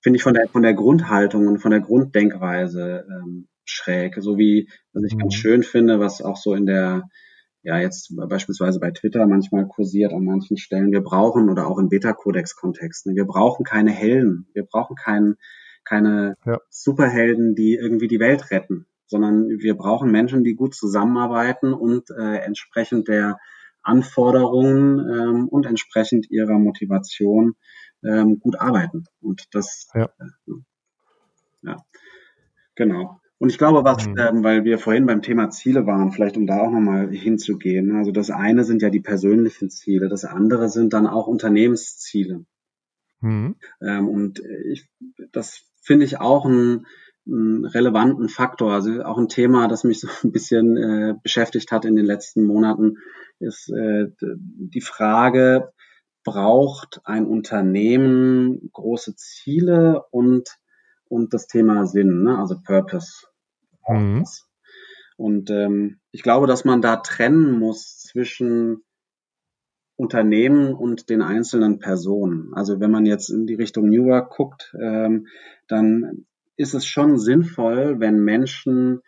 finde 0.01 0.17
ich 0.17 0.23
von 0.23 0.33
der 0.35 0.47
von 0.49 0.61
der 0.61 0.75
Grundhaltung 0.75 1.47
und 1.47 1.59
von 1.59 1.71
der 1.71 1.79
Grunddenkweise 1.79 3.07
ähm, 3.09 3.47
schräg. 3.65 4.15
So 4.19 4.37
wie, 4.37 4.69
was 4.93 5.03
ich 5.03 5.15
mhm. 5.15 5.19
ganz 5.19 5.33
schön 5.35 5.63
finde, 5.63 5.99
was 5.99 6.21
auch 6.21 6.37
so 6.37 6.53
in 6.53 6.65
der, 6.65 7.09
ja, 7.63 7.79
jetzt 7.79 8.15
beispielsweise 8.15 8.79
bei 8.79 8.91
Twitter 8.91 9.25
manchmal 9.25 9.67
kursiert 9.67 10.13
an 10.13 10.23
manchen 10.23 10.57
Stellen. 10.57 10.91
Wir 10.91 11.01
brauchen 11.01 11.49
oder 11.49 11.67
auch 11.67 11.79
in 11.79 11.89
Beta-Codex-Kontexten, 11.89 13.15
wir 13.15 13.25
brauchen 13.25 13.65
keine 13.65 13.91
Helden. 13.91 14.47
Wir 14.53 14.63
brauchen 14.63 14.95
keinen, 14.95 15.35
keine 15.83 16.35
ja. 16.45 16.59
Superhelden, 16.69 17.55
die 17.55 17.75
irgendwie 17.75 18.07
die 18.07 18.19
Welt 18.19 18.51
retten, 18.51 18.85
sondern 19.07 19.49
wir 19.49 19.75
brauchen 19.75 20.11
Menschen, 20.11 20.43
die 20.43 20.55
gut 20.55 20.75
zusammenarbeiten 20.75 21.73
und 21.73 22.09
äh, 22.11 22.37
entsprechend 22.37 23.07
der 23.07 23.37
Anforderungen 23.81 24.99
ähm, 24.99 25.47
und 25.47 25.65
entsprechend 25.65 26.29
ihrer 26.31 26.57
Motivation 26.57 27.55
ähm, 28.03 28.39
gut 28.39 28.59
arbeiten. 28.59 29.05
Und 29.21 29.47
das, 29.51 29.89
ja. 29.93 30.09
Äh, 30.19 30.53
ja, 31.61 31.77
genau. 32.75 33.19
Und 33.45 33.51
ich 33.51 33.59
glaube, 33.59 33.83
was, 33.83 34.07
mhm. 34.07 34.17
ähm, 34.17 34.43
weil 34.43 34.63
wir 34.63 34.79
vorhin 34.79 35.05
beim 35.05 35.21
Thema 35.21 35.51
Ziele 35.51 35.85
waren, 35.85 36.11
vielleicht 36.11 36.35
um 36.35 36.47
da 36.47 36.61
auch 36.61 36.71
nochmal 36.71 37.11
hinzugehen. 37.11 37.95
Also 37.95 38.11
das 38.11 38.31
eine 38.31 38.63
sind 38.63 38.81
ja 38.81 38.89
die 38.89 39.01
persönlichen 39.01 39.69
Ziele, 39.69 40.09
das 40.09 40.25
andere 40.25 40.67
sind 40.67 40.93
dann 40.93 41.05
auch 41.05 41.27
Unternehmensziele. 41.27 42.43
Mhm. 43.21 43.55
Ähm, 43.83 44.09
und 44.09 44.41
ich, 44.71 44.89
das 45.31 45.61
finde 45.79 46.05
ich 46.05 46.19
auch 46.19 46.47
ein, 46.47 46.87
einen 47.27 47.65
relevanten 47.65 48.29
Faktor. 48.29 48.73
Also 48.73 49.03
auch 49.03 49.19
ein 49.19 49.29
Thema, 49.29 49.67
das 49.67 49.83
mich 49.83 49.99
so 49.99 50.07
ein 50.23 50.31
bisschen 50.31 50.75
äh, 50.75 51.13
beschäftigt 51.21 51.71
hat 51.71 51.85
in 51.85 51.95
den 51.95 52.05
letzten 52.07 52.45
Monaten, 52.45 52.97
ist 53.37 53.69
äh, 53.69 54.07
die 54.21 54.81
Frage, 54.81 55.71
braucht 56.23 57.01
ein 57.03 57.27
Unternehmen 57.27 58.71
große 58.73 59.15
Ziele 59.15 60.01
und 60.09 60.49
und 61.07 61.33
das 61.33 61.47
Thema 61.47 61.85
Sinn, 61.85 62.23
ne? 62.23 62.37
also 62.39 62.55
Purpose. 62.63 63.27
Mhm. 63.87 64.25
Und 65.17 65.49
ähm, 65.49 65.99
ich 66.11 66.23
glaube, 66.23 66.47
dass 66.47 66.65
man 66.65 66.81
da 66.81 66.97
trennen 66.97 67.57
muss 67.57 67.99
zwischen 67.99 68.83
Unternehmen 69.97 70.73
und 70.73 71.09
den 71.09 71.21
einzelnen 71.21 71.79
Personen. 71.79 72.53
Also 72.53 72.79
wenn 72.79 72.91
man 72.91 73.05
jetzt 73.05 73.29
in 73.29 73.47
die 73.47 73.55
Richtung 73.55 73.89
New 73.89 74.05
Work 74.05 74.31
guckt, 74.31 74.75
ähm, 74.79 75.27
dann 75.67 76.25
ist 76.57 76.73
es 76.73 76.85
schon 76.85 77.17
sinnvoll, 77.17 77.99
wenn 77.99 78.23
Menschen 78.23 79.01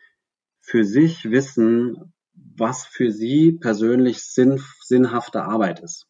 für 0.62 0.86
sich 0.86 1.30
wissen, 1.30 2.14
was 2.34 2.86
für 2.86 3.12
sie 3.12 3.54
persönlich 3.54 4.24
sinn, 4.24 4.62
sinnhafte 4.82 5.44
Arbeit 5.44 5.82
ist. 5.82 6.08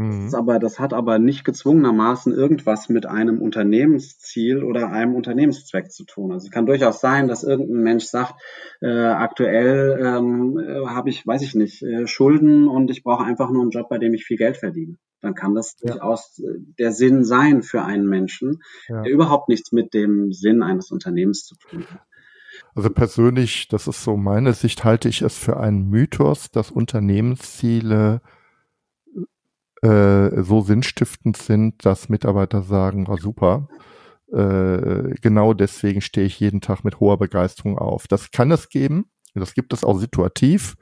Mhm. 0.00 0.24
Das, 0.24 0.34
aber, 0.34 0.58
das 0.58 0.78
hat 0.80 0.94
aber 0.94 1.18
nicht 1.18 1.44
gezwungenermaßen 1.44 2.32
irgendwas 2.32 2.88
mit 2.88 3.04
einem 3.04 3.42
Unternehmensziel 3.42 4.64
oder 4.64 4.90
einem 4.90 5.14
Unternehmenszweck 5.14 5.92
zu 5.92 6.04
tun. 6.04 6.32
Also 6.32 6.46
es 6.46 6.50
kann 6.50 6.64
durchaus 6.64 7.02
sein, 7.02 7.28
dass 7.28 7.44
irgendein 7.44 7.82
Mensch 7.82 8.04
sagt, 8.04 8.40
äh, 8.80 8.88
aktuell 8.88 10.00
ähm, 10.02 10.58
äh, 10.58 10.86
habe 10.86 11.10
ich, 11.10 11.26
weiß 11.26 11.42
ich 11.42 11.54
nicht, 11.54 11.82
äh, 11.82 12.06
Schulden 12.06 12.66
und 12.66 12.90
ich 12.90 13.04
brauche 13.04 13.24
einfach 13.24 13.50
nur 13.50 13.60
einen 13.60 13.72
Job, 13.72 13.90
bei 13.90 13.98
dem 13.98 14.14
ich 14.14 14.24
viel 14.24 14.38
Geld 14.38 14.56
verdiene. 14.56 14.96
Dann 15.20 15.34
kann 15.34 15.54
das 15.54 15.76
ja. 15.82 15.92
durchaus 15.92 16.38
äh, 16.38 16.60
der 16.78 16.92
Sinn 16.92 17.22
sein 17.24 17.62
für 17.62 17.82
einen 17.82 18.08
Menschen, 18.08 18.62
ja. 18.88 19.02
der 19.02 19.12
überhaupt 19.12 19.50
nichts 19.50 19.70
mit 19.70 19.92
dem 19.92 20.32
Sinn 20.32 20.62
eines 20.62 20.90
Unternehmens 20.90 21.44
zu 21.44 21.56
tun 21.56 21.84
hat. 21.90 22.00
Also 22.74 22.88
persönlich, 22.88 23.68
das 23.68 23.86
ist 23.86 24.02
so 24.02 24.16
meine 24.16 24.54
Sicht, 24.54 24.82
halte 24.82 25.10
ich 25.10 25.20
es 25.20 25.36
für 25.36 25.58
einen 25.58 25.90
Mythos, 25.90 26.50
dass 26.50 26.70
Unternehmensziele 26.70 28.22
äh, 29.82 30.42
so 30.42 30.60
sinnstiftend 30.60 31.36
sind, 31.36 31.84
dass 31.84 32.08
Mitarbeiter 32.08 32.62
sagen, 32.62 33.06
oh, 33.08 33.16
super, 33.16 33.68
äh, 34.32 35.14
genau 35.20 35.54
deswegen 35.54 36.00
stehe 36.00 36.26
ich 36.26 36.38
jeden 36.40 36.60
Tag 36.60 36.84
mit 36.84 37.00
hoher 37.00 37.18
Begeisterung 37.18 37.78
auf. 37.78 38.06
Das 38.06 38.30
kann 38.30 38.50
es 38.50 38.68
geben, 38.68 39.06
das 39.34 39.54
gibt 39.54 39.72
es 39.72 39.84
auch 39.84 39.98
situativ. 39.98 40.76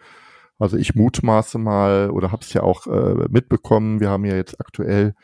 Also 0.58 0.76
ich 0.76 0.94
mutmaße 0.94 1.58
mal 1.58 2.10
oder 2.10 2.32
habe 2.32 2.42
es 2.42 2.52
ja 2.52 2.62
auch 2.62 2.86
äh, 2.86 3.28
mitbekommen, 3.30 4.00
wir 4.00 4.10
haben 4.10 4.24
ja 4.24 4.34
jetzt 4.34 4.60
aktuell 4.60 5.14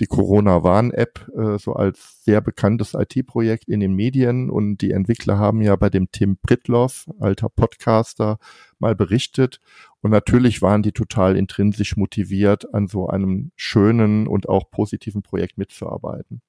die 0.00 0.06
Corona-Warn-App 0.06 1.28
äh, 1.36 1.58
so 1.58 1.74
als 1.74 2.24
sehr 2.24 2.40
bekanntes 2.40 2.94
IT-Projekt 2.94 3.68
in 3.68 3.80
den 3.80 3.94
Medien. 3.94 4.50
Und 4.50 4.78
die 4.78 4.90
Entwickler 4.90 5.38
haben 5.38 5.62
ja 5.62 5.76
bei 5.76 5.90
dem 5.90 6.10
Tim 6.10 6.36
Pritloff, 6.36 7.08
alter 7.20 7.48
Podcaster, 7.48 8.38
mal 8.78 8.94
berichtet. 8.94 9.60
Und 10.00 10.10
natürlich 10.10 10.60
waren 10.60 10.82
die 10.82 10.92
total 10.92 11.36
intrinsisch 11.36 11.96
motiviert, 11.96 12.74
an 12.74 12.88
so 12.88 13.08
einem 13.08 13.52
schönen 13.56 14.26
und 14.26 14.48
auch 14.48 14.70
positiven 14.70 15.22
Projekt 15.22 15.56
mitzuarbeiten. 15.56 16.42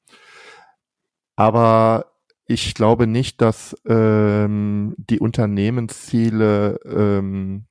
Aber 1.36 2.14
ich 2.46 2.74
glaube 2.74 3.08
nicht, 3.08 3.41
dass 3.41 3.76
ähm, 3.86 4.96
die 4.98 5.20
Unternehmensziele 5.20 6.80
ähm, 6.86 7.68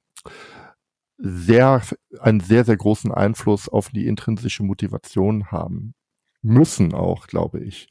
sehr, 1.22 1.82
einen 2.18 2.40
sehr, 2.40 2.64
sehr 2.64 2.76
großen 2.76 3.12
Einfluss 3.12 3.68
auf 3.68 3.90
die 3.90 4.06
intrinsische 4.06 4.64
Motivation 4.64 5.52
haben. 5.52 5.94
Müssen 6.42 6.94
auch, 6.94 7.28
glaube 7.28 7.60
ich. 7.60 7.88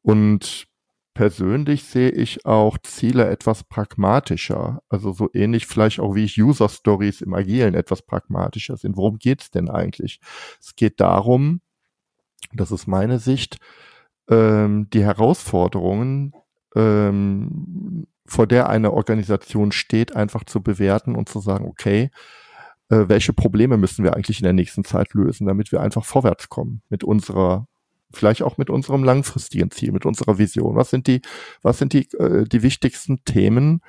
Und 0.00 0.66
persönlich 1.12 1.84
sehe 1.84 2.10
ich 2.10 2.46
auch 2.46 2.78
Ziele 2.78 3.28
etwas 3.28 3.64
pragmatischer. 3.64 4.82
Also 4.88 5.12
so 5.12 5.28
ähnlich 5.34 5.66
vielleicht 5.66 6.00
auch 6.00 6.14
wie 6.14 6.24
ich 6.24 6.40
User 6.40 6.70
Stories 6.70 7.20
im 7.20 7.34
Agilen 7.34 7.74
etwas 7.74 8.02
pragmatischer 8.02 8.78
sind. 8.78 8.96
Worum 8.96 9.18
geht's 9.18 9.50
denn 9.50 9.68
eigentlich? 9.68 10.20
Es 10.58 10.76
geht 10.76 11.00
darum, 11.00 11.60
das 12.54 12.70
ist 12.72 12.86
meine 12.86 13.18
Sicht, 13.18 13.58
ähm, 14.30 14.88
die 14.90 15.04
Herausforderungen, 15.04 16.32
ähm, 16.74 18.06
vor 18.26 18.46
der 18.46 18.68
eine 18.68 18.92
Organisation 18.92 19.72
steht, 19.72 20.16
einfach 20.16 20.44
zu 20.44 20.62
bewerten 20.62 21.14
und 21.14 21.28
zu 21.28 21.40
sagen, 21.40 21.66
okay, 21.66 22.10
äh, 22.88 23.04
welche 23.08 23.32
Probleme 23.32 23.76
müssen 23.76 24.04
wir 24.04 24.14
eigentlich 24.14 24.40
in 24.40 24.44
der 24.44 24.52
nächsten 24.52 24.84
Zeit 24.84 25.14
lösen, 25.14 25.46
damit 25.46 25.72
wir 25.72 25.80
einfach 25.80 26.04
vorwärts 26.04 26.48
kommen 26.48 26.82
mit 26.88 27.04
unserer 27.04 27.68
vielleicht 28.12 28.42
auch 28.42 28.56
mit 28.56 28.70
unserem 28.70 29.04
langfristigen 29.04 29.70
Ziel, 29.70 29.92
mit 29.92 30.06
unserer 30.06 30.38
Vision. 30.38 30.76
Was 30.76 30.90
sind 30.90 31.06
die, 31.06 31.22
was 31.62 31.78
sind 31.78 31.92
die, 31.92 32.08
äh, 32.14 32.44
die 32.44 32.62
wichtigsten 32.62 33.24
Themen, 33.24 33.82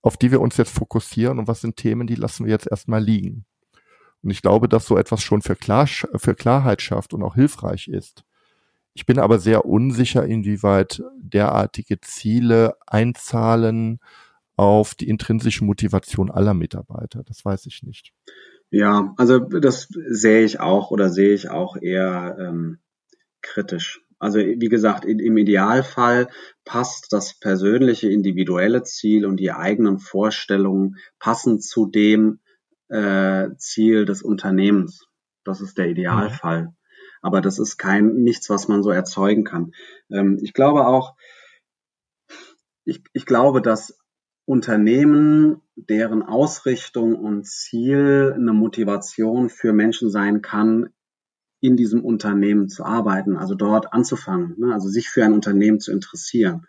auf 0.00 0.16
die 0.16 0.30
wir 0.30 0.40
uns 0.40 0.56
jetzt 0.56 0.74
fokussieren 0.74 1.38
und 1.38 1.48
was 1.48 1.60
sind 1.60 1.76
Themen, 1.76 2.06
die 2.06 2.14
lassen 2.14 2.46
wir 2.46 2.52
jetzt 2.52 2.68
erstmal 2.70 3.02
liegen? 3.02 3.44
Und 4.22 4.30
ich 4.30 4.42
glaube, 4.42 4.68
dass 4.68 4.86
so 4.86 4.96
etwas 4.96 5.22
schon 5.22 5.42
für, 5.42 5.56
Klar, 5.56 5.86
für 5.86 6.34
Klarheit 6.34 6.80
schafft 6.82 7.12
und 7.12 7.22
auch 7.22 7.34
hilfreich 7.34 7.88
ist. 7.88 8.24
Ich 8.94 9.06
bin 9.06 9.18
aber 9.18 9.38
sehr 9.38 9.66
unsicher, 9.66 10.24
inwieweit 10.24 11.02
derartige 11.18 12.00
Ziele 12.00 12.76
einzahlen 12.86 13.98
auf 14.56 14.94
die 14.94 15.08
intrinsische 15.08 15.64
Motivation 15.64 16.30
aller 16.30 16.54
Mitarbeiter. 16.54 17.22
Das 17.24 17.44
weiß 17.44 17.66
ich 17.66 17.82
nicht. 17.82 18.12
Ja, 18.70 19.14
also 19.16 19.38
das 19.38 19.88
sehe 19.90 20.44
ich 20.44 20.60
auch 20.60 20.90
oder 20.90 21.10
sehe 21.10 21.34
ich 21.34 21.50
auch 21.50 21.76
eher 21.76 22.36
ähm, 22.40 22.78
kritisch. 23.42 24.02
Also 24.18 24.38
wie 24.38 24.68
gesagt, 24.68 25.04
im 25.04 25.36
Idealfall 25.36 26.28
passt 26.64 27.12
das 27.12 27.38
persönliche, 27.38 28.08
individuelle 28.08 28.82
Ziel 28.84 29.26
und 29.26 29.38
die 29.38 29.52
eigenen 29.52 29.98
Vorstellungen 29.98 30.96
passen 31.18 31.60
zu 31.60 31.86
dem 31.86 32.40
äh, 32.88 33.50
Ziel 33.58 34.06
des 34.06 34.22
Unternehmens. 34.22 35.06
Das 35.44 35.60
ist 35.60 35.76
der 35.78 35.88
Idealfall. 35.88 36.62
Mhm 36.62 36.76
aber 37.24 37.40
das 37.40 37.58
ist 37.58 37.78
kein 37.78 38.16
nichts, 38.16 38.50
was 38.50 38.68
man 38.68 38.82
so 38.82 38.90
erzeugen 38.90 39.44
kann. 39.44 39.72
Ähm, 40.10 40.38
ich 40.42 40.52
glaube 40.52 40.86
auch, 40.86 41.16
ich, 42.84 43.02
ich 43.14 43.24
glaube, 43.24 43.62
dass 43.62 43.98
Unternehmen, 44.46 45.62
deren 45.76 46.22
Ausrichtung 46.22 47.16
und 47.16 47.46
Ziel 47.46 48.32
eine 48.34 48.52
Motivation 48.52 49.48
für 49.48 49.72
Menschen 49.72 50.10
sein 50.10 50.42
kann, 50.42 50.90
in 51.60 51.76
diesem 51.76 52.04
Unternehmen 52.04 52.68
zu 52.68 52.84
arbeiten, 52.84 53.38
also 53.38 53.54
dort 53.54 53.94
anzufangen, 53.94 54.54
ne, 54.58 54.74
also 54.74 54.88
sich 54.88 55.08
für 55.08 55.24
ein 55.24 55.32
Unternehmen 55.32 55.80
zu 55.80 55.92
interessieren. 55.92 56.66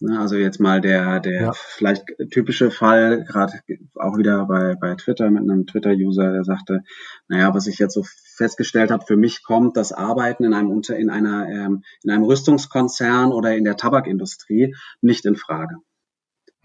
Ne, 0.00 0.20
also 0.20 0.36
jetzt 0.36 0.60
mal 0.60 0.80
der, 0.80 1.18
der 1.18 1.42
ja. 1.42 1.52
vielleicht 1.52 2.04
typische 2.30 2.70
Fall, 2.70 3.24
gerade 3.24 3.54
auch 3.96 4.16
wieder 4.16 4.46
bei, 4.46 4.76
bei 4.80 4.94
Twitter 4.94 5.28
mit 5.32 5.42
einem 5.42 5.66
Twitter-User, 5.66 6.30
der 6.30 6.44
sagte, 6.44 6.84
naja, 7.26 7.52
was 7.54 7.66
ich 7.66 7.80
jetzt 7.80 7.94
so 7.94 8.04
festgestellt 8.36 8.92
habe, 8.92 9.04
für 9.04 9.16
mich 9.16 9.42
kommt 9.42 9.76
das 9.76 9.92
Arbeiten 9.92 10.44
in 10.44 10.54
einem 10.54 10.70
Unter 10.70 10.96
in 10.96 11.10
einer 11.10 11.48
ähm, 11.48 11.82
in 12.04 12.10
einem 12.12 12.22
Rüstungskonzern 12.22 13.32
oder 13.32 13.56
in 13.56 13.64
der 13.64 13.76
Tabakindustrie 13.76 14.76
nicht 15.00 15.24
in 15.24 15.34
Frage. 15.34 15.74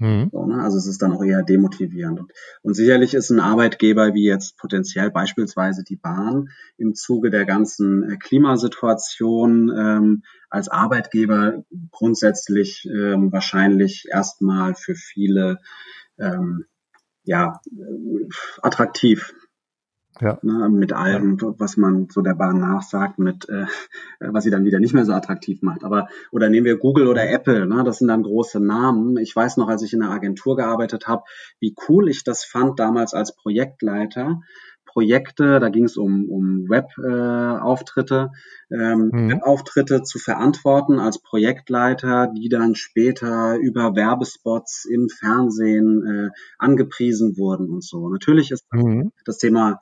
Mhm. 0.04 0.30
So, 0.34 0.46
ne? 0.46 0.62
Also 0.62 0.78
es 0.78 0.86
ist 0.86 1.02
dann 1.02 1.14
auch 1.14 1.24
eher 1.24 1.44
demotivierend. 1.44 2.20
Und, 2.20 2.34
und 2.62 2.74
sicherlich 2.74 3.14
ist 3.14 3.30
ein 3.30 3.40
Arbeitgeber 3.40 4.14
wie 4.14 4.26
jetzt 4.26 4.58
potenziell 4.58 5.10
beispielsweise 5.12 5.86
die 5.86 5.96
Bahn 5.96 6.50
im 6.78 6.94
Zuge 6.94 7.30
der 7.30 7.46
ganzen 7.46 8.04
äh, 8.04 8.18
Klimasituation 8.18 9.70
ähm, 9.70 10.24
als 10.50 10.68
Arbeitgeber 10.68 11.64
grundsätzlich 11.92 12.86
ähm, 12.86 13.32
wahrscheinlich 13.32 14.06
erstmal 14.12 14.76
für 14.76 14.96
viele 14.96 15.60
ähm, 16.20 16.66
ja, 17.24 17.62
äh, 17.72 18.28
attraktiv. 18.62 19.34
Ja. 20.22 20.38
Ne, 20.44 20.70
mit 20.70 20.94
allem, 20.94 21.38
was 21.58 21.76
man 21.76 22.08
so 22.10 22.22
der 22.22 22.36
Bahn 22.36 22.60
nachsagt, 22.60 23.18
mit 23.18 23.50
äh, 23.50 23.66
was 24.20 24.44
sie 24.44 24.52
dann 24.52 24.66
wieder 24.66 24.80
nicht 24.80 24.94
mehr 24.94 25.06
so 25.06 25.14
attraktiv 25.14 25.62
macht. 25.62 25.84
Aber 25.84 26.08
oder 26.32 26.50
nehmen 26.50 26.66
wir 26.66 26.78
Google 26.78 27.08
oder 27.08 27.28
Apple, 27.28 27.66
ne, 27.66 27.84
das 27.84 27.98
sind 27.98 28.10
dann 28.10 28.24
große 28.24 28.60
Namen. 28.60 29.18
Ich 29.18 29.36
weiß 29.36 29.58
noch, 29.58 29.68
als 29.68 29.82
ich 29.82 29.94
in 29.94 30.04
einer 30.04 30.12
Agentur 30.12 30.56
gearbeitet 30.56 31.08
habe, 31.08 31.24
wie 31.60 31.76
cool 31.88 32.10
ich 32.10 32.24
das 32.24 32.44
fand 32.44 32.80
damals 32.80 33.14
als 33.14 33.36
Projektleiter. 33.36 34.42
Projekte, 34.94 35.60
da 35.60 35.70
ging 35.70 35.86
es 35.86 35.98
um, 35.98 36.30
um 36.30 36.70
Web-Auftritte, 36.70 38.30
äh, 38.70 38.76
ähm, 38.76 39.10
mhm. 39.12 39.32
Web-Auftritte 39.32 40.04
zu 40.04 40.20
verantworten 40.20 41.00
als 41.00 41.20
Projektleiter, 41.20 42.32
die 42.38 42.48
dann 42.48 42.76
später 42.76 43.58
über 43.58 43.96
Werbespots 43.96 44.86
im 44.86 45.10
Fernsehen 45.10 46.06
äh, 46.06 46.30
angepriesen 46.60 47.38
wurden 47.38 47.72
und 47.72 47.84
so. 47.84 48.08
Natürlich 48.10 48.52
ist 48.52 48.66
mhm. 48.72 49.12
das 49.26 49.40
Thema 49.40 49.80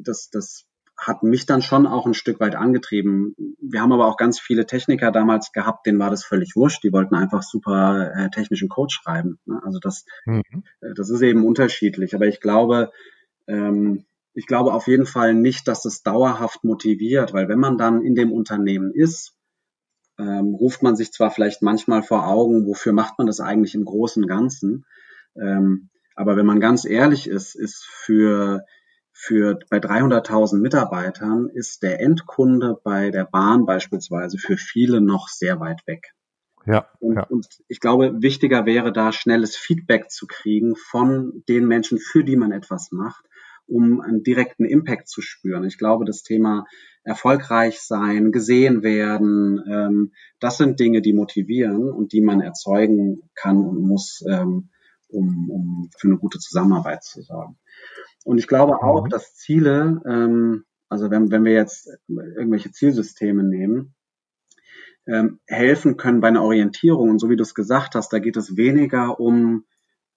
das, 0.00 0.30
das 0.30 0.66
hat 0.96 1.22
mich 1.22 1.46
dann 1.46 1.62
schon 1.62 1.86
auch 1.86 2.06
ein 2.06 2.14
Stück 2.14 2.40
weit 2.40 2.54
angetrieben. 2.54 3.34
Wir 3.60 3.80
haben 3.80 3.92
aber 3.92 4.06
auch 4.06 4.16
ganz 4.16 4.38
viele 4.38 4.66
Techniker 4.66 5.10
damals 5.10 5.52
gehabt, 5.52 5.86
denen 5.86 5.98
war 5.98 6.10
das 6.10 6.24
völlig 6.24 6.54
wurscht. 6.54 6.84
Die 6.84 6.92
wollten 6.92 7.14
einfach 7.14 7.42
super 7.42 8.12
äh, 8.14 8.30
technischen 8.30 8.68
Code 8.68 8.92
schreiben. 8.92 9.38
Ne? 9.44 9.60
Also 9.64 9.80
das, 9.80 10.04
mhm. 10.24 10.42
äh, 10.80 10.94
das 10.94 11.10
ist 11.10 11.22
eben 11.22 11.44
unterschiedlich. 11.44 12.14
Aber 12.14 12.26
ich 12.26 12.40
glaube, 12.40 12.92
ähm, 13.48 14.04
ich 14.34 14.46
glaube 14.46 14.72
auf 14.72 14.86
jeden 14.86 15.06
Fall 15.06 15.34
nicht, 15.34 15.66
dass 15.68 15.84
es 15.84 16.02
dauerhaft 16.02 16.64
motiviert, 16.64 17.32
weil 17.32 17.48
wenn 17.48 17.60
man 17.60 17.76
dann 17.76 18.02
in 18.02 18.14
dem 18.14 18.32
Unternehmen 18.32 18.92
ist, 18.92 19.36
ähm, 20.18 20.54
ruft 20.54 20.82
man 20.82 20.94
sich 20.94 21.12
zwar 21.12 21.32
vielleicht 21.32 21.60
manchmal 21.60 22.02
vor 22.02 22.28
Augen, 22.28 22.66
wofür 22.66 22.92
macht 22.92 23.18
man 23.18 23.26
das 23.26 23.40
eigentlich 23.40 23.74
im 23.74 23.84
Großen 23.84 24.22
und 24.22 24.28
Ganzen. 24.28 24.84
Ähm, 25.36 25.90
aber 26.14 26.36
wenn 26.36 26.46
man 26.46 26.60
ganz 26.60 26.84
ehrlich 26.84 27.28
ist, 27.28 27.56
ist 27.56 27.84
für 27.84 28.64
für 29.16 29.60
bei 29.70 29.78
300.000 29.78 30.58
Mitarbeitern 30.58 31.48
ist 31.48 31.82
der 31.84 32.00
Endkunde 32.00 32.78
bei 32.82 33.10
der 33.10 33.24
Bahn 33.24 33.64
beispielsweise 33.64 34.38
für 34.38 34.56
viele 34.56 35.00
noch 35.00 35.28
sehr 35.28 35.60
weit 35.60 35.86
weg. 35.86 36.14
Ja, 36.66 36.88
und, 36.98 37.16
ja. 37.16 37.22
und 37.24 37.46
ich 37.68 37.78
glaube, 37.78 38.22
wichtiger 38.22 38.66
wäre 38.66 38.92
da 38.92 39.12
schnelles 39.12 39.56
Feedback 39.56 40.10
zu 40.10 40.26
kriegen 40.26 40.74
von 40.76 41.44
den 41.48 41.66
Menschen, 41.68 41.98
für 41.98 42.24
die 42.24 42.36
man 42.36 42.52
etwas 42.52 42.90
macht, 42.90 43.24
um 43.66 44.00
einen 44.00 44.24
direkten 44.24 44.64
Impact 44.64 45.08
zu 45.08 45.20
spüren. 45.20 45.64
Ich 45.64 45.78
glaube, 45.78 46.04
das 46.04 46.22
Thema 46.22 46.66
erfolgreich 47.04 47.80
sein, 47.80 48.32
gesehen 48.32 48.82
werden, 48.82 49.62
ähm, 49.70 50.12
das 50.40 50.56
sind 50.56 50.80
Dinge, 50.80 51.02
die 51.02 51.12
motivieren 51.12 51.90
und 51.90 52.12
die 52.12 52.22
man 52.22 52.40
erzeugen 52.40 53.30
kann 53.34 53.58
und 53.58 53.80
muss, 53.80 54.24
ähm, 54.28 54.70
um, 55.08 55.50
um 55.50 55.90
für 55.96 56.08
eine 56.08 56.16
gute 56.16 56.38
Zusammenarbeit 56.38 57.04
zu 57.04 57.22
sorgen. 57.22 57.58
Und 58.24 58.38
ich 58.38 58.48
glaube 58.48 58.82
auch, 58.82 59.04
mhm. 59.04 59.08
dass 59.10 59.36
Ziele, 59.36 60.02
ähm, 60.06 60.64
also 60.88 61.10
wenn, 61.10 61.30
wenn 61.30 61.44
wir 61.44 61.52
jetzt 61.52 61.88
irgendwelche 62.08 62.72
Zielsysteme 62.72 63.44
nehmen, 63.44 63.94
ähm, 65.06 65.38
helfen 65.46 65.96
können 65.96 66.20
bei 66.20 66.28
einer 66.28 66.42
Orientierung. 66.42 67.10
Und 67.10 67.18
so 67.18 67.30
wie 67.30 67.36
du 67.36 67.42
es 67.42 67.54
gesagt 67.54 67.94
hast, 67.94 68.12
da 68.12 68.18
geht 68.18 68.36
es 68.36 68.56
weniger 68.56 69.20
um 69.20 69.64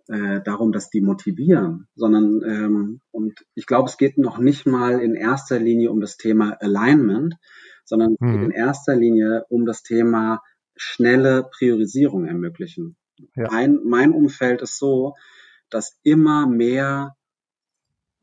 äh, 0.08 0.42
darum, 0.42 0.72
dass 0.72 0.90
die 0.90 1.02
motivieren, 1.02 1.88
sondern 1.96 2.42
ähm, 2.44 3.02
und 3.12 3.46
ich 3.56 3.66
glaube, 3.66 3.90
es 3.90 3.98
geht 3.98 4.18
noch 4.18 4.38
nicht 4.38 4.66
mal 4.66 5.02
in 5.02 5.16
erster 5.16 5.60
Linie 5.60 5.92
um 5.92 6.00
das 6.00 6.16
Thema 6.16 6.56
Alignment, 6.62 7.36
sondern 7.84 8.16
mhm. 8.20 8.32
geht 8.32 8.42
in 8.44 8.52
erster 8.52 8.96
Linie 8.96 9.44
um 9.50 9.66
das 9.66 9.84
Thema 9.84 10.42
schnelle 10.78 11.50
Priorisierung 11.58 12.26
ermöglichen. 12.26 12.96
Ja. 13.36 13.48
Mein, 13.52 13.80
mein 13.84 14.14
Umfeld 14.14 14.62
ist 14.62 14.78
so, 14.78 15.16
dass 15.70 16.00
immer 16.04 16.48
mehr 16.48 17.17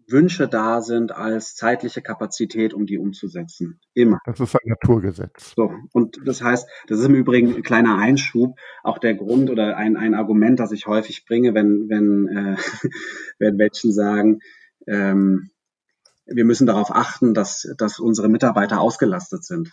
Wünsche 0.09 0.49
da 0.49 0.81
sind 0.81 1.13
als 1.13 1.55
zeitliche 1.55 2.03
Kapazität, 2.03 2.75
um 2.75 2.87
die 2.87 2.99
umzusetzen. 2.99 3.81
Immer. 3.95 4.19
Das 4.27 4.41
ist 4.41 4.55
ein 4.55 4.69
Naturgesetz. 4.69 5.55
So. 5.57 5.73
Und 5.93 6.19
das 6.25 6.43
heißt, 6.43 6.69
das 6.89 6.99
ist 6.99 7.07
im 7.07 7.15
Übrigen 7.15 7.55
ein 7.55 7.63
kleiner 7.63 7.97
Einschub, 7.97 8.57
auch 8.83 8.99
der 8.99 9.15
Grund 9.15 9.51
oder 9.51 9.77
ein, 9.77 9.97
ein 9.97 10.15
Argument, 10.15 10.61
das 10.61 10.73
ich 10.73 10.87
häufig 10.87 11.25
bringe, 11.27 11.55
wenn, 11.55 11.89
wenn, 11.89 12.29
äh, 12.29 12.57
wenn 13.39 13.57
Menschen 13.57 13.93
sagen, 13.93 14.41
ähm, 14.87 15.51
wir 16.27 16.45
müssen 16.45 16.67
darauf 16.67 16.91
achten, 16.91 17.35
dass, 17.35 17.69
dass 17.79 17.99
unsere 17.99 18.29
Mitarbeiter 18.29 18.81
ausgelastet 18.81 19.45
sind. 19.45 19.73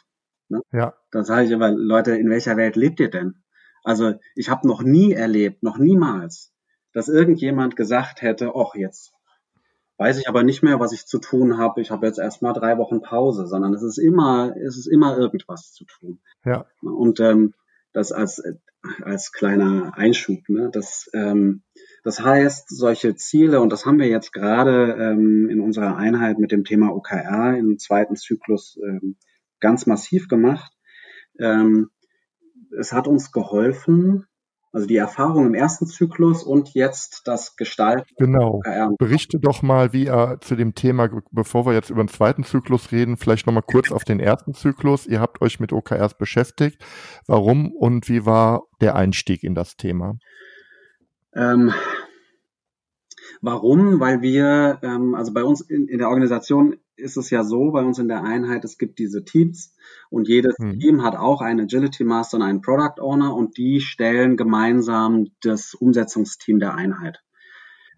Ne? 0.50 0.62
Ja. 0.72 0.94
Dann 1.12 1.24
sage 1.24 1.48
ich 1.48 1.54
aber, 1.54 1.72
Leute, 1.72 2.16
in 2.16 2.30
welcher 2.30 2.58
Welt 2.58 2.76
lebt 2.76 3.00
ihr 3.00 3.10
denn? 3.10 3.44
Also 3.84 4.14
ich 4.36 4.50
habe 4.50 4.68
noch 4.68 4.84
nie 4.84 5.14
erlebt, 5.14 5.64
noch 5.64 5.78
niemals, 5.78 6.54
dass 6.94 7.08
irgendjemand 7.08 7.76
gesagt 7.76 8.22
hätte, 8.22 8.52
ach 8.56 8.76
jetzt 8.76 9.14
weiß 10.02 10.18
ich 10.18 10.28
aber 10.28 10.41
nicht 10.41 10.64
mehr, 10.64 10.80
was 10.80 10.93
ich 10.93 11.06
zu 11.06 11.20
tun 11.20 11.60
habe. 11.60 11.80
Ich 11.80 11.91
habe 11.91 12.08
jetzt 12.08 12.18
erstmal 12.18 12.54
drei 12.54 12.80
Wochen 12.80 13.02
Pause, 13.02 13.45
sondern 13.45 13.72
es 13.76 13.84
ist 13.84 13.99
immer, 13.99 14.56
es 14.58 14.76
ist 14.76 14.88
immer 14.88 15.16
irgendwas 15.16 15.74
zu 15.74 15.86
tun. 15.86 16.20
Ja. 16.43 16.66
Und 16.82 17.20
ähm, 17.20 17.54
das 17.93 18.12
als 18.12 18.41
als 19.04 19.32
kleiner 19.32 19.95
Einschub. 19.95 20.49
Ne? 20.49 20.72
Das, 20.72 21.08
ähm, 21.14 21.62
das 22.04 22.20
heißt, 22.20 22.68
solche 22.70 23.16
Ziele, 23.16 23.62
und 23.62 23.72
das 23.72 23.86
haben 23.86 23.99
wir 23.99 24.08
jetzt 24.08 24.34
gerade 24.34 24.95
ähm, 24.99 25.49
in 25.52 25.62
unserer 25.62 25.97
Einheit 25.97 26.39
mit 26.39 26.52
dem 26.52 26.64
Thema 26.64 26.91
OKR 26.91 27.56
im 27.60 27.78
zweiten 27.78 28.16
Zyklus 28.16 28.80
ähm, 28.84 29.18
ganz 29.60 29.86
massiv 29.86 30.28
gemacht. 30.28 30.74
Ähm, 31.38 31.91
es 32.76 32.91
hat 32.91 33.08
uns 33.08 33.32
geholfen, 33.32 34.26
also 34.72 34.88
die 34.88 34.96
Erfahrung 34.96 35.48
im 35.48 35.54
ersten 35.54 35.86
Zyklus 35.86 36.44
und 36.44 36.74
jetzt 36.74 37.28
das 37.28 37.56
Gestalten. 37.58 38.08
Genau. 38.18 38.62
Berichte 38.98 39.40
doch 39.40 39.62
mal, 39.62 39.92
wie 39.92 40.06
er 40.06 40.40
zu 40.40 40.56
dem 40.56 40.76
Thema, 40.76 41.10
bevor 41.32 41.66
wir 41.66 41.74
jetzt 41.74 41.90
über 41.90 42.04
den 42.04 42.08
zweiten 42.08 42.44
Zyklus 42.44 42.92
reden, 42.92 43.18
vielleicht 43.18 43.48
nochmal 43.48 43.64
kurz 43.64 43.92
auf 43.92 44.04
den 44.04 44.20
ersten 44.20 44.54
Zyklus. 44.54 45.08
Ihr 45.08 45.20
habt 45.20 45.42
euch 45.42 45.60
mit 45.60 45.74
OKRs 45.74 46.18
beschäftigt. 46.18 46.84
Warum 47.28 47.72
und 47.74 48.08
wie 48.08 48.26
war 48.26 48.64
der 48.80 48.96
Einstieg 48.96 49.44
in 49.44 49.56
das 49.56 49.76
Thema? 49.76 50.18
Ähm, 51.36 51.74
Warum? 53.42 54.00
Weil 54.00 54.22
wir, 54.22 54.80
ähm, 54.84 55.16
also 55.16 55.34
bei 55.34 55.44
uns 55.44 55.62
in, 55.62 55.88
in, 55.88 55.98
der 55.98 56.10
Organisation 56.10 56.78
ist 56.96 57.18
es 57.18 57.30
ja 57.30 57.44
so, 57.44 57.72
bei 57.72 57.84
uns 57.84 58.00
in 58.00 58.08
der 58.08 58.24
Einheit, 58.24 58.64
es 58.64 58.78
gibt 58.78 59.00
diese 59.00 59.24
Teams 59.24 59.76
und 60.10 60.28
jedes 60.28 60.56
hm. 60.58 60.80
Team 60.80 61.04
hat 61.04 61.16
auch 61.16 61.42
einen 61.42 61.62
Agility 61.62 62.04
Master 62.04 62.38
und 62.38 62.44
einen 62.44 62.62
Product 62.62 63.02
Owner 63.02 63.36
und 63.36 63.58
die 63.58 63.82
stellen 63.82 64.38
gemeinsam 64.38 65.28
das 65.42 65.74
Umsetzungsteam 65.74 66.60
der 66.60 66.76
Einheit. 66.76 67.20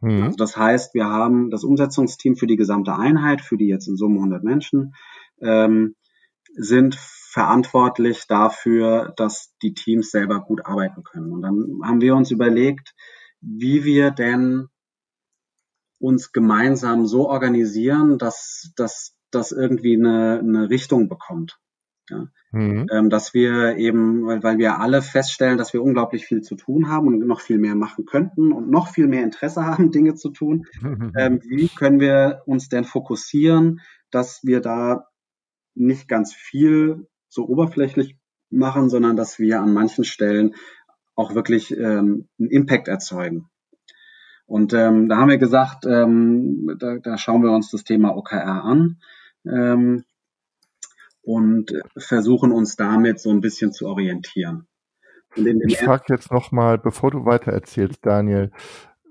Hm. 0.02 0.24
Also 0.24 0.38
das 0.38 0.58
heißt, 0.58 0.94
wir 0.94 1.06
haben 1.06 1.50
das 1.50 1.64
Umsetzungsteam 1.64 2.36
für 2.36 2.48
die 2.48 2.58
gesamte 2.58 2.96
Einheit, 2.96 3.41
für 3.41 3.58
die 3.58 3.68
jetzt 3.68 3.88
in 3.88 3.96
Summe 3.96 4.18
100 4.18 4.44
Menschen, 4.44 4.96
ähm, 5.41 5.96
sind 6.56 6.96
verantwortlich 6.96 8.28
dafür, 8.28 9.14
dass 9.18 9.56
die 9.64 9.74
Teams 9.74 10.12
selber 10.12 10.41
gut 10.41 10.66
arbeiten 10.66 11.04
können. 11.04 11.32
Und 11.32 11.41
dann 11.41 11.80
haben 11.84 12.00
wir 12.00 12.16
uns 12.16 12.30
überlegt, 12.30 12.94
wie 13.41 13.84
wir 13.84 14.12
denn 14.12 14.68
uns 16.04 16.34
gemeinsam 16.34 17.06
so 17.08 17.30
organisieren, 17.30 18.18
dass, 18.18 18.74
dass 18.76 19.16
das 19.32 19.54
irgendwie 19.54 19.95
eine, 19.95 20.39
eine 20.39 20.70
Richtung 20.70 21.08
bekommt. 21.08 21.58
Ja. 22.10 22.28
Mhm. 22.51 22.88
Ähm, 22.91 23.10
dass 23.10 23.34
wir 23.34 23.78
eben, 23.78 24.26
weil, 24.26 24.43
weil 24.43 24.58
wir 24.58 24.80
alle 24.80 25.01
feststellen, 25.01 25.58
dass 25.58 25.72
wir 25.72 25.82
unglaublich 25.82 26.26
viel 26.26 26.41
zu 26.41 26.56
tun 26.56 26.89
haben 26.89 27.08
und 27.08 27.26
noch 27.26 27.39
viel 27.39 27.58
mehr 27.58 27.76
machen 27.76 28.06
könnten 28.06 28.51
und 28.51 28.70
noch 28.70 28.89
viel 28.89 29.08
mehr 29.08 29.24
Interesse 29.24 29.66
haben, 29.66 29.91
Dinge 29.91 30.16
zu 30.16 30.30
tun. 30.30 30.66
Ähm, 31.16 31.39
wie 31.43 31.70
können 31.70 32.01
wir 32.01 32.41
uns 32.45 32.68
denn 32.68 32.84
fokussieren, 32.84 33.80
dass 34.12 34.41
wir 34.43 34.60
da 34.60 35.08
nicht 35.76 36.10
ganz 36.10 36.34
viel 36.34 37.08
so 37.30 37.47
oberflächlich 37.47 38.18
machen, 38.49 38.89
sondern 38.89 39.16
dass 39.16 39.39
wir 39.39 39.62
an 39.62 39.74
manchen 39.74 40.04
Stellen 40.04 40.56
auch 41.16 41.34
wirklich 41.34 41.72
ähm, 41.72 42.28
einen 42.39 42.49
Impact 42.49 42.88
erzeugen. 42.89 43.47
Und 44.46 44.74
ähm, 44.74 45.10
da 45.10 45.18
haben 45.18 45.30
wir 45.30 45.38
gesagt, 45.38 45.86
ähm, 45.86 46.76
da, 46.80 46.98
da 46.98 47.18
schauen 47.18 47.44
wir 47.44 47.52
uns 47.52 47.72
das 47.72 47.84
Thema 47.84 48.16
OKR 48.16 48.64
an 48.64 48.98
ähm, 49.46 50.04
und 51.22 51.72
versuchen 51.98 52.52
uns 52.52 52.76
damit 52.76 53.20
so 53.20 53.30
ein 53.30 53.41
bisschen 53.41 53.72
zu 53.72 53.88
orientieren. 53.88 54.68
ich 55.36 55.80
frage 55.80 56.06
jetzt 56.10 56.32
nochmal, 56.32 56.78
bevor 56.78 57.12
du 57.12 57.26
weiter 57.26 57.52
erzählst, 57.52 58.06
Daniel, 58.06 58.52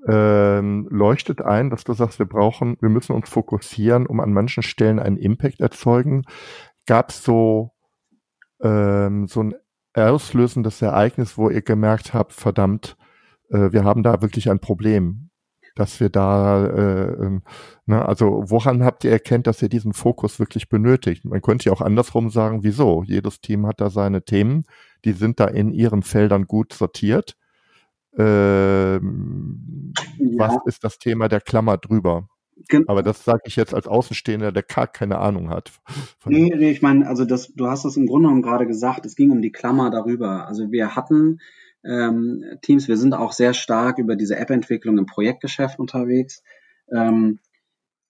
ähm, 0.07 0.89
leuchtet 0.91 1.43
ein, 1.43 1.71
dass 1.71 1.85
du 1.85 1.93
sagst, 1.93 2.19
wir 2.19 2.27
brauchen, 2.27 2.77
wir 2.81 2.89
müssen 2.89 3.13
uns 3.13 3.29
fokussieren, 3.29 4.07
um 4.07 4.21
an 4.21 4.33
manchen 4.33 4.63
Stellen 4.63 4.99
einen 4.99 5.17
Impact 5.17 5.61
erzeugen. 5.61 6.25
Gab 6.87 7.11
es 7.11 7.23
so, 7.25 7.71
ähm, 8.61 9.27
so 9.29 9.43
ein 9.43 9.55
auslösendes 9.95 10.83
Ereignis, 10.83 11.39
wo 11.39 11.51
ihr 11.51 11.63
gemerkt 11.63 12.15
habt, 12.15 12.33
verdammt, 12.33 12.97
äh, 13.53 13.73
wir 13.73 13.85
haben 13.85 14.03
da 14.03 14.23
wirklich 14.23 14.51
ein 14.51 14.59
Problem, 14.59 15.31
dass 15.75 16.01
wir 16.01 16.11
da, 16.11 16.67
äh, 16.67 17.13
ähm, 17.25 17.43
ne, 17.87 18.07
also 18.07 18.45
woran 18.47 18.85
habt 18.85 19.05
ihr 19.05 19.11
erkennt, 19.11 19.47
dass 19.47 19.63
ihr 19.63 19.69
diesen 19.69 19.93
Fokus 19.93 20.39
wirklich 20.39 20.69
benötigt? 20.69 21.25
Man 21.25 21.41
könnte 21.41 21.67
ja 21.67 21.73
auch 21.73 21.81
andersrum 21.81 22.31
sagen, 22.31 22.63
wieso? 22.63 23.03
Jedes 23.05 23.41
Team 23.41 23.67
hat 23.67 23.81
da 23.81 23.91
seine 23.91 24.25
Themen, 24.25 24.65
die 25.05 25.13
sind 25.13 25.41
da 25.41 25.47
in 25.47 25.73
ihren 25.73 26.03
Feldern 26.03 26.47
gut 26.47 26.73
sortiert. 26.73 27.37
Ähm, 28.19 29.95
ja. 30.19 30.39
Was 30.39 30.57
ist 30.67 30.85
das 30.85 30.99
Thema 30.99 31.29
der 31.29 31.41
Klammer 31.41 31.79
drüber? 31.79 32.29
Genau. 32.69 32.85
Aber 32.89 33.03
das 33.03 33.25
sage 33.25 33.43
ich 33.47 33.57
jetzt 33.57 33.75
als 33.75 33.89
Außenstehender, 33.89 34.53
der 34.53 34.63
gar 34.63 34.87
keine 34.87 35.19
Ahnung 35.19 35.49
hat. 35.49 35.73
Nee, 36.27 36.53
nee, 36.55 36.71
ich 36.71 36.83
meine, 36.83 37.09
also 37.09 37.25
das, 37.25 37.53
du 37.55 37.67
hast 37.67 37.87
es 37.87 37.97
im 37.97 38.07
Grunde 38.07 38.29
genommen 38.29 38.43
gerade 38.43 38.67
gesagt, 38.67 39.07
es 39.07 39.17
ging 39.17 39.31
um 39.31 39.41
die 39.41 39.53
Klammer 39.53 39.91
darüber. 39.91 40.47
Also 40.47 40.71
wir 40.71 40.95
hatten 40.95 41.41
ähm, 41.85 42.45
Teams. 42.63 42.89
Wir 42.89 42.97
sind 42.97 43.15
auch 43.15 43.33
sehr 43.33 43.55
stark 43.55 43.99
über 43.99 44.17
diese 44.17 44.37
App-Entwicklung 44.37 44.99
im 44.99 45.07
Projektgeschäft 45.07 45.79
unterwegs. 45.79 46.43
Ähm, 46.91 47.39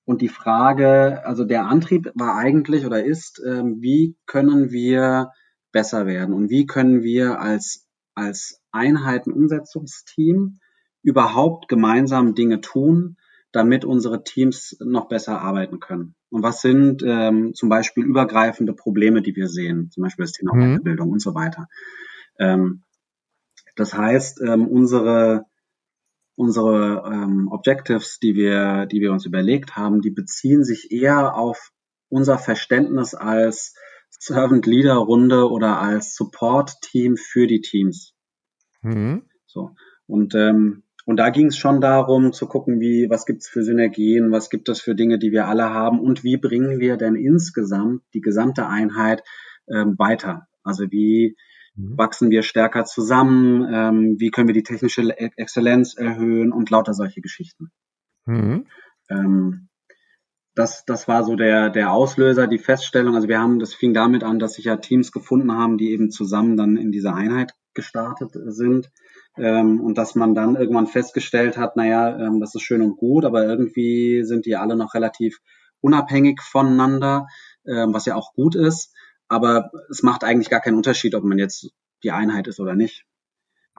und 0.04 0.20
die 0.20 0.28
Frage, 0.28 1.24
also 1.24 1.44
der 1.44 1.66
Antrieb 1.66 2.10
war 2.14 2.36
eigentlich 2.36 2.84
oder 2.86 3.04
ist, 3.04 3.40
ähm, 3.46 3.80
wie 3.80 4.16
können 4.26 4.70
wir 4.70 5.30
besser 5.70 6.06
werden 6.06 6.34
und 6.34 6.50
wie 6.50 6.66
können 6.66 7.02
wir 7.02 7.40
als, 7.40 7.86
als 8.14 8.60
Einheitenumsetzungsteam 8.72 10.58
überhaupt 11.02 11.68
gemeinsam 11.68 12.34
Dinge 12.34 12.60
tun, 12.60 13.16
damit 13.52 13.84
unsere 13.84 14.24
Teams 14.24 14.76
noch 14.80 15.08
besser 15.08 15.40
arbeiten 15.40 15.78
können. 15.78 16.14
Und 16.30 16.42
was 16.42 16.62
sind 16.62 17.02
ähm, 17.06 17.54
zum 17.54 17.68
Beispiel 17.68 18.04
übergreifende 18.04 18.72
Probleme, 18.72 19.22
die 19.22 19.36
wir 19.36 19.48
sehen, 19.48 19.90
zum 19.90 20.02
Beispiel 20.02 20.24
das 20.24 20.32
Thema 20.32 20.54
mhm. 20.54 20.76
Weiterbildung 20.76 21.10
und 21.10 21.20
so 21.20 21.34
weiter. 21.34 21.68
Ähm, 22.38 22.82
das 23.76 23.94
heißt, 23.94 24.40
ähm, 24.42 24.68
unsere, 24.68 25.46
unsere 26.34 27.04
ähm, 27.06 27.48
Objectives, 27.50 28.18
die 28.18 28.34
wir, 28.34 28.86
die 28.86 29.00
wir 29.00 29.12
uns 29.12 29.26
überlegt 29.26 29.76
haben, 29.76 30.00
die 30.00 30.10
beziehen 30.10 30.64
sich 30.64 30.90
eher 30.90 31.34
auf 31.36 31.70
unser 32.08 32.38
Verständnis 32.38 33.14
als 33.14 33.74
Servant 34.10 34.66
Leader 34.66 34.96
Runde 34.96 35.50
oder 35.50 35.80
als 35.80 36.14
Support 36.14 36.80
Team 36.82 37.16
für 37.16 37.46
die 37.46 37.62
Teams. 37.62 38.14
Mhm. 38.82 39.22
So. 39.46 39.74
Und, 40.06 40.34
ähm, 40.34 40.82
und 41.06 41.16
da 41.16 41.30
ging 41.30 41.46
es 41.46 41.56
schon 41.56 41.80
darum 41.80 42.32
zu 42.32 42.46
gucken, 42.46 42.80
wie, 42.80 43.08
was 43.08 43.24
gibt's 43.24 43.48
für 43.48 43.64
Synergien, 43.64 44.30
was 44.30 44.50
gibt 44.50 44.68
es 44.68 44.80
für 44.80 44.94
Dinge, 44.94 45.18
die 45.18 45.32
wir 45.32 45.48
alle 45.48 45.70
haben 45.70 45.98
und 45.98 46.22
wie 46.22 46.36
bringen 46.36 46.78
wir 46.78 46.96
denn 46.96 47.16
insgesamt 47.16 48.02
die 48.14 48.20
gesamte 48.20 48.66
Einheit 48.66 49.22
ähm, 49.68 49.98
weiter. 49.98 50.46
Also 50.62 50.90
wie. 50.90 51.36
Wachsen 51.74 52.30
wir 52.30 52.42
stärker 52.42 52.84
zusammen? 52.84 53.66
Ähm, 53.72 54.16
wie 54.18 54.30
können 54.30 54.48
wir 54.48 54.54
die 54.54 54.62
technische 54.62 55.02
e-, 55.02 55.30
Exzellenz 55.36 55.94
erhöhen 55.96 56.52
und 56.52 56.68
lauter 56.70 56.92
solche 56.92 57.22
Geschichten? 57.22 57.70
Mhm. 58.26 58.66
Ähm, 59.08 59.68
das, 60.54 60.84
das 60.84 61.08
war 61.08 61.24
so 61.24 61.34
der, 61.34 61.70
der 61.70 61.92
Auslöser, 61.92 62.46
die 62.46 62.58
Feststellung. 62.58 63.14
Also 63.14 63.28
wir 63.28 63.40
haben, 63.40 63.58
das 63.58 63.72
fing 63.72 63.94
damit 63.94 64.22
an, 64.22 64.38
dass 64.38 64.54
sich 64.54 64.66
ja 64.66 64.76
Teams 64.76 65.12
gefunden 65.12 65.52
haben, 65.52 65.78
die 65.78 65.92
eben 65.92 66.10
zusammen 66.10 66.58
dann 66.58 66.76
in 66.76 66.92
dieser 66.92 67.14
Einheit 67.14 67.54
gestartet 67.72 68.32
sind. 68.34 68.90
Ähm, 69.38 69.80
und 69.80 69.96
dass 69.96 70.14
man 70.14 70.34
dann 70.34 70.56
irgendwann 70.56 70.86
festgestellt 70.86 71.56
hat, 71.56 71.76
naja, 71.76 72.18
ähm, 72.18 72.38
das 72.38 72.54
ist 72.54 72.62
schön 72.62 72.82
und 72.82 72.98
gut, 72.98 73.24
aber 73.24 73.46
irgendwie 73.46 74.24
sind 74.24 74.44
die 74.44 74.56
alle 74.56 74.76
noch 74.76 74.92
relativ 74.92 75.38
unabhängig 75.80 76.42
voneinander, 76.42 77.28
ähm, 77.66 77.94
was 77.94 78.04
ja 78.04 78.14
auch 78.14 78.34
gut 78.34 78.54
ist 78.56 78.94
aber 79.32 79.70
es 79.90 80.02
macht 80.02 80.24
eigentlich 80.24 80.50
gar 80.50 80.60
keinen 80.60 80.76
Unterschied, 80.76 81.14
ob 81.14 81.24
man 81.24 81.38
jetzt 81.38 81.70
die 82.04 82.10
Einheit 82.10 82.46
ist 82.46 82.60
oder 82.60 82.74
nicht. 82.74 83.06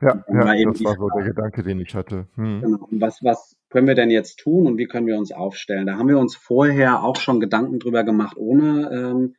Ja, 0.01 0.24
ja 0.28 0.66
das 0.66 0.84
war 0.84 0.95
so 0.95 1.10
der 1.16 1.26
Gedanke, 1.26 1.64
den 1.64 1.80
ich 1.80 1.93
hatte. 1.93 2.28
Hm. 2.36 2.62
Genau. 2.62 2.88
Was, 2.91 3.24
was 3.24 3.56
können 3.70 3.88
wir 3.88 3.95
denn 3.95 4.10
jetzt 4.10 4.39
tun 4.39 4.66
und 4.66 4.78
wie 4.78 4.88
können 4.88 5.08
wir 5.08 5.18
uns 5.18 5.32
aufstellen? 5.32 5.86
Da 5.86 5.97
haben 5.97 6.08
wir 6.08 6.18
uns 6.18 6.36
vorher 6.36 7.04
auch 7.04 7.18
schon 7.18 7.39
Gedanken 7.39 7.80
drüber 7.80 8.04
gemacht, 8.04 8.36
ohne, 8.38 8.89
ähm, 8.91 9.36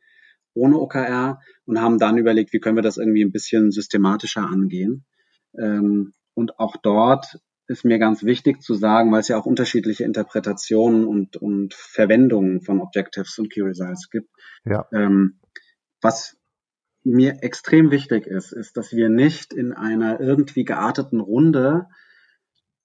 ohne 0.53 0.79
OKR 0.79 1.41
und 1.65 1.81
haben 1.81 1.99
dann 1.99 2.17
überlegt, 2.17 2.53
wie 2.53 2.59
können 2.59 2.77
wir 2.77 2.83
das 2.83 2.97
irgendwie 2.97 3.23
ein 3.23 3.31
bisschen 3.31 3.71
systematischer 3.71 4.41
angehen. 4.41 5.05
Ähm, 5.57 6.13
und 6.33 6.59
auch 6.59 6.77
dort 6.77 7.39
ist 7.67 7.83
mir 7.83 7.99
ganz 7.99 8.23
wichtig 8.23 8.61
zu 8.61 8.75
sagen, 8.75 9.11
weil 9.11 9.21
es 9.21 9.27
ja 9.27 9.37
auch 9.37 9.45
unterschiedliche 9.45 10.03
Interpretationen 10.03 11.05
und, 11.05 11.35
und 11.35 11.73
Verwendungen 11.73 12.61
von 12.61 12.79
Objectives 12.79 13.37
und 13.39 13.51
Key 13.51 13.61
Results 13.61 14.09
gibt. 14.09 14.29
Ja. 14.65 14.85
Ähm, 14.93 15.39
was 16.05 16.37
mir 17.03 17.43
extrem 17.43 17.91
wichtig 17.91 18.27
ist, 18.27 18.51
ist, 18.51 18.77
dass 18.77 18.93
wir 18.93 19.09
nicht 19.09 19.53
in 19.53 19.73
einer 19.73 20.19
irgendwie 20.19 20.63
gearteten 20.63 21.19
Runde 21.19 21.87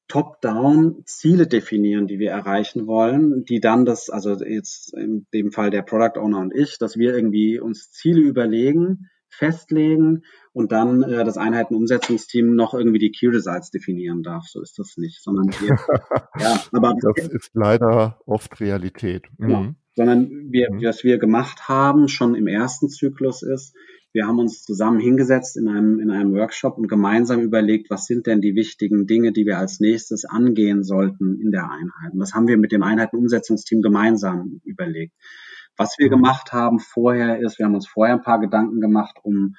top-down 0.08 1.02
Ziele 1.04 1.46
definieren, 1.46 2.06
die 2.06 2.18
wir 2.18 2.30
erreichen 2.30 2.86
wollen, 2.86 3.44
die 3.44 3.60
dann 3.60 3.84
das, 3.84 4.10
also 4.10 4.34
jetzt 4.42 4.92
in 4.94 5.26
dem 5.32 5.52
Fall 5.52 5.70
der 5.70 5.82
Product 5.82 6.18
Owner 6.18 6.38
und 6.38 6.54
ich, 6.54 6.78
dass 6.78 6.96
wir 6.96 7.14
irgendwie 7.14 7.60
uns 7.60 7.92
Ziele 7.92 8.20
überlegen, 8.20 9.10
festlegen 9.28 10.22
und 10.52 10.72
dann 10.72 11.02
äh, 11.02 11.24
das 11.24 11.36
Einheitenumsetzungsteam 11.36 12.54
noch 12.54 12.74
irgendwie 12.74 12.98
die 12.98 13.12
Key 13.12 13.28
Results 13.28 13.70
definieren 13.70 14.22
darf. 14.22 14.46
So 14.48 14.60
ist 14.60 14.78
das 14.78 14.96
nicht, 14.96 15.22
sondern 15.22 15.46
wir, 15.60 15.76
ja, 16.40 16.60
aber 16.72 16.94
das 17.00 17.28
ist 17.28 17.50
leider 17.52 18.18
oft 18.26 18.58
Realität. 18.60 19.28
Genau. 19.38 19.62
Mhm. 19.62 19.76
Sondern 20.00 20.50
wir, 20.50 20.72
mhm. 20.72 20.82
was 20.82 21.04
wir 21.04 21.18
gemacht 21.18 21.68
haben, 21.68 22.08
schon 22.08 22.34
im 22.34 22.46
ersten 22.46 22.88
Zyklus 22.88 23.42
ist, 23.42 23.76
wir 24.14 24.26
haben 24.26 24.38
uns 24.38 24.62
zusammen 24.62 24.98
hingesetzt 24.98 25.58
in 25.58 25.68
einem, 25.68 26.00
in 26.00 26.10
einem 26.10 26.32
Workshop 26.32 26.78
und 26.78 26.88
gemeinsam 26.88 27.40
überlegt, 27.40 27.90
was 27.90 28.06
sind 28.06 28.26
denn 28.26 28.40
die 28.40 28.54
wichtigen 28.54 29.06
Dinge, 29.06 29.32
die 29.32 29.44
wir 29.44 29.58
als 29.58 29.78
nächstes 29.78 30.24
angehen 30.24 30.84
sollten 30.84 31.38
in 31.38 31.50
der 31.50 31.70
Einheit. 31.70 32.14
Und 32.14 32.18
das 32.18 32.32
haben 32.32 32.48
wir 32.48 32.56
mit 32.56 32.72
dem 32.72 32.82
Einheitenumsetzungsteam 32.82 33.82
gemeinsam 33.82 34.62
überlegt. 34.64 35.12
Was 35.76 35.96
wir 35.98 36.08
gemacht 36.08 36.54
haben 36.54 36.78
vorher 36.78 37.38
ist, 37.38 37.58
wir 37.58 37.66
haben 37.66 37.74
uns 37.74 37.86
vorher 37.86 38.14
ein 38.14 38.22
paar 38.22 38.40
Gedanken 38.40 38.80
gemacht, 38.80 39.18
um, 39.22 39.54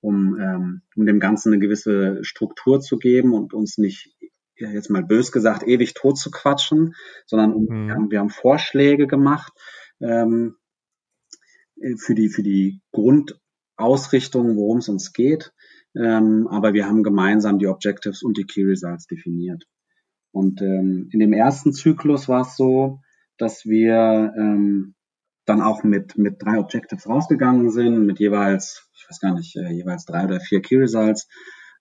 um, 0.00 0.38
ähm, 0.40 0.82
um 0.94 1.04
dem 1.04 1.18
Ganzen 1.18 1.52
eine 1.52 1.60
gewisse 1.60 2.22
Struktur 2.22 2.80
zu 2.80 2.96
geben 2.96 3.34
und 3.34 3.54
uns 3.54 3.76
nicht 3.76 4.14
jetzt 4.54 4.88
mal 4.88 5.02
bös 5.02 5.32
gesagt, 5.32 5.66
ewig 5.66 5.94
tot 5.94 6.16
zu 6.16 6.30
quatschen, 6.30 6.94
sondern 7.26 7.54
um, 7.54 7.64
mhm. 7.64 7.86
wir, 7.88 7.94
haben, 7.94 8.10
wir 8.12 8.20
haben 8.20 8.30
Vorschläge 8.30 9.08
gemacht 9.08 9.52
ähm, 10.00 10.56
für 11.96 12.14
die, 12.14 12.28
für 12.28 12.42
die 12.42 12.80
Grundausrichtung, 12.92 14.56
worum 14.56 14.78
es 14.78 14.88
uns 14.88 15.12
geht. 15.12 15.52
Ähm, 15.96 16.46
aber 16.48 16.72
wir 16.72 16.86
haben 16.86 17.02
gemeinsam 17.02 17.58
die 17.58 17.66
Objectives 17.66 18.22
und 18.22 18.36
die 18.36 18.44
Key 18.44 18.64
Results 18.64 19.06
definiert. 19.06 19.64
Und 20.32 20.62
ähm, 20.62 21.08
in 21.10 21.18
dem 21.18 21.32
ersten 21.32 21.72
Zyklus 21.72 22.28
war 22.28 22.42
es 22.42 22.56
so, 22.56 23.00
dass 23.36 23.64
wir 23.64 24.32
ähm, 24.36 24.94
dann 25.46 25.60
auch 25.60 25.82
mit, 25.82 26.16
mit 26.16 26.42
drei 26.42 26.58
Objectives 26.58 27.08
rausgegangen 27.08 27.70
sind, 27.70 28.06
mit 28.06 28.20
jeweils, 28.20 28.88
ich 28.94 29.06
weiß 29.08 29.20
gar 29.20 29.34
nicht, 29.34 29.56
äh, 29.56 29.70
jeweils 29.70 30.04
drei 30.04 30.24
oder 30.24 30.38
vier 30.38 30.62
Key 30.62 30.76
Results. 30.76 31.28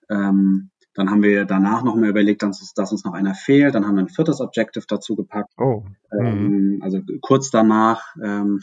Ähm, 0.09 0.71
dann 0.99 1.09
haben 1.09 1.23
wir 1.23 1.45
danach 1.45 1.81
noch 1.81 1.95
mal 1.95 2.09
überlegt, 2.09 2.43
dass, 2.43 2.59
uns, 2.59 2.73
dass 2.73 2.91
uns 2.91 3.05
noch 3.05 3.13
einer 3.13 3.33
fehlt. 3.33 3.73
Dann 3.73 3.87
haben 3.87 3.95
wir 3.95 4.03
ein 4.03 4.09
viertes 4.09 4.41
Objective 4.41 4.83
dazu 4.85 5.15
gepackt. 5.15 5.53
Oh. 5.57 5.85
Ähm, 6.11 6.75
mhm. 6.75 6.81
also 6.81 6.99
kurz 7.21 7.51
danach. 7.51 8.15
Ähm, 8.21 8.59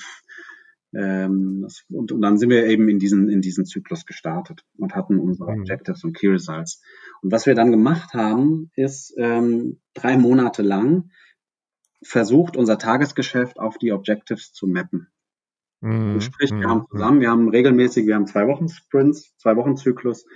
ähm, 0.94 1.62
das, 1.62 1.84
und, 1.88 2.12
und, 2.12 2.20
dann 2.20 2.36
sind 2.36 2.50
wir 2.50 2.66
eben 2.66 2.90
in 2.90 2.98
diesen, 2.98 3.30
in 3.30 3.40
diesen 3.40 3.64
Zyklus 3.64 4.04
gestartet 4.04 4.64
und 4.76 4.94
hatten 4.94 5.18
unsere 5.18 5.50
mhm. 5.50 5.62
Objectives 5.62 6.04
und 6.04 6.14
Key 6.14 6.28
Results. 6.28 6.82
Und 7.22 7.32
was 7.32 7.46
wir 7.46 7.54
dann 7.54 7.70
gemacht 7.70 8.12
haben, 8.12 8.70
ist 8.76 9.14
ähm, 9.16 9.80
drei 9.94 10.18
Monate 10.18 10.60
lang 10.60 11.10
versucht, 12.02 12.58
unser 12.58 12.76
Tagesgeschäft 12.76 13.58
auf 13.58 13.78
die 13.78 13.92
Objectives 13.92 14.52
zu 14.52 14.66
mappen. 14.66 15.08
Mhm. 15.80 16.20
Sprich, 16.20 16.50
wir 16.52 16.68
haben 16.68 16.80
mhm. 16.80 16.86
zusammen, 16.90 17.20
wir 17.20 17.30
haben 17.30 17.48
regelmäßig, 17.48 18.06
wir 18.06 18.14
haben 18.14 18.26
zwei 18.26 18.46
Wochen 18.46 18.68
Sprints, 18.68 19.34
zwei 19.38 19.56
Wochen 19.56 19.78
Zyklus 19.78 20.26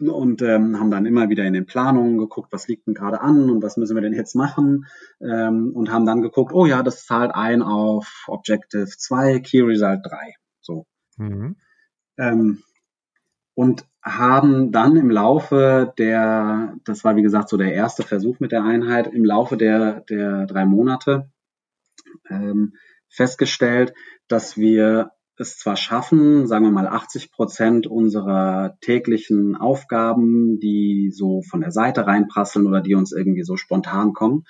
und 0.00 0.42
ähm, 0.42 0.78
haben 0.78 0.90
dann 0.90 1.06
immer 1.06 1.28
wieder 1.28 1.44
in 1.44 1.52
den 1.52 1.66
Planungen 1.66 2.18
geguckt, 2.18 2.52
was 2.52 2.68
liegt 2.68 2.86
denn 2.86 2.94
gerade 2.94 3.20
an 3.20 3.50
und 3.50 3.62
was 3.62 3.76
müssen 3.76 3.96
wir 3.96 4.02
denn 4.02 4.12
jetzt 4.12 4.34
machen 4.34 4.86
ähm, 5.20 5.72
und 5.74 5.90
haben 5.90 6.06
dann 6.06 6.22
geguckt, 6.22 6.52
oh 6.52 6.66
ja, 6.66 6.82
das 6.82 7.04
zahlt 7.04 7.34
ein 7.34 7.62
auf 7.62 8.24
Objective 8.28 8.86
2, 8.86 9.40
Key 9.40 9.62
Result 9.62 10.00
3. 10.04 10.34
So. 10.60 10.86
Mhm. 11.16 11.56
Ähm, 12.16 12.62
und 13.54 13.86
haben 14.02 14.70
dann 14.70 14.96
im 14.96 15.10
Laufe 15.10 15.92
der, 15.98 16.76
das 16.84 17.04
war 17.04 17.16
wie 17.16 17.22
gesagt 17.22 17.48
so 17.48 17.56
der 17.56 17.74
erste 17.74 18.04
Versuch 18.04 18.38
mit 18.40 18.52
der 18.52 18.62
Einheit, 18.62 19.08
im 19.08 19.24
Laufe 19.24 19.56
der, 19.56 20.02
der 20.02 20.46
drei 20.46 20.64
Monate 20.64 21.30
ähm, 22.30 22.74
festgestellt, 23.08 23.94
dass 24.28 24.56
wir 24.56 25.10
es 25.40 25.58
zwar 25.58 25.76
schaffen, 25.76 26.46
sagen 26.46 26.64
wir 26.64 26.72
mal 26.72 26.86
80 26.86 27.32
Prozent 27.32 27.86
unserer 27.86 28.76
täglichen 28.80 29.56
Aufgaben, 29.56 30.58
die 30.58 31.10
so 31.12 31.42
von 31.42 31.60
der 31.60 31.70
Seite 31.70 32.06
reinprasseln 32.06 32.66
oder 32.66 32.80
die 32.80 32.94
uns 32.94 33.12
irgendwie 33.12 33.42
so 33.42 33.56
spontan 33.56 34.12
kommen, 34.12 34.44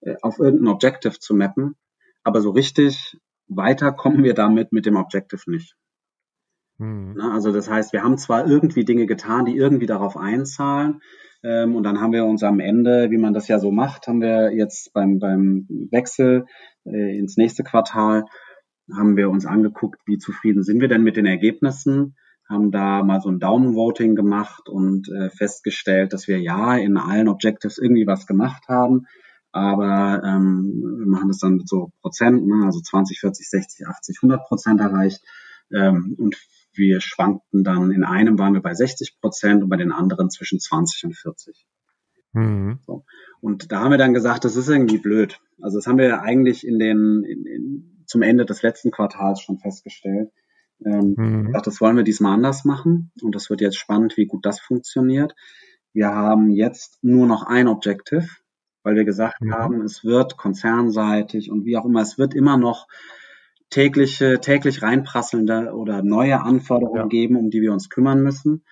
äh, 0.00 0.14
auf 0.22 0.38
irgendein 0.38 0.72
Objective 0.72 1.18
zu 1.18 1.34
mappen. 1.34 1.76
Aber 2.22 2.40
so 2.40 2.50
richtig 2.50 3.18
weiter 3.48 3.92
kommen 3.92 4.22
wir 4.22 4.34
damit 4.34 4.72
mit 4.72 4.86
dem 4.86 4.96
Objective 4.96 5.50
nicht. 5.50 5.74
Mhm. 6.78 7.20
Also 7.20 7.52
das 7.52 7.68
heißt, 7.68 7.92
wir 7.92 8.02
haben 8.02 8.18
zwar 8.18 8.46
irgendwie 8.46 8.84
Dinge 8.84 9.06
getan, 9.06 9.44
die 9.44 9.56
irgendwie 9.56 9.86
darauf 9.86 10.16
einzahlen, 10.16 11.00
ähm, 11.44 11.74
und 11.74 11.82
dann 11.82 12.00
haben 12.00 12.12
wir 12.12 12.24
uns 12.24 12.42
am 12.42 12.60
Ende, 12.60 13.10
wie 13.10 13.18
man 13.18 13.34
das 13.34 13.48
ja 13.48 13.58
so 13.58 13.70
macht, 13.70 14.06
haben 14.06 14.20
wir 14.20 14.52
jetzt 14.52 14.92
beim, 14.92 15.18
beim 15.18 15.66
Wechsel 15.90 16.46
äh, 16.84 17.18
ins 17.18 17.36
nächste 17.36 17.64
Quartal 17.64 18.24
haben 18.94 19.16
wir 19.16 19.30
uns 19.30 19.46
angeguckt, 19.46 20.00
wie 20.06 20.18
zufrieden 20.18 20.62
sind 20.62 20.80
wir 20.80 20.88
denn 20.88 21.02
mit 21.02 21.16
den 21.16 21.26
Ergebnissen, 21.26 22.16
haben 22.48 22.70
da 22.70 23.02
mal 23.02 23.20
so 23.20 23.30
ein 23.30 23.38
Daumenvoting 23.38 24.14
gemacht 24.14 24.68
und 24.68 25.08
äh, 25.08 25.30
festgestellt, 25.30 26.12
dass 26.12 26.28
wir 26.28 26.40
ja 26.40 26.76
in 26.76 26.96
allen 26.96 27.28
Objectives 27.28 27.78
irgendwie 27.78 28.06
was 28.06 28.26
gemacht 28.26 28.64
haben, 28.68 29.06
aber 29.52 30.22
ähm, 30.24 30.96
wir 30.98 31.06
machen 31.06 31.28
das 31.28 31.38
dann 31.38 31.56
mit 31.56 31.68
so 31.68 31.92
Prozent, 32.00 32.46
ne, 32.46 32.64
also 32.64 32.80
20, 32.80 33.20
40, 33.20 33.48
60, 33.48 33.86
80, 33.86 34.18
100 34.22 34.46
Prozent 34.46 34.80
erreicht 34.80 35.22
ähm, 35.72 36.16
und 36.18 36.36
wir 36.74 37.00
schwankten 37.00 37.64
dann, 37.64 37.90
in 37.90 38.04
einem 38.04 38.38
waren 38.38 38.54
wir 38.54 38.62
bei 38.62 38.74
60 38.74 39.18
Prozent 39.20 39.62
und 39.62 39.68
bei 39.68 39.76
den 39.76 39.92
anderen 39.92 40.30
zwischen 40.30 40.58
20 40.58 41.04
und 41.04 41.16
40. 41.16 41.66
Mhm. 42.32 42.78
So. 42.86 43.04
Und 43.40 43.72
da 43.72 43.80
haben 43.80 43.90
wir 43.90 43.98
dann 43.98 44.14
gesagt, 44.14 44.44
das 44.44 44.56
ist 44.56 44.68
irgendwie 44.68 44.98
blöd. 44.98 45.38
Also 45.60 45.78
das 45.78 45.86
haben 45.86 45.98
wir 45.98 46.22
eigentlich 46.22 46.66
in 46.66 46.78
den, 46.78 47.24
in, 47.24 47.46
in, 47.46 47.91
zum 48.12 48.22
Ende 48.22 48.44
des 48.44 48.62
letzten 48.62 48.90
Quartals 48.90 49.40
schon 49.40 49.58
festgestellt. 49.58 50.30
Ähm, 50.84 51.14
mhm. 51.16 51.56
Das 51.64 51.80
wollen 51.80 51.96
wir 51.96 52.04
diesmal 52.04 52.34
anders 52.34 52.64
machen 52.64 53.10
und 53.22 53.34
das 53.34 53.48
wird 53.50 53.60
jetzt 53.60 53.78
spannend, 53.78 54.16
wie 54.16 54.26
gut 54.26 54.44
das 54.44 54.60
funktioniert. 54.60 55.34
Wir 55.94 56.08
haben 56.08 56.50
jetzt 56.50 56.98
nur 57.02 57.26
noch 57.26 57.42
ein 57.44 57.68
Objective, 57.68 58.28
weil 58.82 58.96
wir 58.96 59.04
gesagt 59.04 59.40
mhm. 59.40 59.54
haben, 59.54 59.82
es 59.82 60.04
wird 60.04 60.36
konzernseitig 60.36 61.50
und 61.50 61.64
wie 61.64 61.76
auch 61.76 61.86
immer, 61.86 62.02
es 62.02 62.18
wird 62.18 62.34
immer 62.34 62.58
noch 62.58 62.86
tägliche, 63.70 64.38
täglich 64.40 64.82
reinprasselnde 64.82 65.72
oder 65.74 66.02
neue 66.02 66.40
Anforderungen 66.42 67.02
ja. 67.02 67.06
geben, 67.06 67.36
um 67.36 67.50
die 67.50 67.62
wir 67.62 67.72
uns 67.72 67.88
kümmern 67.88 68.22
müssen. 68.22 68.64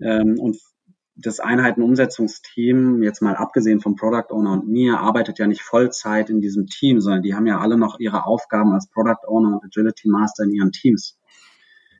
Ähm, 0.00 0.36
und 0.38 0.58
das 1.20 1.40
Einheitenumsetzungsteam, 1.40 3.02
jetzt 3.02 3.22
mal 3.22 3.34
abgesehen 3.34 3.80
vom 3.80 3.96
Product 3.96 4.30
Owner 4.30 4.52
und 4.52 4.68
mir, 4.68 5.00
arbeitet 5.00 5.38
ja 5.40 5.48
nicht 5.48 5.62
Vollzeit 5.62 6.30
in 6.30 6.40
diesem 6.40 6.66
Team, 6.66 7.00
sondern 7.00 7.22
die 7.22 7.34
haben 7.34 7.46
ja 7.46 7.58
alle 7.58 7.76
noch 7.76 7.98
ihre 7.98 8.24
Aufgaben 8.24 8.72
als 8.72 8.88
Product 8.88 9.26
Owner 9.26 9.54
und 9.54 9.64
Agility 9.64 10.08
Master 10.08 10.44
in 10.44 10.52
ihren 10.52 10.70
Teams. 10.70 11.18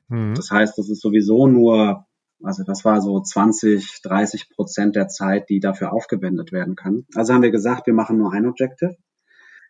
Mhm. 0.07 0.35
Das 0.35 0.51
heißt, 0.51 0.77
das 0.77 0.89
ist 0.89 1.01
sowieso 1.01 1.47
nur, 1.47 2.05
also 2.41 2.63
das 2.63 2.85
war 2.85 3.01
so 3.01 3.19
20, 3.19 4.01
30 4.03 4.49
Prozent 4.51 4.95
der 4.95 5.09
Zeit, 5.09 5.49
die 5.49 5.59
dafür 5.59 5.91
aufgewendet 5.91 6.53
werden 6.53 6.77
kann. 6.77 7.05
Also 7.13 7.33
haben 7.33 7.43
wir 7.43 7.51
gesagt, 7.51 7.87
wir 7.87 7.93
machen 7.93 8.17
nur 8.17 8.31
ein 8.31 8.47
Objective 8.47 8.95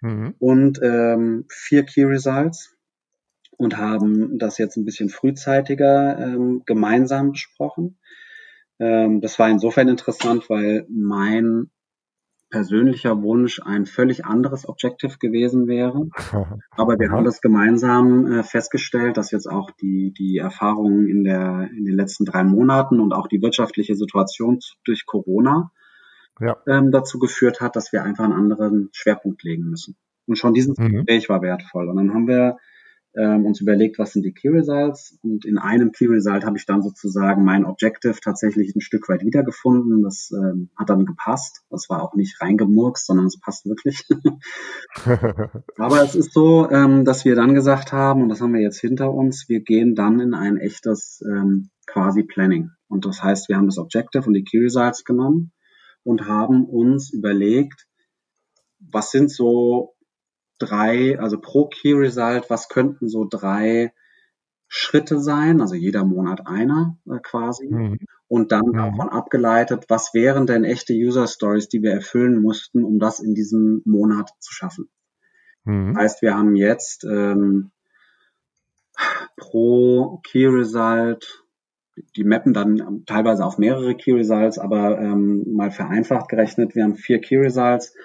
mhm. 0.01 0.35
und 0.37 0.79
ähm, 0.83 1.45
vier 1.49 1.85
Key 1.85 2.03
Results 2.03 2.77
und 3.57 3.77
haben 3.77 4.37
das 4.37 4.59
jetzt 4.59 4.77
ein 4.77 4.85
bisschen 4.85 5.09
frühzeitiger 5.09 6.19
ähm, 6.19 6.61
gemeinsam 6.67 7.31
besprochen 7.31 7.97
ähm, 8.79 9.21
das 9.21 9.37
war 9.39 9.49
insofern 9.49 9.87
interessant, 9.87 10.49
weil 10.49 10.85
mein 10.89 11.69
persönlicher 12.49 13.21
Wunsch 13.21 13.61
ein 13.63 13.85
völlig 13.85 14.25
anderes 14.25 14.67
Objective 14.67 15.17
gewesen 15.19 15.67
wäre. 15.67 16.07
Aber 16.71 16.97
wir 16.97 17.11
haben 17.11 17.25
das 17.25 17.41
gemeinsam 17.41 18.25
äh, 18.31 18.43
festgestellt, 18.43 19.17
dass 19.17 19.31
jetzt 19.31 19.47
auch 19.47 19.69
die, 19.71 20.13
die 20.17 20.37
Erfahrungen 20.37 21.07
in, 21.07 21.23
der, 21.23 21.69
in 21.77 21.85
den 21.85 21.95
letzten 21.95 22.25
drei 22.25 22.43
Monaten 22.43 22.99
und 22.99 23.13
auch 23.13 23.27
die 23.27 23.41
wirtschaftliche 23.41 23.95
Situation 23.95 24.59
durch 24.83 25.05
Corona 25.05 25.71
ja. 26.39 26.57
ähm, 26.67 26.91
dazu 26.91 27.19
geführt 27.19 27.61
hat, 27.61 27.75
dass 27.75 27.91
wir 27.93 28.03
einfach 28.03 28.23
einen 28.23 28.33
anderen 28.33 28.89
Schwerpunkt 28.93 29.43
legen 29.43 29.65
müssen. 29.69 29.95
Und 30.25 30.37
schon 30.37 30.53
dieses 30.53 30.77
mhm. 30.77 30.89
Gespräch 30.89 31.29
war 31.29 31.41
wertvoll. 31.41 31.89
Und 31.89 31.97
dann 31.97 32.13
haben 32.13 32.27
wir 32.27 32.57
ähm, 33.15 33.45
uns 33.45 33.59
überlegt, 33.59 33.97
was 33.97 34.13
sind 34.13 34.23
die 34.23 34.33
Key 34.33 34.49
Results 34.49 35.17
und 35.23 35.45
in 35.45 35.57
einem 35.57 35.91
Key 35.91 36.05
Result 36.05 36.45
habe 36.45 36.57
ich 36.57 36.65
dann 36.65 36.83
sozusagen 36.83 37.43
mein 37.43 37.65
Objective 37.65 38.19
tatsächlich 38.21 38.75
ein 38.75 38.81
Stück 38.81 39.09
weit 39.09 39.23
wiedergefunden. 39.23 40.03
Das 40.03 40.31
ähm, 40.31 40.69
hat 40.77 40.89
dann 40.89 41.05
gepasst. 41.05 41.63
Das 41.69 41.89
war 41.89 42.03
auch 42.03 42.13
nicht 42.13 42.39
reingemurkst, 42.39 43.05
sondern 43.05 43.25
es 43.25 43.39
passt 43.39 43.65
wirklich. 43.65 44.07
Aber 45.77 46.03
es 46.03 46.15
ist 46.15 46.33
so, 46.33 46.69
ähm, 46.69 47.03
dass 47.03 47.25
wir 47.25 47.35
dann 47.35 47.55
gesagt 47.55 47.91
haben, 47.91 48.21
und 48.21 48.29
das 48.29 48.41
haben 48.41 48.53
wir 48.53 48.61
jetzt 48.61 48.79
hinter 48.79 49.11
uns, 49.11 49.49
wir 49.49 49.61
gehen 49.61 49.95
dann 49.95 50.19
in 50.19 50.33
ein 50.33 50.57
echtes 50.57 51.23
ähm, 51.25 51.69
quasi 51.87 52.23
Planning. 52.23 52.69
Und 52.87 53.05
das 53.05 53.23
heißt, 53.23 53.49
wir 53.49 53.57
haben 53.57 53.67
das 53.67 53.79
Objective 53.79 54.25
und 54.27 54.33
die 54.33 54.43
Key 54.43 54.59
Results 54.59 55.03
genommen 55.03 55.51
und 56.03 56.27
haben 56.27 56.65
uns 56.65 57.11
überlegt, 57.11 57.87
was 58.79 59.11
sind 59.11 59.31
so 59.31 59.95
drei, 60.59 61.19
also 61.19 61.39
pro 61.39 61.67
Key 61.67 61.93
Result, 61.93 62.49
was 62.49 62.69
könnten 62.69 63.09
so 63.09 63.25
drei 63.29 63.93
Schritte 64.67 65.19
sein, 65.19 65.61
also 65.61 65.73
jeder 65.73 66.05
Monat 66.05 66.45
einer 66.45 66.97
äh, 67.09 67.19
quasi. 67.21 67.67
Mhm. 67.67 67.97
Und 68.27 68.51
dann 68.51 68.67
mhm. 68.67 68.77
davon 68.77 69.09
abgeleitet, 69.09 69.85
was 69.89 70.13
wären 70.13 70.45
denn 70.45 70.63
echte 70.63 70.93
User 70.93 71.27
Stories, 71.27 71.67
die 71.69 71.81
wir 71.81 71.91
erfüllen 71.91 72.39
mussten, 72.39 72.83
um 72.83 72.99
das 72.99 73.19
in 73.19 73.33
diesem 73.33 73.81
Monat 73.85 74.29
zu 74.39 74.53
schaffen. 74.53 74.87
Mhm. 75.63 75.93
Das 75.95 76.03
heißt, 76.03 76.21
wir 76.21 76.35
haben 76.35 76.55
jetzt 76.55 77.03
ähm, 77.03 77.71
pro 79.37 80.21
Key 80.23 80.45
Result, 80.45 81.43
die 82.15 82.23
mappen 82.23 82.53
dann 82.53 83.03
teilweise 83.07 83.43
auf 83.43 83.57
mehrere 83.57 83.95
Key 83.95 84.11
Results, 84.11 84.59
aber 84.59 84.99
ähm, 84.99 85.45
mal 85.55 85.71
vereinfacht 85.71 86.29
gerechnet, 86.29 86.75
wir 86.75 86.83
haben 86.83 86.95
vier 86.95 87.19
Key 87.19 87.37
Results 87.37 87.95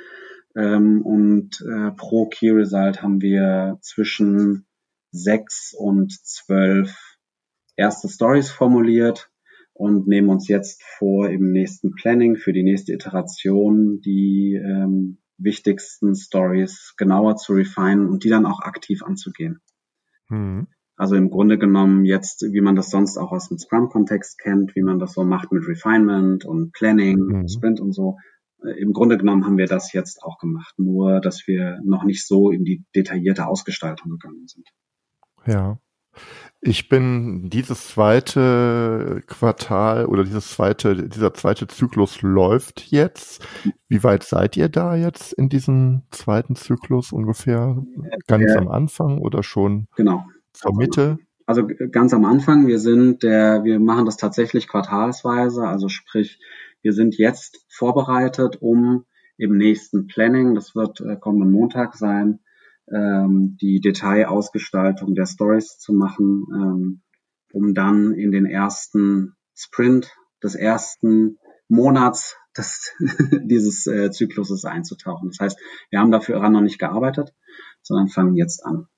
ähm, 0.57 1.03
und 1.03 1.61
äh, 1.61 1.91
pro 1.93 2.27
Key 2.27 2.51
Result 2.51 3.03
haben 3.03 3.21
wir 3.21 3.79
zwischen 3.81 4.67
sechs 5.11 5.75
und 5.77 6.13
zwölf 6.13 7.17
erste 7.77 8.09
Stories 8.09 8.51
formuliert 8.51 9.31
und 9.73 10.07
nehmen 10.07 10.29
uns 10.29 10.49
jetzt 10.49 10.83
vor, 10.83 11.29
im 11.29 11.51
nächsten 11.51 11.93
Planning 11.95 12.37
für 12.37 12.53
die 12.53 12.63
nächste 12.63 12.93
Iteration 12.93 14.01
die 14.01 14.55
ähm, 14.55 15.19
wichtigsten 15.37 16.15
Stories 16.15 16.95
genauer 16.97 17.37
zu 17.37 17.55
refinen 17.55 18.09
und 18.09 18.25
die 18.25 18.29
dann 18.29 18.47
auch 18.47 18.61
aktiv 18.61 19.03
anzugehen. 19.03 19.61
Mhm. 20.29 20.69
Also 20.97 21.17
im 21.17 21.29
Grunde 21.29 21.59
genommen 21.59 22.05
jetzt, 22.05 22.43
wie 22.43 22.61
man 22.61 22.77
das 22.77 22.91
sonst 22.91 23.19
auch 23.19 23.33
aus 23.33 23.49
dem 23.49 23.59
Scrum-Kontext 23.59 24.39
kennt, 24.39 24.77
wie 24.77 24.83
man 24.83 25.01
das 25.01 25.13
so 25.13 25.25
macht 25.25 25.51
mit 25.51 25.67
Refinement 25.67 26.45
und 26.45 26.73
Planning, 26.73 27.19
mhm. 27.19 27.49
Sprint 27.49 27.81
und 27.81 27.93
so. 27.93 28.17
Äh, 28.65 28.81
Im 28.81 28.93
Grunde 28.93 29.19
genommen 29.19 29.45
haben 29.45 29.59
wir 29.59 29.67
das 29.67 29.93
jetzt 29.93 30.23
auch 30.23 30.39
gemacht, 30.39 30.75
nur 30.79 31.21
dass 31.21 31.47
wir 31.47 31.81
noch 31.85 32.05
nicht 32.05 32.27
so 32.27 32.51
in 32.51 32.65
die 32.65 32.85
detaillierte 32.95 33.47
Ausgestaltung 33.47 34.11
gegangen 34.11 34.47
sind. 34.47 34.69
Ja. 35.47 35.79
Ich 36.61 36.89
bin 36.89 37.51
dieses 37.51 37.89
zweite 37.89 39.23
Quartal 39.27 40.07
oder 40.07 40.25
dieses 40.25 40.49
zweite, 40.49 41.09
dieser 41.09 41.35
zweite 41.35 41.67
Zyklus 41.67 42.23
läuft 42.23 42.91
jetzt. 42.91 43.47
Wie 43.89 44.03
weit 44.03 44.23
seid 44.23 44.57
ihr 44.57 44.71
da 44.71 44.97
jetzt 44.97 45.35
in 45.35 45.51
diesem 45.51 46.03
zweiten 46.11 46.57
Zyklus 46.57 47.12
ungefähr? 47.12 47.85
Ganz 48.29 48.45
ja. 48.49 48.59
am 48.59 48.69
Anfang 48.69 49.19
oder 49.19 49.43
schon 49.43 49.89
genau. 49.97 50.25
zur 50.55 50.71
also, 50.71 50.79
Mitte? 50.79 51.19
Also 51.45 51.69
ganz 51.91 52.15
am 52.15 52.25
Anfang. 52.25 52.67
Wir 52.67 52.79
sind 52.79 53.23
der, 53.23 53.65
wir 53.65 53.79
machen 53.79 54.07
das 54.07 54.17
tatsächlich 54.17 54.67
quartalsweise. 54.67 55.67
Also 55.67 55.91
sprich, 55.91 56.41
wir 56.85 56.93
sind 56.93 57.16
jetzt 57.16 57.64
vorbereitet, 57.68 58.59
um 58.61 59.07
im 59.37 59.57
nächsten 59.57 60.07
Planning, 60.07 60.55
das 60.55 60.76
wird 60.76 61.01
äh, 61.01 61.16
kommenden 61.16 61.51
Montag 61.51 61.97
sein, 61.97 62.41
ähm, 62.93 63.57
die 63.61 63.80
Detailausgestaltung 63.80 65.14
der 65.14 65.26
Stories 65.26 65.78
zu 65.78 65.95
machen, 65.95 66.45
ähm, 66.55 67.03
um 67.53 67.74
dann 67.74 68.12
in 68.12 68.30
den 68.30 68.47
ersten 68.47 69.35
Sprint 69.55 70.14
des 70.43 70.55
ersten 70.55 71.39
Monats 71.68 72.37
des, 72.57 72.93
dieses 73.45 73.87
äh, 73.87 74.11
Zykluses 74.11 74.66
einzutauchen. 74.66 75.30
Das 75.30 75.41
heißt, 75.41 75.59
wir 75.91 76.01
haben 76.01 76.12
dafür 76.12 76.49
noch 76.51 76.61
nicht 76.61 76.78
gearbeitet, 76.78 77.35
sondern 77.82 78.09
fangen 78.09 78.37
jetzt 78.37 78.64
an. 78.64 78.89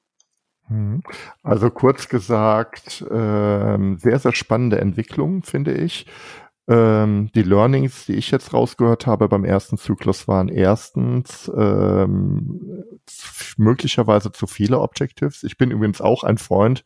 Mhm. 0.68 1.02
Also 1.44 1.70
kurz 1.70 2.08
gesagt, 2.08 3.02
äh, 3.02 3.96
sehr, 3.98 4.18
sehr 4.18 4.34
spannende 4.34 4.80
Entwicklung, 4.80 5.44
finde 5.44 5.72
ich. 5.72 6.06
Ähm, 6.68 7.30
die 7.34 7.42
Learnings, 7.42 8.06
die 8.06 8.14
ich 8.14 8.30
jetzt 8.30 8.52
rausgehört 8.52 9.06
habe 9.06 9.28
beim 9.28 9.44
ersten 9.44 9.78
Zyklus, 9.78 10.26
waren 10.26 10.48
erstens 10.48 11.50
ähm, 11.56 12.84
möglicherweise 13.56 14.32
zu 14.32 14.46
viele 14.46 14.80
Objectives. 14.80 15.44
Ich 15.44 15.58
bin 15.58 15.70
übrigens 15.70 16.00
auch 16.00 16.24
ein 16.24 16.38
Freund 16.38 16.82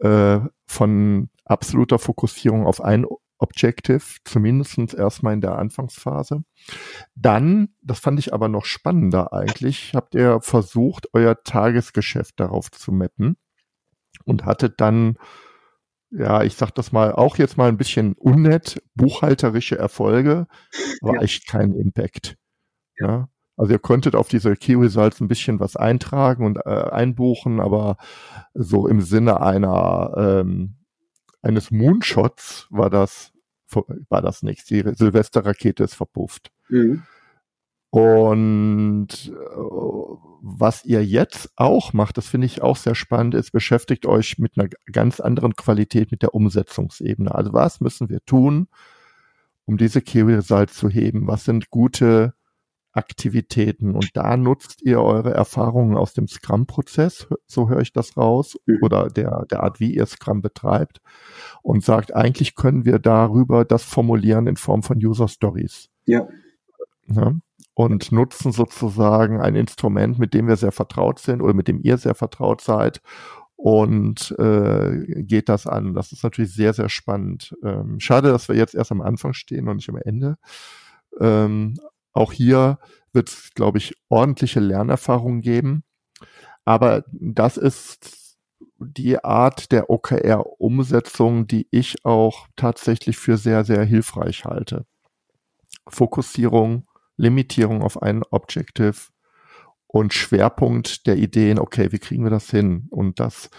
äh, 0.00 0.40
von 0.66 1.30
absoluter 1.44 1.98
Fokussierung 1.98 2.66
auf 2.66 2.80
ein 2.80 3.06
Objective, 3.38 4.02
zumindestens 4.24 4.94
erstmal 4.94 5.34
in 5.34 5.40
der 5.40 5.58
Anfangsphase. 5.58 6.42
Dann, 7.14 7.68
das 7.82 8.00
fand 8.00 8.18
ich 8.18 8.32
aber 8.32 8.48
noch 8.48 8.64
spannender 8.64 9.32
eigentlich, 9.32 9.92
habt 9.94 10.14
ihr 10.14 10.40
versucht, 10.40 11.08
euer 11.12 11.42
Tagesgeschäft 11.42 12.40
darauf 12.40 12.70
zu 12.70 12.92
mappen 12.92 13.36
und 14.24 14.44
hattet 14.44 14.80
dann 14.80 15.18
ja, 16.18 16.42
ich 16.42 16.54
sag 16.54 16.70
das 16.72 16.92
mal, 16.92 17.12
auch 17.12 17.36
jetzt 17.36 17.56
mal 17.56 17.68
ein 17.68 17.76
bisschen 17.76 18.14
unnett, 18.14 18.82
buchhalterische 18.94 19.78
Erfolge, 19.78 20.46
aber 21.02 21.16
ja. 21.16 21.22
echt 21.22 21.46
keinen 21.46 21.74
Impact. 21.74 22.36
Ja. 22.98 23.06
ja. 23.06 23.28
Also 23.56 23.72
ihr 23.72 23.78
könntet 23.78 24.14
auf 24.14 24.28
diese 24.28 24.54
Key 24.54 24.74
Results 24.74 25.20
ein 25.20 25.28
bisschen 25.28 25.60
was 25.60 25.76
eintragen 25.76 26.44
und 26.44 26.58
äh, 26.58 26.70
einbuchen, 26.70 27.60
aber 27.60 27.96
so 28.54 28.86
im 28.86 29.00
Sinne 29.00 29.40
einer 29.40 30.12
ähm, 30.16 30.76
eines 31.42 31.70
Moonshots 31.70 32.66
war 32.70 32.90
das 32.90 33.32
war 34.08 34.22
das 34.22 34.42
nichts. 34.42 34.66
Die 34.66 34.82
Silvesterrakete 34.82 35.84
ist 35.84 35.94
verpufft. 35.94 36.52
Mhm. 36.68 37.02
Und 37.90 39.08
äh, 39.28 39.56
was 40.42 40.84
ihr 40.84 41.04
jetzt 41.04 41.50
auch 41.56 41.92
macht, 41.92 42.18
das 42.18 42.28
finde 42.28 42.46
ich 42.46 42.62
auch 42.62 42.76
sehr 42.76 42.94
spannend, 42.94 43.34
ist, 43.34 43.52
beschäftigt 43.52 44.06
euch 44.06 44.38
mit 44.38 44.58
einer 44.58 44.68
ganz 44.92 45.20
anderen 45.20 45.56
Qualität, 45.56 46.10
mit 46.10 46.22
der 46.22 46.34
Umsetzungsebene. 46.34 47.34
Also 47.34 47.52
was 47.52 47.80
müssen 47.80 48.08
wir 48.08 48.24
tun, 48.24 48.68
um 49.64 49.76
diese 49.76 50.00
Key 50.02 50.22
Results 50.22 50.74
zu 50.74 50.88
heben? 50.88 51.26
Was 51.26 51.44
sind 51.44 51.70
gute 51.70 52.34
Aktivitäten? 52.92 53.94
Und 53.94 54.16
da 54.16 54.36
nutzt 54.36 54.82
ihr 54.82 55.00
eure 55.00 55.34
Erfahrungen 55.34 55.96
aus 55.96 56.12
dem 56.12 56.28
Scrum-Prozess, 56.28 57.26
so 57.46 57.68
höre 57.68 57.80
ich 57.80 57.92
das 57.92 58.16
raus, 58.16 58.56
mhm. 58.66 58.78
oder 58.82 59.08
der, 59.08 59.46
der 59.50 59.62
Art, 59.62 59.80
wie 59.80 59.94
ihr 59.94 60.06
Scrum 60.06 60.42
betreibt, 60.42 61.00
und 61.62 61.84
sagt, 61.84 62.14
eigentlich 62.14 62.54
können 62.54 62.84
wir 62.84 62.98
darüber 62.98 63.64
das 63.64 63.82
formulieren 63.82 64.46
in 64.46 64.56
Form 64.56 64.82
von 64.82 64.98
User 64.98 65.28
Stories. 65.28 65.88
Ja. 66.04 66.28
ja? 67.08 67.32
Und 67.76 68.10
nutzen 68.10 68.52
sozusagen 68.52 69.38
ein 69.38 69.54
Instrument, 69.54 70.18
mit 70.18 70.32
dem 70.32 70.48
wir 70.48 70.56
sehr 70.56 70.72
vertraut 70.72 71.18
sind 71.18 71.42
oder 71.42 71.52
mit 71.52 71.68
dem 71.68 71.78
ihr 71.82 71.98
sehr 71.98 72.14
vertraut 72.14 72.62
seid 72.62 73.02
und 73.56 74.34
äh, 74.38 75.22
geht 75.22 75.50
das 75.50 75.66
an. 75.66 75.92
Das 75.92 76.10
ist 76.10 76.24
natürlich 76.24 76.54
sehr, 76.54 76.72
sehr 76.72 76.88
spannend. 76.88 77.54
Ähm, 77.62 78.00
schade, 78.00 78.30
dass 78.30 78.48
wir 78.48 78.56
jetzt 78.56 78.74
erst 78.74 78.92
am 78.92 79.02
Anfang 79.02 79.34
stehen 79.34 79.68
und 79.68 79.76
nicht 79.76 79.90
am 79.90 79.98
Ende. 79.98 80.38
Ähm, 81.20 81.78
auch 82.14 82.32
hier 82.32 82.78
wird 83.12 83.28
es, 83.28 83.50
glaube 83.54 83.76
ich, 83.76 83.94
ordentliche 84.08 84.60
Lernerfahrungen 84.60 85.42
geben. 85.42 85.84
Aber 86.64 87.04
das 87.12 87.58
ist 87.58 88.38
die 88.78 89.22
Art 89.22 89.70
der 89.70 89.90
OKR-Umsetzung, 89.90 91.46
die 91.46 91.68
ich 91.70 92.06
auch 92.06 92.48
tatsächlich 92.56 93.18
für 93.18 93.36
sehr, 93.36 93.64
sehr 93.64 93.84
hilfreich 93.84 94.46
halte. 94.46 94.86
Fokussierung, 95.88 96.85
Limitierung 97.16 97.82
auf 97.82 98.02
ein 98.02 98.22
Objective 98.30 98.96
und 99.86 100.12
Schwerpunkt 100.12 101.06
der 101.06 101.16
Ideen, 101.16 101.58
okay, 101.58 101.92
wie 101.92 101.98
kriegen 101.98 102.24
wir 102.24 102.30
das 102.30 102.50
hin? 102.50 102.86
Und 102.90 103.20
das 103.20 103.50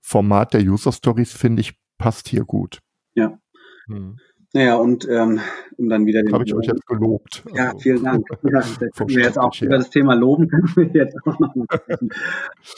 Format 0.00 0.54
der 0.54 0.62
User 0.62 0.92
Stories, 0.92 1.32
finde 1.32 1.60
ich, 1.60 1.78
passt 1.98 2.28
hier 2.28 2.44
gut. 2.44 2.80
Ja. 3.14 3.38
Hm. 3.86 4.18
Naja, 4.54 4.76
und 4.76 5.06
ähm, 5.08 5.40
um 5.76 5.88
dann 5.90 6.06
wieder 6.06 6.22
den. 6.22 6.32
Habe 6.32 6.44
ich 6.44 6.54
euch 6.54 6.66
jetzt 6.66 6.86
gelobt. 6.86 7.44
Ja, 7.54 7.66
also, 7.66 7.78
vielen 7.80 8.02
Dank. 8.02 8.26
Ja, 8.50 8.62
können 8.96 9.10
wir 9.10 9.22
jetzt 9.22 9.38
auch 9.38 9.54
her. 9.54 9.66
über 9.66 9.76
das 9.76 9.90
Thema 9.90 10.14
Loben 10.14 10.48
können 10.48 10.72
wir 10.74 10.86
jetzt 10.86 11.16
auch 11.26 11.38
noch 11.38 11.54
mal 11.54 11.66
sprechen. 11.74 12.08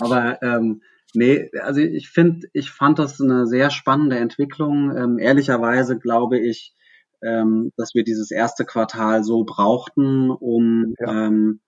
Aber 0.01 0.43
ähm, 0.43 0.83
nee, 1.15 1.49
also 1.63 1.81
ich 1.81 2.11
finde, 2.11 2.49
ich 2.53 2.71
fand 2.71 2.99
das 2.99 3.21
eine 3.21 3.47
sehr 3.47 3.71
spannende 3.71 4.19
Entwicklung. 4.19 4.97
Ähm, 4.97 5.19
ehrlicherweise 5.19 5.99
glaube 5.99 6.41
ich, 6.41 6.75
ähm, 7.23 7.73
dass 7.77 7.95
wir 7.95 8.05
dieses 8.05 8.31
erste 8.31 8.65
Quartal 8.65 9.25
so 9.25 9.45
brauchten, 9.45 10.31
um, 10.31 10.95
ja. 10.99 11.27
ähm, 11.27 11.61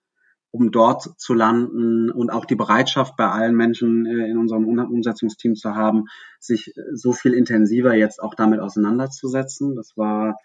um 0.51 0.71
dort 0.71 1.19
zu 1.19 1.33
landen 1.33 2.11
und 2.11 2.29
auch 2.29 2.45
die 2.45 2.55
Bereitschaft 2.55 3.15
bei 3.17 3.27
allen 3.27 3.55
Menschen 3.55 4.05
äh, 4.05 4.29
in 4.29 4.37
unserem 4.37 4.67
Umsetzungsteam 4.67 5.55
zu 5.55 5.75
haben, 5.75 6.05
sich 6.39 6.73
so 6.93 7.11
viel 7.11 7.33
intensiver 7.33 7.95
jetzt 7.95 8.21
auch 8.21 8.35
damit 8.35 8.59
auseinanderzusetzen. 8.59 9.75
Das 9.75 9.93
war, 9.95 10.37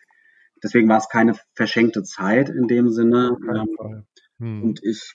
deswegen 0.63 0.89
war 0.89 0.99
es 0.99 1.09
keine 1.09 1.35
verschenkte 1.55 2.03
Zeit 2.05 2.49
in 2.49 2.69
dem 2.69 2.89
Sinne. 2.89 3.37
Ähm, 3.55 4.05
hm. 4.39 4.63
Und 4.63 4.83
ich, 4.83 5.15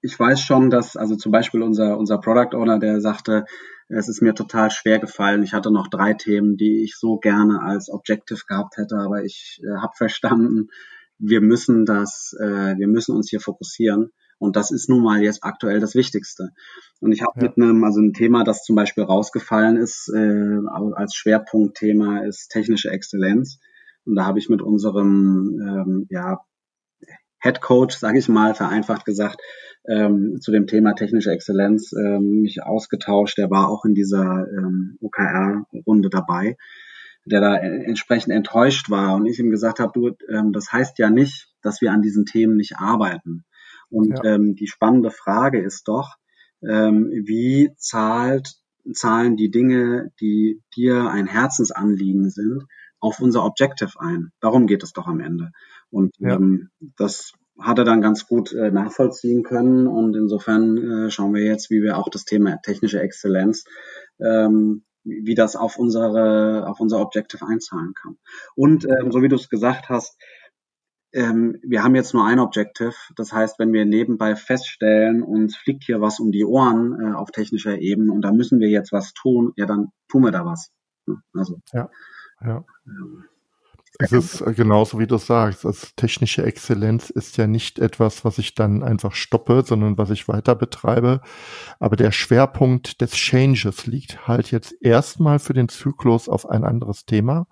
ich 0.00 0.18
weiß 0.18 0.40
schon, 0.40 0.70
dass, 0.70 0.96
also 0.96 1.16
zum 1.16 1.32
Beispiel 1.32 1.62
unser, 1.62 1.98
unser 1.98 2.18
Product 2.18 2.56
Owner, 2.56 2.78
der 2.78 3.00
sagte, 3.00 3.44
es 3.88 4.08
ist 4.08 4.22
mir 4.22 4.34
total 4.34 4.70
schwer 4.70 4.98
gefallen. 4.98 5.42
Ich 5.42 5.54
hatte 5.54 5.70
noch 5.70 5.88
drei 5.88 6.14
Themen, 6.14 6.56
die 6.56 6.82
ich 6.82 6.96
so 6.96 7.16
gerne 7.16 7.62
als 7.62 7.88
Objective 7.88 8.40
gehabt 8.46 8.76
hätte, 8.76 8.96
aber 8.96 9.24
ich 9.24 9.60
äh, 9.64 9.80
habe 9.80 9.92
verstanden, 9.96 10.68
wir 11.18 11.40
müssen 11.40 11.84
das, 11.84 12.34
äh, 12.38 12.76
wir 12.76 12.86
müssen 12.86 13.16
uns 13.16 13.30
hier 13.30 13.40
fokussieren. 13.40 14.12
Und 14.38 14.54
das 14.54 14.70
ist 14.70 14.88
nun 14.88 15.02
mal 15.02 15.20
jetzt 15.20 15.42
aktuell 15.42 15.80
das 15.80 15.96
Wichtigste. 15.96 16.50
Und 17.00 17.10
ich 17.10 17.22
habe 17.22 17.32
ja. 17.40 17.48
mit 17.48 17.56
einem, 17.56 17.82
also 17.82 18.00
ein 18.00 18.12
Thema, 18.12 18.44
das 18.44 18.62
zum 18.62 18.76
Beispiel 18.76 19.02
rausgefallen 19.02 19.76
ist, 19.76 20.12
äh, 20.14 20.60
als 20.94 21.14
Schwerpunktthema 21.14 22.20
ist 22.20 22.48
technische 22.50 22.90
Exzellenz. 22.90 23.58
Und 24.04 24.14
da 24.14 24.26
habe 24.26 24.38
ich 24.38 24.48
mit 24.48 24.62
unserem 24.62 25.58
ähm, 25.60 26.06
ja, 26.08 26.38
Head 27.40 27.60
Coach, 27.60 27.96
sage 27.96 28.18
ich 28.18 28.28
mal, 28.28 28.54
vereinfacht 28.54 29.04
gesagt, 29.04 29.40
ähm, 29.88 30.40
zu 30.40 30.52
dem 30.52 30.66
Thema 30.66 30.94
technische 30.94 31.30
Exzellenz 31.30 31.92
ähm, 31.92 32.42
mich 32.42 32.62
ausgetauscht. 32.62 33.38
Der 33.38 33.50
war 33.50 33.68
auch 33.68 33.84
in 33.84 33.94
dieser 33.94 34.46
ähm, 34.50 34.98
OKR-Runde 35.00 36.10
dabei, 36.10 36.56
der 37.24 37.40
da 37.40 37.56
entsprechend 37.56 38.32
enttäuscht 38.32 38.90
war 38.90 39.16
und 39.16 39.26
ich 39.26 39.38
ihm 39.38 39.50
gesagt 39.50 39.80
habe, 39.80 39.92
du, 39.94 40.10
ähm, 40.32 40.52
das 40.52 40.72
heißt 40.72 40.98
ja 40.98 41.10
nicht, 41.10 41.48
dass 41.62 41.80
wir 41.80 41.92
an 41.92 42.02
diesen 42.02 42.26
Themen 42.26 42.56
nicht 42.56 42.76
arbeiten. 42.76 43.44
Und 43.90 44.18
ja. 44.22 44.34
ähm, 44.34 44.54
die 44.54 44.66
spannende 44.66 45.10
Frage 45.10 45.60
ist 45.60 45.88
doch, 45.88 46.16
ähm, 46.62 47.10
wie 47.24 47.70
zahlt, 47.76 48.56
zahlen 48.92 49.36
die 49.36 49.50
Dinge, 49.50 50.12
die 50.20 50.62
dir 50.76 51.08
ein 51.08 51.26
Herzensanliegen 51.26 52.30
sind, 52.30 52.64
auf 53.00 53.20
unser 53.20 53.44
Objective 53.44 54.00
ein? 54.00 54.32
Darum 54.40 54.66
geht 54.66 54.82
es 54.82 54.92
doch 54.92 55.06
am 55.06 55.20
Ende. 55.20 55.52
Und 55.90 56.14
ja. 56.18 56.34
ähm, 56.34 56.70
das 56.96 57.32
hat 57.60 57.78
er 57.78 57.84
dann 57.84 58.00
ganz 58.00 58.26
gut 58.26 58.52
äh, 58.52 58.70
nachvollziehen 58.70 59.42
können. 59.42 59.86
Und 59.86 60.14
insofern 60.16 60.76
äh, 61.06 61.10
schauen 61.10 61.34
wir 61.34 61.44
jetzt, 61.44 61.70
wie 61.70 61.82
wir 61.82 61.98
auch 61.98 62.08
das 62.08 62.24
Thema 62.24 62.56
technische 62.62 63.00
Exzellenz, 63.00 63.64
ähm, 64.20 64.84
wie 65.04 65.34
das 65.34 65.56
auf 65.56 65.78
unsere, 65.78 66.66
auf 66.68 66.80
unser 66.80 67.00
Objective 67.00 67.46
einzahlen 67.46 67.94
kann. 67.94 68.16
Und 68.54 68.84
ähm, 68.84 69.10
so 69.10 69.22
wie 69.22 69.28
du 69.28 69.36
es 69.36 69.48
gesagt 69.48 69.88
hast, 69.88 70.16
ähm, 71.12 71.58
wir 71.62 71.82
haben 71.82 71.94
jetzt 71.94 72.12
nur 72.12 72.26
ein 72.26 72.38
Objective. 72.38 72.94
Das 73.16 73.32
heißt, 73.32 73.58
wenn 73.58 73.72
wir 73.72 73.86
nebenbei 73.86 74.36
feststellen, 74.36 75.22
uns 75.22 75.56
fliegt 75.56 75.84
hier 75.84 76.00
was 76.00 76.20
um 76.20 76.30
die 76.30 76.44
Ohren 76.44 77.00
äh, 77.00 77.14
auf 77.14 77.30
technischer 77.30 77.78
Ebene 77.78 78.12
und 78.12 78.22
da 78.22 78.32
müssen 78.32 78.60
wir 78.60 78.68
jetzt 78.68 78.92
was 78.92 79.14
tun, 79.14 79.52
ja, 79.56 79.66
dann 79.66 79.88
tun 80.08 80.22
wir 80.22 80.32
da 80.32 80.44
was. 80.44 80.70
Also, 81.32 81.60
ja, 81.72 81.88
ja. 82.42 82.64
Ähm, 82.86 83.24
es 83.98 84.12
ist 84.12 84.40
äh, 84.40 84.54
genauso, 84.54 84.98
wie 84.98 85.06
du 85.06 85.18
sagst. 85.18 85.66
Also 85.66 85.88
technische 85.96 86.44
Exzellenz 86.44 87.10
ist 87.10 87.36
ja 87.36 87.46
nicht 87.46 87.80
etwas, 87.80 88.24
was 88.24 88.38
ich 88.38 88.54
dann 88.54 88.82
einfach 88.84 89.12
stoppe, 89.14 89.64
sondern 89.66 89.98
was 89.98 90.10
ich 90.10 90.28
weiter 90.28 90.54
betreibe. 90.54 91.20
Aber 91.80 91.96
der 91.96 92.12
Schwerpunkt 92.12 93.00
des 93.00 93.12
Changes 93.12 93.86
liegt 93.86 94.28
halt 94.28 94.52
jetzt 94.52 94.74
erstmal 94.80 95.40
für 95.40 95.52
den 95.52 95.68
Zyklus 95.68 96.28
auf 96.28 96.48
ein 96.48 96.64
anderes 96.64 97.06
Thema. 97.06 97.48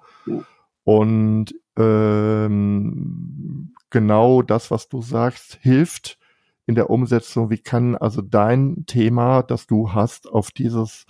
Und 0.85 1.53
ähm, 1.77 3.75
genau 3.91 4.43
das, 4.43 4.71
was 4.71 4.89
du 4.89 5.03
sagst, 5.03 5.59
hilft 5.61 6.19
in 6.67 6.77
der 6.77 6.91
Umsetzung. 6.91 7.51
Wie 7.51 7.59
kann 7.59 7.97
also 7.97 8.23
dein 8.23 8.85
Thema, 8.87 9.43
das 9.43 9.67
du 9.67 9.93
hast, 9.93 10.29
auf 10.29 10.53
dieses 10.53 11.07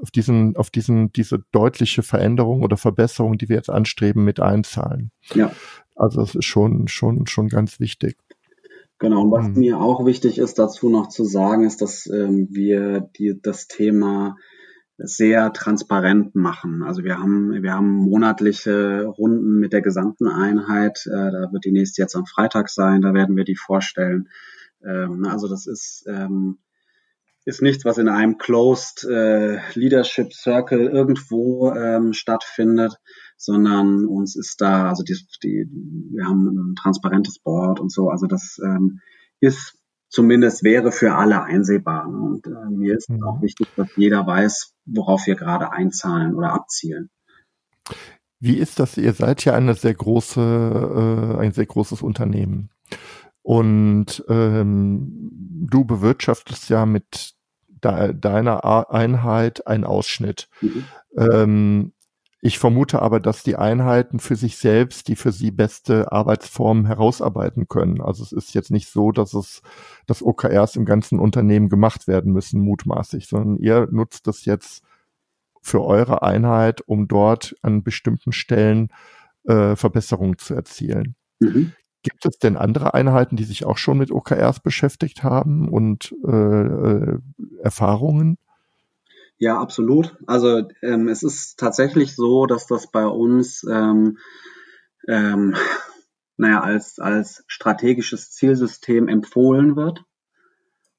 auf 0.00 0.10
diesen, 0.10 0.56
auf 0.56 0.70
diesen, 0.70 1.12
diese 1.12 1.40
deutliche 1.52 2.02
Veränderung 2.02 2.62
oder 2.62 2.76
Verbesserung, 2.76 3.38
die 3.38 3.48
wir 3.48 3.56
jetzt 3.56 3.70
anstreben, 3.70 4.24
mit 4.24 4.40
einzahlen. 4.40 5.10
Ja. 5.34 5.52
Also 5.94 6.22
es 6.22 6.34
ist 6.34 6.44
schon, 6.44 6.88
schon, 6.88 7.26
schon 7.26 7.48
ganz 7.48 7.80
wichtig. 7.80 8.16
Genau, 8.98 9.22
und 9.22 9.30
was 9.30 9.46
hm. 9.46 9.54
mir 9.54 9.80
auch 9.80 10.06
wichtig 10.06 10.38
ist, 10.38 10.58
dazu 10.58 10.88
noch 10.88 11.08
zu 11.08 11.24
sagen, 11.24 11.64
ist, 11.64 11.82
dass 11.82 12.06
ähm, 12.06 12.48
wir 12.50 13.00
die, 13.18 13.38
das 13.40 13.66
Thema 13.66 14.36
sehr 14.98 15.52
transparent 15.52 16.34
machen. 16.34 16.82
Also 16.82 17.04
wir 17.04 17.18
haben, 17.18 17.62
wir 17.62 17.74
haben 17.74 17.92
monatliche 17.92 19.04
Runden 19.04 19.58
mit 19.58 19.74
der 19.74 19.82
gesamten 19.82 20.26
Einheit. 20.26 21.06
Äh, 21.06 21.30
da 21.30 21.52
wird 21.52 21.66
die 21.66 21.72
nächste 21.72 22.00
jetzt 22.00 22.16
am 22.16 22.24
Freitag 22.24 22.70
sein. 22.70 23.02
Da 23.02 23.12
werden 23.12 23.36
wir 23.36 23.44
die 23.44 23.56
vorstellen. 23.56 24.28
Ähm, 24.82 25.26
also 25.26 25.48
das 25.48 25.66
ist 25.66 26.04
ähm, 26.08 26.58
ist 27.46 27.62
nichts, 27.62 27.84
was 27.84 27.96
in 27.96 28.08
einem 28.08 28.38
Closed 28.38 29.04
äh, 29.04 29.58
Leadership 29.74 30.34
Circle 30.34 30.88
irgendwo 30.88 31.72
ähm, 31.72 32.12
stattfindet, 32.12 32.96
sondern 33.36 34.06
uns 34.06 34.36
ist 34.36 34.60
da, 34.60 34.88
also 34.88 35.04
die, 35.04 35.16
die, 35.42 35.66
wir 36.12 36.26
haben 36.26 36.72
ein 36.72 36.74
transparentes 36.74 37.38
Board 37.38 37.80
und 37.80 37.92
so, 37.92 38.10
also 38.10 38.26
das 38.26 38.58
ähm, 38.62 39.00
ist 39.40 39.78
zumindest 40.08 40.64
wäre 40.64 40.92
für 40.92 41.14
alle 41.14 41.42
einsehbar. 41.42 42.08
Ne? 42.08 42.18
Und 42.18 42.46
äh, 42.46 42.70
mir 42.70 42.96
ist 42.96 43.10
mhm. 43.10 43.22
auch 43.22 43.42
wichtig, 43.42 43.68
dass 43.76 43.88
jeder 43.96 44.26
weiß, 44.26 44.72
worauf 44.86 45.26
wir 45.26 45.36
gerade 45.36 45.72
einzahlen 45.72 46.34
oder 46.34 46.52
abzielen. 46.52 47.10
Wie 48.40 48.56
ist 48.56 48.80
das? 48.80 48.96
Ihr 48.98 49.12
seid 49.12 49.44
ja 49.44 49.54
eine 49.54 49.74
sehr 49.74 49.94
große, 49.94 50.40
äh, 50.40 51.40
ein 51.40 51.52
sehr 51.52 51.66
großes 51.66 52.02
Unternehmen. 52.02 52.70
Und 53.42 54.24
ähm, 54.28 55.30
du 55.32 55.84
bewirtschaftest 55.84 56.68
ja 56.68 56.84
mit 56.84 57.35
deiner 57.80 58.90
Einheit 58.90 59.66
ein 59.66 59.84
Ausschnitt. 59.84 60.48
Mhm. 60.60 60.84
Ähm, 61.16 61.92
ich 62.42 62.58
vermute 62.58 63.02
aber, 63.02 63.18
dass 63.18 63.42
die 63.42 63.56
Einheiten 63.56 64.20
für 64.20 64.36
sich 64.36 64.56
selbst 64.56 65.08
die 65.08 65.16
für 65.16 65.32
sie 65.32 65.50
beste 65.50 66.12
Arbeitsform 66.12 66.86
herausarbeiten 66.86 67.66
können. 67.66 68.00
Also 68.00 68.22
es 68.22 68.30
ist 68.32 68.54
jetzt 68.54 68.70
nicht 68.70 68.88
so, 68.88 69.10
dass 69.10 69.34
es, 69.34 69.62
dass 70.06 70.22
OKRs 70.22 70.76
im 70.76 70.84
ganzen 70.84 71.18
Unternehmen 71.18 71.68
gemacht 71.68 72.06
werden 72.06 72.32
müssen, 72.32 72.60
mutmaßlich, 72.60 73.26
sondern 73.26 73.56
ihr 73.58 73.88
nutzt 73.90 74.26
das 74.26 74.44
jetzt 74.44 74.84
für 75.60 75.82
eure 75.82 76.22
Einheit, 76.22 76.82
um 76.86 77.08
dort 77.08 77.56
an 77.62 77.82
bestimmten 77.82 78.32
Stellen 78.32 78.92
äh, 79.44 79.74
Verbesserungen 79.74 80.38
zu 80.38 80.54
erzielen. 80.54 81.16
Mhm. 81.40 81.72
Gibt 82.08 82.24
es 82.24 82.38
denn 82.38 82.56
andere 82.56 82.94
Einheiten, 82.94 83.34
die 83.34 83.42
sich 83.42 83.64
auch 83.64 83.78
schon 83.78 83.98
mit 83.98 84.12
OKRs 84.12 84.60
beschäftigt 84.60 85.24
haben 85.24 85.68
und 85.68 86.14
äh, 86.24 86.30
äh, 86.30 87.18
Erfahrungen? 87.60 88.38
Ja, 89.38 89.58
absolut. 89.58 90.16
Also 90.28 90.68
ähm, 90.82 91.08
es 91.08 91.24
ist 91.24 91.58
tatsächlich 91.58 92.14
so, 92.14 92.46
dass 92.46 92.68
das 92.68 92.92
bei 92.92 93.04
uns 93.04 93.66
ähm, 93.68 94.18
ähm, 95.08 95.56
naja, 96.36 96.60
als, 96.60 97.00
als 97.00 97.42
strategisches 97.48 98.30
Zielsystem 98.30 99.08
empfohlen 99.08 99.74
wird. 99.74 100.04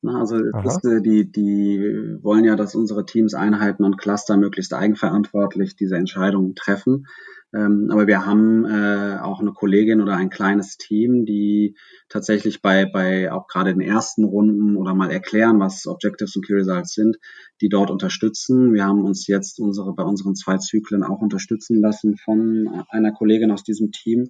Na, 0.02 0.20
also 0.20 0.40
das, 0.64 0.84
äh, 0.84 1.02
die, 1.02 1.32
die 1.32 2.18
wollen 2.22 2.46
ja, 2.46 2.56
dass 2.56 2.76
unsere 2.76 3.06
Teams, 3.06 3.34
Einheiten 3.34 3.84
und 3.84 3.98
Cluster 3.98 4.38
möglichst 4.38 4.74
eigenverantwortlich 4.74 5.76
diese 5.76 5.98
Entscheidungen 5.98 6.54
treffen. 6.56 7.08
Ähm, 7.54 7.90
aber 7.92 8.08
wir 8.08 8.26
haben 8.26 8.66
äh, 8.66 9.20
auch 9.22 9.40
eine 9.40 9.54
Kollegin 9.54 10.02
oder 10.02 10.16
ein 10.16 10.30
kleines 10.30 10.78
Team, 10.78 11.26
die 11.26 11.78
tatsächlich 12.10 12.62
bei, 12.62 12.86
bei 12.86 13.32
auch 13.32 13.48
gerade 13.48 13.72
in 13.72 13.80
ersten 13.80 14.26
Runden 14.26 14.76
oder 14.76 14.94
mal 14.94 15.10
erklären, 15.10 15.60
was 15.60 15.88
Objectives 15.88 16.36
und 16.36 16.46
Key 16.46 16.54
Results 16.54 16.94
sind, 16.94 17.18
die 17.62 17.70
dort 17.70 17.90
unterstützen. 17.90 18.74
Wir 18.74 18.84
haben 18.84 19.04
uns 19.04 19.28
jetzt 19.28 19.60
unsere, 19.60 19.94
bei 19.94 20.04
unseren 20.04 20.36
zwei 20.36 20.58
Zyklen 20.58 21.04
auch 21.04 21.22
unterstützen 21.22 21.80
lassen 21.80 22.18
von 22.18 22.84
einer 22.90 23.14
Kollegin 23.14 23.52
aus 23.52 23.64
diesem 23.64 23.92
Team, 23.92 24.30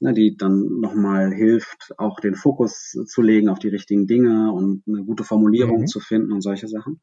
ne, 0.00 0.12
die 0.12 0.36
dann 0.36 0.80
nochmal 0.80 1.32
hilft, 1.32 1.94
auch 1.98 2.20
den 2.20 2.34
Fokus 2.34 2.96
zu 3.06 3.22
legen 3.22 3.48
auf 3.48 3.58
die 3.58 3.68
richtigen 3.68 4.06
Dinge 4.06 4.52
und 4.52 4.82
eine 4.86 5.04
gute 5.04 5.24
Formulierung 5.24 5.82
mhm. 5.82 5.86
zu 5.86 6.00
finden 6.00 6.32
und 6.32 6.42
solche 6.42 6.68
Sachen. 6.68 7.00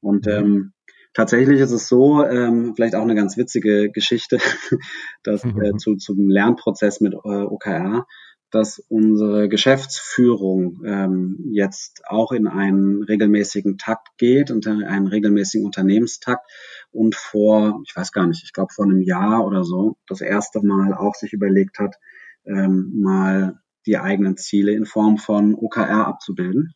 Und 0.00 0.26
mhm. 0.26 0.32
ähm, 0.32 0.72
Tatsächlich 1.12 1.58
ist 1.58 1.72
es 1.72 1.88
so, 1.88 2.24
ähm, 2.24 2.74
vielleicht 2.76 2.94
auch 2.94 3.02
eine 3.02 3.16
ganz 3.16 3.36
witzige 3.36 3.90
Geschichte, 3.90 4.38
dass 5.24 5.44
mhm. 5.44 5.60
äh, 5.60 5.76
zu, 5.76 5.96
zum 5.96 6.28
Lernprozess 6.28 7.00
mit 7.00 7.14
äh, 7.14 7.16
OKR, 7.42 8.06
dass 8.50 8.78
unsere 8.88 9.48
Geschäftsführung 9.48 10.82
ähm, 10.84 11.50
jetzt 11.52 12.02
auch 12.06 12.32
in 12.32 12.46
einen 12.46 13.02
regelmäßigen 13.02 13.78
Takt 13.78 14.08
geht, 14.18 14.50
unter 14.50 14.72
einen 14.72 15.06
regelmäßigen 15.06 15.64
Unternehmenstakt 15.64 16.50
und 16.90 17.14
vor, 17.14 17.82
ich 17.86 17.94
weiß 17.94 18.12
gar 18.12 18.26
nicht, 18.26 18.42
ich 18.44 18.52
glaube 18.52 18.72
vor 18.72 18.84
einem 18.84 19.00
Jahr 19.00 19.46
oder 19.46 19.64
so, 19.64 19.96
das 20.08 20.20
erste 20.20 20.64
Mal 20.64 20.94
auch 20.94 21.14
sich 21.14 21.32
überlegt 21.32 21.78
hat, 21.78 21.96
ähm, 22.44 23.00
mal 23.00 23.60
die 23.86 23.98
eigenen 23.98 24.36
Ziele 24.36 24.72
in 24.72 24.86
Form 24.86 25.18
von 25.18 25.54
OKR 25.54 26.06
abzubilden. 26.06 26.74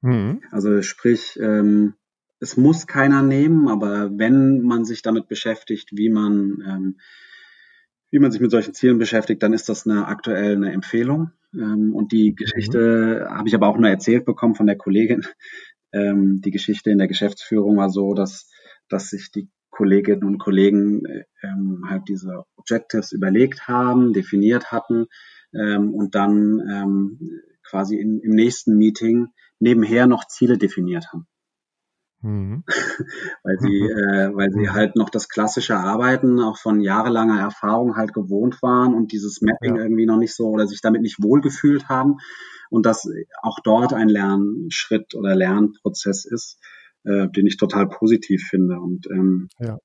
Mhm. 0.00 0.42
Also 0.50 0.82
sprich, 0.82 1.38
ähm, 1.40 1.94
es 2.40 2.56
muss 2.56 2.86
keiner 2.86 3.22
nehmen, 3.22 3.68
aber 3.68 4.10
wenn 4.18 4.62
man 4.62 4.84
sich 4.84 5.02
damit 5.02 5.28
beschäftigt, 5.28 5.90
wie 5.92 6.08
man, 6.08 6.62
ähm, 6.66 7.00
wie 8.12 8.18
man 8.18 8.30
sich 8.30 8.42
mit 8.42 8.50
solchen 8.50 8.74
Zielen 8.74 8.98
beschäftigt, 8.98 9.42
dann 9.42 9.54
ist 9.54 9.70
das 9.70 9.86
eine 9.86 10.06
aktuell 10.06 10.54
eine 10.54 10.70
Empfehlung. 10.70 11.32
Ähm, 11.54 11.94
und 11.94 12.12
die 12.12 12.34
Geschichte 12.34 13.26
mhm. 13.26 13.34
habe 13.34 13.48
ich 13.48 13.54
aber 13.54 13.66
auch 13.68 13.78
nur 13.78 13.88
erzählt 13.88 14.24
bekommen 14.24 14.54
von 14.54 14.66
der 14.66 14.76
Kollegin. 14.76 15.26
Ähm, 15.94 16.40
die 16.40 16.50
Geschichte 16.50 16.90
in 16.90 16.96
der 16.96 17.06
Geschäftsführung 17.06 17.76
war 17.76 17.90
so, 17.90 18.14
dass, 18.14 18.50
dass 18.88 19.10
sich 19.10 19.30
die 19.30 19.50
Kolleginnen 19.68 20.24
und 20.24 20.38
Kollegen 20.38 21.02
ähm, 21.42 21.84
halt 21.86 22.04
diese 22.08 22.44
Objectives 22.56 23.12
überlegt 23.12 23.68
haben, 23.68 24.14
definiert 24.14 24.72
hatten 24.72 25.04
ähm, 25.52 25.92
und 25.92 26.14
dann 26.14 26.62
ähm, 26.66 27.42
quasi 27.62 27.98
in, 27.98 28.20
im 28.20 28.30
nächsten 28.30 28.78
Meeting 28.78 29.28
nebenher 29.58 30.06
noch 30.06 30.26
Ziele 30.26 30.56
definiert 30.56 31.12
haben. 31.12 31.26
Mhm. 32.22 32.64
weil 33.42 33.58
sie, 33.58 33.80
äh, 33.80 34.34
weil 34.34 34.52
sie 34.52 34.60
mhm. 34.60 34.72
halt 34.72 34.96
noch 34.96 35.10
das 35.10 35.28
klassische 35.28 35.76
Arbeiten 35.76 36.40
auch 36.40 36.56
von 36.56 36.80
jahrelanger 36.80 37.40
Erfahrung 37.40 37.96
halt 37.96 38.14
gewohnt 38.14 38.62
waren 38.62 38.94
und 38.94 39.12
dieses 39.12 39.42
Mapping 39.42 39.76
ja. 39.76 39.82
irgendwie 39.82 40.06
noch 40.06 40.18
nicht 40.18 40.34
so 40.34 40.48
oder 40.48 40.66
sich 40.66 40.80
damit 40.80 41.02
nicht 41.02 41.22
wohlgefühlt 41.22 41.88
haben 41.88 42.18
und 42.70 42.86
dass 42.86 43.06
auch 43.42 43.58
dort 43.62 43.92
ein 43.92 44.08
Lernschritt 44.08 45.14
oder 45.14 45.34
Lernprozess 45.34 46.24
ist, 46.24 46.58
äh, 47.04 47.28
den 47.28 47.46
ich 47.46 47.56
total 47.56 47.88
positiv 47.88 48.46
finde 48.48 48.80
und 48.80 49.08
ähm, 49.10 49.48
ja. 49.58 49.78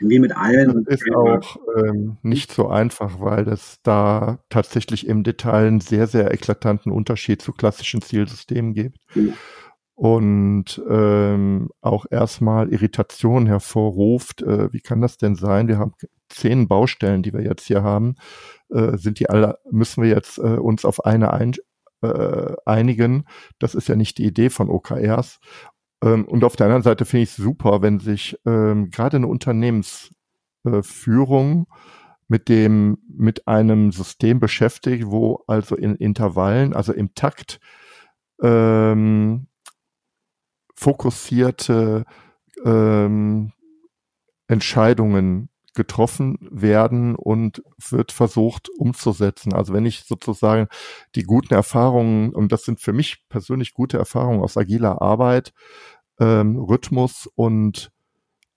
wie 0.00 0.18
mit 0.18 0.36
allen. 0.36 0.84
Das 0.84 1.00
ist 1.00 1.14
auch 1.14 1.56
ähm, 1.76 2.18
nicht 2.22 2.52
so 2.52 2.68
einfach, 2.68 3.20
weil 3.20 3.48
es 3.48 3.78
da 3.82 4.40
tatsächlich 4.50 5.06
im 5.06 5.22
Detail 5.22 5.66
einen 5.66 5.80
sehr, 5.80 6.08
sehr 6.08 6.34
eklatanten 6.34 6.92
Unterschied 6.92 7.40
zu 7.40 7.52
klassischen 7.52 8.02
Zielsystemen 8.02 8.74
gibt. 8.74 8.98
Mhm. 9.14 9.34
Und 9.96 10.82
ähm, 10.90 11.70
auch 11.80 12.04
erstmal 12.10 12.68
Irritation 12.68 13.46
hervorruft. 13.46 14.42
Äh, 14.42 14.70
wie 14.72 14.80
kann 14.80 15.00
das 15.00 15.16
denn 15.16 15.36
sein? 15.36 15.68
Wir 15.68 15.78
haben 15.78 15.94
zehn 16.28 16.68
Baustellen, 16.68 17.22
die 17.22 17.32
wir 17.32 17.42
jetzt 17.42 17.64
hier 17.64 17.82
haben. 17.82 18.16
Äh, 18.68 18.98
sind 18.98 19.20
die 19.20 19.30
alle, 19.30 19.58
müssen 19.70 20.02
wir 20.02 20.10
jetzt 20.10 20.36
äh, 20.36 20.58
uns 20.58 20.84
auf 20.84 21.06
eine 21.06 21.32
ein, 21.32 21.54
äh, 22.02 22.52
einigen? 22.66 23.24
Das 23.58 23.74
ist 23.74 23.88
ja 23.88 23.96
nicht 23.96 24.18
die 24.18 24.26
Idee 24.26 24.50
von 24.50 24.68
OKRs. 24.68 25.40
Ähm, 26.02 26.26
und 26.26 26.44
auf 26.44 26.56
der 26.56 26.66
anderen 26.66 26.82
Seite 26.82 27.06
finde 27.06 27.22
ich 27.24 27.30
es 27.30 27.36
super, 27.36 27.80
wenn 27.80 27.98
sich 27.98 28.38
ähm, 28.44 28.90
gerade 28.90 29.16
eine 29.16 29.28
Unternehmensführung 29.28 31.62
äh, 31.62 31.64
mit 32.28 32.48
dem, 32.48 32.98
mit 33.08 33.48
einem 33.48 33.92
System 33.92 34.40
beschäftigt, 34.40 35.06
wo 35.06 35.44
also 35.46 35.76
in 35.76 35.94
Intervallen, 35.94 36.74
also 36.74 36.92
im 36.92 37.14
Takt, 37.14 37.60
ähm, 38.42 39.46
fokussierte 40.76 42.04
ähm, 42.64 43.52
Entscheidungen 44.48 45.48
getroffen 45.74 46.38
werden 46.40 47.14
und 47.14 47.62
wird 47.90 48.10
versucht 48.10 48.68
umzusetzen. 48.70 49.52
Also 49.52 49.72
wenn 49.72 49.86
ich 49.86 50.04
sozusagen 50.04 50.68
die 51.14 51.22
guten 51.22 51.54
Erfahrungen, 51.54 52.34
und 52.34 52.50
das 52.50 52.64
sind 52.64 52.80
für 52.80 52.92
mich 52.92 53.28
persönlich 53.28 53.74
gute 53.74 53.98
Erfahrungen 53.98 54.40
aus 54.40 54.56
agiler 54.56 55.00
Arbeit, 55.02 55.52
ähm, 56.18 56.56
Rhythmus 56.56 57.28
und 57.34 57.92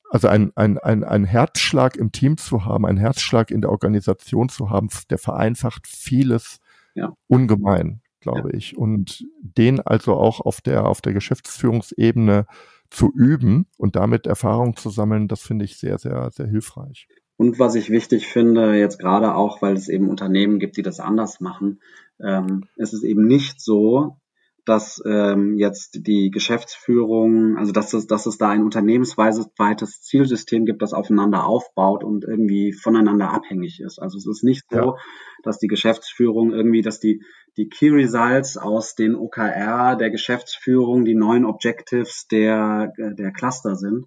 also 0.10 0.28
ein, 0.28 0.52
ein, 0.56 0.80
ein, 0.80 1.04
ein 1.04 1.26
Herzschlag 1.26 1.96
im 1.96 2.12
Team 2.12 2.38
zu 2.38 2.66
haben, 2.66 2.86
ein 2.86 2.98
Herzschlag 2.98 3.52
in 3.52 3.62
der 3.62 3.70
Organisation 3.70 4.50
zu 4.50 4.72
haben, 4.72 4.90
der 5.12 5.20
vereinfacht 5.20 5.86
vieles 5.86 6.60
ja. 6.96 7.14
ungemein, 7.28 8.02
glaube 8.20 8.50
ja. 8.52 8.58
ich. 8.58 8.78
Und 8.78 9.26
den 9.42 9.80
also 9.80 10.16
auch 10.16 10.40
auf 10.40 10.62
der, 10.62 10.86
auf 10.86 11.02
der 11.02 11.14
Geschäftsführungsebene 11.14 12.46
zu 12.90 13.12
üben 13.14 13.68
und 13.78 13.96
damit 13.96 14.28
Erfahrung 14.28 14.76
zu 14.76 14.90
sammeln, 14.90 15.28
das 15.28 15.42
finde 15.42 15.66
ich 15.66 15.78
sehr, 15.78 15.98
sehr, 16.00 16.30
sehr 16.32 16.48
hilfreich. 16.48 17.08
Und 17.38 17.58
was 17.58 17.76
ich 17.76 17.90
wichtig 17.90 18.28
finde, 18.28 18.76
jetzt 18.76 19.00
gerade 19.00 19.34
auch, 19.36 19.62
weil 19.62 19.76
es 19.76 19.88
eben 19.88 20.10
Unternehmen 20.10 20.60
gibt, 20.60 20.76
die 20.76 20.82
das 20.82 21.00
anders 21.00 21.40
machen, 21.40 21.80
ähm, 22.22 22.66
es 22.76 22.92
ist 22.92 23.04
eben 23.04 23.26
nicht 23.28 23.62
so, 23.62 24.19
dass 24.70 25.02
ähm, 25.04 25.58
jetzt 25.58 26.06
die 26.06 26.30
Geschäftsführung, 26.30 27.58
also 27.58 27.72
dass 27.72 27.92
es, 27.94 28.06
dass 28.06 28.28
es 28.28 28.38
da 28.38 28.50
ein 28.50 28.64
unternehmensweites 28.64 30.02
Zielsystem 30.02 30.66
gibt, 30.66 30.84
das 30.84 30.94
aufeinander 30.94 31.46
aufbaut 31.46 32.04
und 32.04 32.24
irgendwie 32.24 32.72
voneinander 32.72 33.32
abhängig 33.32 33.80
ist. 33.80 33.98
Also 34.00 34.20
es 34.20 34.28
ist 34.28 34.44
nicht 34.44 34.66
so, 34.70 34.78
ja. 34.78 34.96
dass 35.42 35.58
die 35.58 35.68
Geschäftsführung 35.68 36.52
irgendwie, 36.52 36.84
dass 36.84 37.00
die, 37.00 37.24
die 37.58 37.68
Key 37.68 37.90
Results 37.90 38.58
aus 38.58 38.94
den 38.94 39.16
OKR 39.16 39.96
der 39.96 40.12
Geschäftsführung 40.12 41.04
die 41.04 41.16
neuen 41.16 41.46
Objectives 41.46 42.28
der, 42.28 42.94
der 42.98 43.32
Cluster 43.32 43.76
sind. 43.76 44.06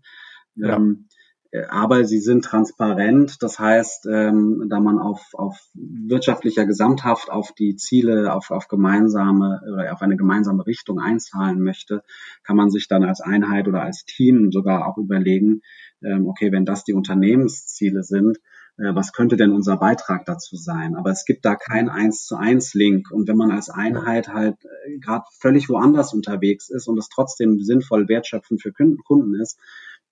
Ja. 0.54 0.76
Ähm, 0.76 1.08
äh, 1.10 1.21
aber 1.68 2.04
sie 2.04 2.18
sind 2.18 2.44
transparent. 2.44 3.42
Das 3.42 3.58
heißt, 3.58 4.06
ähm, 4.06 4.66
da 4.70 4.80
man 4.80 4.98
auf, 4.98 5.20
auf 5.34 5.58
wirtschaftlicher 5.74 6.64
Gesamthaft 6.64 7.30
auf 7.30 7.52
die 7.52 7.76
Ziele, 7.76 8.32
auf, 8.32 8.50
auf 8.50 8.68
gemeinsame 8.68 9.60
oder 9.70 9.92
auf 9.92 10.00
eine 10.00 10.16
gemeinsame 10.16 10.66
Richtung 10.66 10.98
einzahlen 10.98 11.62
möchte, 11.62 12.02
kann 12.42 12.56
man 12.56 12.70
sich 12.70 12.88
dann 12.88 13.04
als 13.04 13.20
Einheit 13.20 13.68
oder 13.68 13.82
als 13.82 14.04
Team 14.04 14.50
sogar 14.50 14.88
auch 14.88 14.96
überlegen, 14.96 15.60
ähm, 16.02 16.26
okay, 16.26 16.52
wenn 16.52 16.64
das 16.64 16.84
die 16.84 16.94
Unternehmensziele 16.94 18.02
sind, 18.02 18.38
äh, 18.78 18.94
was 18.94 19.12
könnte 19.12 19.36
denn 19.36 19.52
unser 19.52 19.76
Beitrag 19.76 20.24
dazu 20.24 20.56
sein? 20.56 20.96
Aber 20.96 21.10
es 21.10 21.24
gibt 21.26 21.44
da 21.44 21.54
kein 21.54 21.90
eins 21.90 22.24
zu 22.24 22.36
eins 22.36 22.72
Link. 22.72 23.10
Und 23.10 23.28
wenn 23.28 23.36
man 23.36 23.50
als 23.50 23.68
Einheit 23.68 24.28
halt 24.28 24.56
äh, 24.64 24.98
gerade 24.98 25.24
völlig 25.38 25.68
woanders 25.68 26.14
unterwegs 26.14 26.70
ist 26.70 26.88
und 26.88 26.98
es 26.98 27.08
trotzdem 27.08 27.60
sinnvoll 27.60 28.08
wertschöpfend 28.08 28.62
für 28.62 28.72
Kunden 28.72 29.34
ist, 29.34 29.58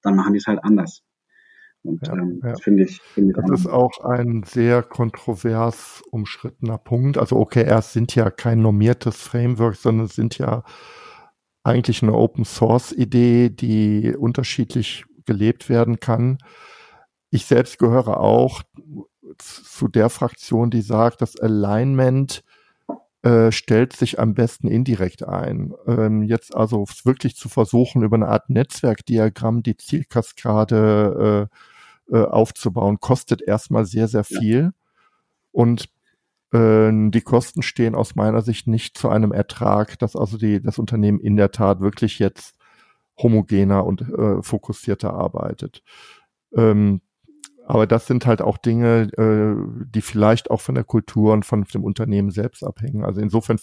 dann 0.03 0.17
machen 0.17 0.35
die 0.35 0.39
es 0.39 0.47
halt 0.47 0.63
anders. 0.63 1.03
Und 1.83 2.07
ja, 2.07 2.13
ähm, 2.13 2.41
ja. 2.45 2.57
finde 2.57 2.85
ich, 2.85 3.01
find 3.01 3.31
ich. 3.31 3.37
Das 3.37 3.61
ist 3.61 3.67
auch 3.67 4.01
ein 4.05 4.43
sehr 4.43 4.83
kontrovers 4.83 6.03
umschrittener 6.11 6.79
Punkt. 6.79 7.17
Also 7.17 7.37
OKRs 7.37 7.93
sind 7.93 8.15
ja 8.15 8.31
kein 8.31 8.61
normiertes 8.61 9.17
Framework, 9.17 9.77
sondern 9.77 10.09
sind 10.09 10.39
ja 10.39 10.63
eigentlich 11.63 12.03
eine 12.03 12.15
Open 12.15 12.45
Source 12.45 12.93
Idee, 12.93 13.51
die 13.51 14.15
unterschiedlich 14.17 15.05
gelebt 15.27 15.69
werden 15.69 16.01
kann. 16.01 16.39
Ich 17.31 17.47
selbst 17.47 17.79
gehöre 17.79 18.21
auch 18.21 18.63
zu 19.39 19.89
der 19.89 20.11
Fraktion, 20.11 20.71
die 20.71 20.83
sagt, 20.83 21.23
das 21.23 21.39
Alignment 21.39 22.43
äh, 23.23 23.53
stellt 23.53 23.95
sich 23.95 24.19
am 24.19 24.35
besten 24.35 24.67
indirekt 24.67 25.23
ein. 25.23 25.75
Ähm, 25.87 26.23
jetzt 26.23 26.55
also 26.57 26.87
wirklich 27.05 27.37
zu 27.37 27.49
versuchen, 27.49 28.03
über 28.03 28.17
eine 28.17 28.29
Art 28.29 28.51
Netzwerkdiagramm 28.51 29.63
die 29.63 29.77
Zielkaskade 29.77 31.49
äh, 31.51 31.70
äh, 32.11 32.23
aufzubauen, 32.23 33.01
kostet 33.01 33.43
erstmal 33.43 33.85
sehr, 33.85 34.09
sehr 34.09 34.25
viel. 34.25 34.61
Ja. 34.61 34.73
Und 35.53 35.89
äh, 36.53 36.91
die 36.93 37.23
Kosten 37.23 37.63
stehen 37.63 37.95
aus 37.95 38.15
meiner 38.15 38.43
Sicht 38.43 38.67
nicht 38.67 38.97
zu 38.99 39.09
einem 39.09 39.33
Ertrag, 39.33 39.99
dass 39.99 40.17
also 40.17 40.39
die, 40.39 40.63
das 40.63 40.79
Unternehmen 40.79 41.21
in 41.21 41.37
der 41.37 41.53
Tat 41.53 41.81
wirklich 41.81 42.19
jetzt 42.19 42.57
homogener 43.19 43.85
und 43.85 44.03
äh, 44.03 44.43
fokussierter 44.43 45.13
arbeitet. 45.13 45.83
Ähm, 46.55 47.01
aber 47.67 47.87
das 47.87 48.07
sind 48.07 48.27
halt 48.27 48.43
auch 48.43 48.59
Dinge, 48.59 49.13
äh, 49.17 49.85
die 49.95 50.01
vielleicht 50.01 50.51
auch 50.51 50.61
von 50.61 50.75
der 50.75 50.85
Kultur 50.85 51.33
und 51.33 51.45
von 51.45 51.63
dem 51.63 51.85
Unternehmen 51.85 52.31
selbst 52.31 52.65
abhängen. 52.65 53.05
Also 53.05 53.21
insofern 53.21 53.61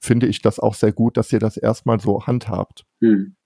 finde 0.00 0.26
ich 0.26 0.42
das 0.42 0.58
auch 0.58 0.74
sehr 0.74 0.92
gut, 0.92 1.16
dass 1.16 1.32
ihr 1.32 1.38
das 1.38 1.56
erstmal 1.56 2.00
so 2.00 2.26
handhabt. 2.26 2.84
Hm. 3.00 3.36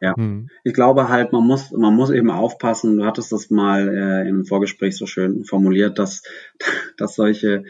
Ja, 0.00 0.14
hm. 0.16 0.48
ich 0.64 0.74
glaube 0.74 1.08
halt, 1.08 1.32
man 1.32 1.46
muss, 1.46 1.70
man 1.72 1.94
muss 1.94 2.10
eben 2.10 2.30
aufpassen. 2.30 2.98
Du 2.98 3.04
hattest 3.04 3.32
das 3.32 3.50
mal 3.50 3.88
äh, 3.88 4.28
im 4.28 4.44
Vorgespräch 4.44 4.96
so 4.96 5.06
schön 5.06 5.44
formuliert, 5.44 5.98
dass, 5.98 6.22
dass 6.96 7.14
solche 7.14 7.64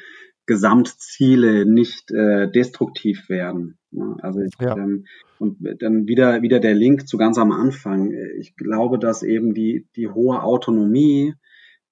Gesamtziele 0.46 1.66
nicht 1.66 2.10
äh, 2.10 2.50
destruktiv 2.50 3.28
werden. 3.28 3.78
Also 4.20 4.40
ich, 4.40 4.52
ja. 4.60 4.76
ähm, 4.76 5.06
und 5.38 5.58
dann 5.80 6.06
wieder 6.06 6.42
wieder 6.42 6.60
der 6.60 6.74
Link 6.74 7.08
zu 7.08 7.16
ganz 7.16 7.38
am 7.38 7.52
Anfang. 7.52 8.12
Ich 8.38 8.54
glaube, 8.56 8.98
dass 8.98 9.22
eben 9.22 9.54
die 9.54 9.86
die 9.96 10.08
hohe 10.08 10.42
Autonomie 10.42 11.34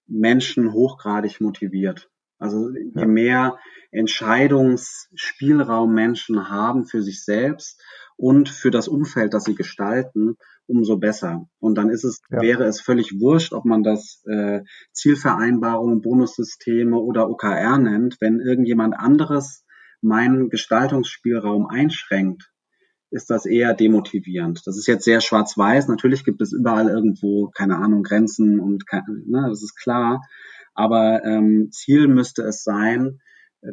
Menschen 0.07 0.73
hochgradig 0.73 1.41
motiviert. 1.41 2.11
Also 2.39 2.69
je 2.71 2.91
ja. 2.95 3.07
mehr 3.07 3.57
Entscheidungsspielraum 3.91 5.95
Menschen 5.95 6.51
haben 6.51 6.85
für 6.85 7.03
sich 7.03 7.25
selbst 7.25 7.83
und 8.17 8.49
für 8.49 8.71
das 8.71 8.89
Umfeld, 8.89 9.35
das 9.35 9.45
sie 9.45 9.55
gestalten, 9.55 10.37
umso 10.67 10.97
besser. 10.97 11.49
Und 11.59 11.77
dann 11.77 11.91
ist 11.91 12.05
es, 12.05 12.21
ja. 12.31 12.41
wäre 12.41 12.65
es 12.65 12.81
völlig 12.81 13.21
wurscht, 13.21 13.53
ob 13.53 13.65
man 13.65 13.83
das 13.83 14.23
äh, 14.27 14.63
Zielvereinbarung, 14.93 16.01
Bonussysteme 16.03 16.99
oder 16.99 17.29
OKR 17.29 17.79
nennt, 17.79 18.17
wenn 18.21 18.41
irgendjemand 18.41 18.99
anderes 18.99 19.65
meinen 20.01 20.49
Gestaltungsspielraum 20.49 21.67
einschränkt, 21.67 22.51
ist 23.11 23.31
das 23.31 23.47
eher 23.47 23.75
demotivierend. 23.75 24.63
Das 24.67 24.77
ist 24.77 24.87
jetzt 24.87 25.05
sehr 25.05 25.21
schwarz-weiß. 25.21 25.89
Natürlich 25.89 26.25
gibt 26.25 26.43
es 26.43 26.53
überall 26.53 26.89
irgendwo, 26.89 27.49
keine 27.49 27.77
Ahnung, 27.77 28.03
Grenzen 28.03 28.61
und 28.61 28.85
ne, 29.27 29.47
das 29.49 29.63
ist 29.63 29.77
klar. 29.77 30.23
Aber 30.75 31.25
ähm, 31.25 31.71
Ziel 31.71 32.09
müsste 32.09 32.43
es 32.43 32.63
sein, 32.63 33.21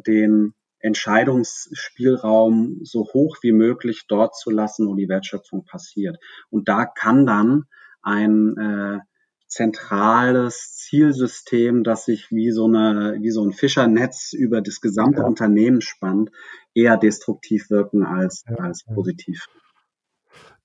den 0.06 0.54
Entscheidungsspielraum 0.84 2.80
so 2.82 3.08
hoch 3.12 3.38
wie 3.42 3.52
möglich 3.52 4.04
dort 4.06 4.36
zu 4.36 4.50
lassen, 4.50 4.86
wo 4.86 4.94
die 4.94 5.08
Wertschöpfung 5.08 5.64
passiert. 5.64 6.18
Und 6.50 6.68
da 6.68 6.84
kann 6.84 7.24
dann 7.24 7.64
ein 8.02 8.56
äh, 8.58 8.98
zentrales 9.46 10.76
Zielsystem, 10.76 11.84
das 11.84 12.04
sich 12.04 12.30
wie 12.30 12.50
so 12.50 12.66
eine, 12.66 13.16
wie 13.20 13.30
so 13.30 13.42
ein 13.44 13.52
Fischernetz 13.52 14.32
über 14.32 14.60
das 14.60 14.80
gesamte 14.80 15.22
ja. 15.22 15.26
Unternehmen 15.26 15.80
spannt, 15.80 16.30
eher 16.74 16.96
destruktiv 16.98 17.70
wirken 17.70 18.04
als, 18.04 18.44
ja. 18.48 18.56
als 18.56 18.84
positiv. 18.84 19.46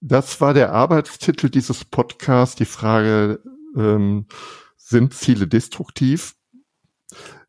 Das 0.01 0.41
war 0.41 0.53
der 0.53 0.73
Arbeitstitel 0.73 1.49
dieses 1.49 1.85
Podcasts. 1.85 2.55
Die 2.55 2.65
Frage, 2.65 3.41
ähm, 3.75 4.25
sind 4.75 5.13
Ziele 5.13 5.47
destruktiv? 5.47 6.35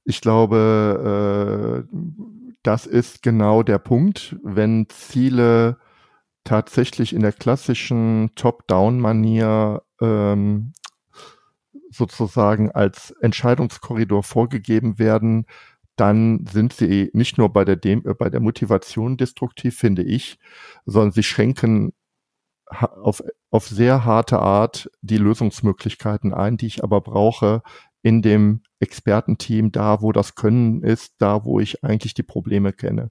Ich 0.05 0.21
glaube, 0.21 1.87
äh, 1.91 1.97
das 2.63 2.87
ist 2.87 3.23
genau 3.23 3.63
der 3.63 3.79
Punkt, 3.79 4.37
wenn 4.43 4.89
Ziele 4.89 5.79
tatsächlich 6.45 7.13
in 7.13 7.23
der 7.23 7.33
klassischen 7.33 8.31
Top-Down-Manier 8.35 9.83
ähm, 10.01 10.73
sozusagen 11.91 12.71
als 12.71 13.11
Entscheidungskorridor 13.21 14.23
vorgegeben 14.23 14.99
werden, 14.99 15.47
dann 15.97 16.47
sind 16.51 16.73
sie 16.73 17.11
nicht 17.13 17.37
nur 17.37 17.53
bei 17.53 17.65
der, 17.65 17.77
Dem 17.77 18.07
äh, 18.07 18.15
bei 18.15 18.31
der 18.31 18.41
Motivation 18.41 19.17
destruktiv, 19.17 19.77
finde 19.77 20.03
ich, 20.03 20.39
sondern 20.87 21.13
sie 21.13 21.23
schränken 21.23 21.93
auf, 22.67 23.23
auf 23.51 23.67
sehr 23.67 24.05
harte 24.05 24.39
Art 24.39 24.91
die 25.03 25.19
Lösungsmöglichkeiten 25.19 26.33
ein, 26.33 26.57
die 26.57 26.67
ich 26.67 26.85
aber 26.85 27.01
brauche 27.01 27.63
in 28.03 28.23
dem 28.23 28.63
Expertenteam, 28.79 29.73
da 29.73 30.01
wo 30.03 30.13
das 30.13 30.35
Können 30.35 30.83
ist, 30.83 31.15
da 31.19 31.45
wo 31.45 31.61
ich 31.61 31.85
eigentlich 31.85 32.15
die 32.15 32.23
Probleme 32.23 32.73
kenne. 32.73 33.11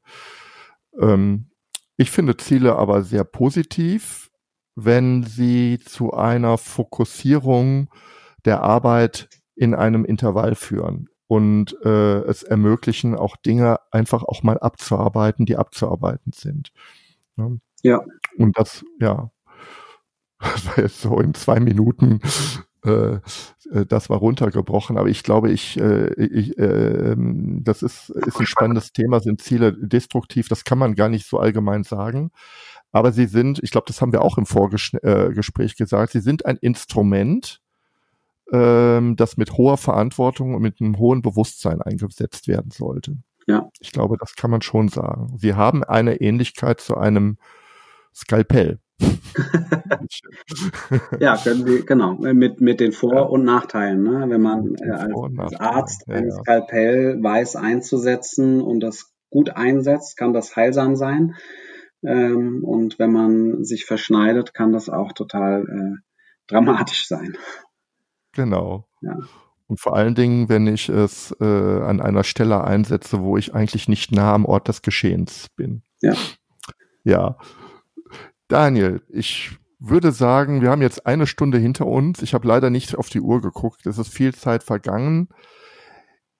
Ähm, 1.00 1.52
ich 1.98 2.12
finde 2.12 2.38
Ziele 2.38 2.76
aber 2.76 3.04
sehr 3.04 3.24
positiv, 3.24 4.32
wenn 4.76 5.24
sie 5.24 5.80
zu 5.80 6.14
einer 6.14 6.58
Fokussierung 6.58 7.90
der 8.46 8.62
Arbeit 8.64 9.30
in 9.56 9.76
einem 9.76 10.06
Intervall 10.06 10.56
führen 10.56 11.10
und 11.28 11.76
äh, 11.84 12.20
es 12.22 12.44
ermöglichen, 12.44 13.16
auch 13.16 13.36
Dinge 13.36 13.80
einfach 13.92 14.24
auch 14.24 14.42
mal 14.42 14.58
abzuarbeiten, 14.58 15.46
die 15.46 15.58
abzuarbeiten 15.58 16.32
sind. 16.34 16.72
Ne? 17.36 17.60
Ja. 17.84 18.02
Und 18.38 18.58
das, 18.58 18.84
ja, 19.00 19.30
das 20.40 20.66
war 20.68 20.80
jetzt 20.80 21.02
so 21.02 21.20
in 21.20 21.34
zwei 21.34 21.60
Minuten, 21.60 22.22
das 22.82 24.10
war 24.10 24.18
runtergebrochen, 24.18 24.98
aber 24.98 25.10
ich 25.10 25.24
glaube, 25.24 25.52
ich, 25.52 25.80
äh, 25.80 26.14
ich 26.14 26.58
äh, 26.58 27.16
das 27.18 27.84
ist, 27.84 28.10
ist 28.10 28.40
ein 28.40 28.46
spannendes 28.46 28.94
Thema, 28.94 29.20
sind 29.20 29.42
Ziele 29.42 29.74
destruktiv, 29.74 30.48
das 30.48 30.64
kann 30.64 30.78
man 30.78 30.96
gar 30.96 31.10
nicht 31.10 31.28
so 31.28 31.40
allgemein 31.40 31.84
sagen. 31.84 32.32
Aber 32.92 33.12
sie 33.12 33.28
sind, 33.28 33.60
ich 33.62 33.72
glaube, 33.72 33.86
das 33.88 34.02
haben 34.02 34.12
wir 34.12 34.22
auch 34.22 34.38
im 34.38 34.46
Vorgespräch 34.46 35.72
äh, 35.72 35.76
gesagt, 35.76 36.14
sie 36.14 36.22
sind 36.22 36.46
ein 36.46 36.58
Instrument, 36.58 37.62
ähm, 38.52 39.16
das 39.16 39.38
mit 39.38 39.54
hoher 39.54 39.78
Verantwortung 39.78 40.56
und 40.56 40.62
mit 40.62 40.82
einem 40.82 40.98
hohen 40.98 41.22
Bewusstsein 41.22 41.82
eingesetzt 41.82 42.48
werden 42.48 42.72
sollte. 42.72 43.18
Ja. 43.48 43.70
Ich 43.80 43.92
glaube, 43.92 44.18
das 44.20 44.36
kann 44.36 44.52
man 44.52 44.62
schon 44.62 44.90
sagen. 44.90 45.38
Sie 45.38 45.54
haben 45.54 45.84
eine 45.84 46.22
Ähnlichkeit 46.22 46.82
zu 46.82 46.98
einem 46.98 47.38
Skalpell. 48.14 48.80
Ja, 51.20 51.38
können 51.38 51.66
Sie, 51.66 51.86
genau, 51.86 52.16
mit, 52.16 52.62
mit 52.62 52.80
den 52.80 52.92
Vor- 52.92 53.30
und 53.30 53.44
Nachteilen. 53.44 54.04
Ne? 54.04 54.26
Wenn 54.30 54.42
man 54.42 54.76
äh, 54.76 54.90
als, 54.90 55.14
als, 55.38 55.60
Arzt 55.60 56.04
ja, 56.08 56.16
ein 56.16 56.32
Skalpell 56.32 57.22
weiß 57.22 57.56
einzusetzen 57.56 58.62
und 58.62 58.82
das 58.82 59.14
gut 59.30 59.52
einsetzt, 59.52 60.18
kann 60.18 60.34
das 60.34 60.56
heilsam 60.56 60.96
sein. 60.96 61.36
Ähm, 62.04 62.64
und 62.64 62.98
wenn 63.00 63.12
man 63.12 63.64
sich 63.64 63.86
verschneidet, 63.86 64.54
kann 64.54 64.72
das 64.72 64.90
auch 64.90 65.14
total 65.14 65.64
äh, 65.64 65.98
dramatisch 66.48 67.08
sein. 67.08 67.38
Genau. 68.34 68.86
Ja. 69.02 69.18
Und 69.68 69.80
vor 69.80 69.96
allen 69.96 70.16
Dingen, 70.16 70.50
wenn 70.50 70.66
ich 70.66 70.90
es 70.90 71.36
äh, 71.40 71.46
an 71.46 72.02
einer 72.02 72.24
Stelle 72.24 72.64
einsetze, 72.64 73.22
wo 73.22 73.38
ich 73.38 73.54
eigentlich 73.54 73.88
nicht 73.88 74.12
nah 74.12 74.34
am 74.34 74.46
Ort 74.46 74.68
des 74.68 74.82
Geschehens 74.82 75.48
bin. 75.56 75.84
Ja. 76.02 76.14
Ja. 77.04 77.38
Daniel, 78.50 79.04
ich 79.10 79.58
würde 79.78 80.12
sagen, 80.12 80.62
wir 80.62 80.72
haben 80.72 80.82
jetzt 80.82 81.06
eine 81.06 81.28
Stunde 81.28 81.60
hinter 81.60 81.86
uns. 81.86 82.22
Ich 82.24 82.34
habe 82.34 82.48
leider 82.48 82.70
nicht 82.70 82.96
auf 82.96 83.08
die 83.08 83.22
Uhr 83.22 83.42
geguckt. 83.42 83.86
Es 83.86 83.98
ist 83.98 84.12
viel 84.12 84.34
Zeit 84.34 84.64
vergangen. 84.64 85.30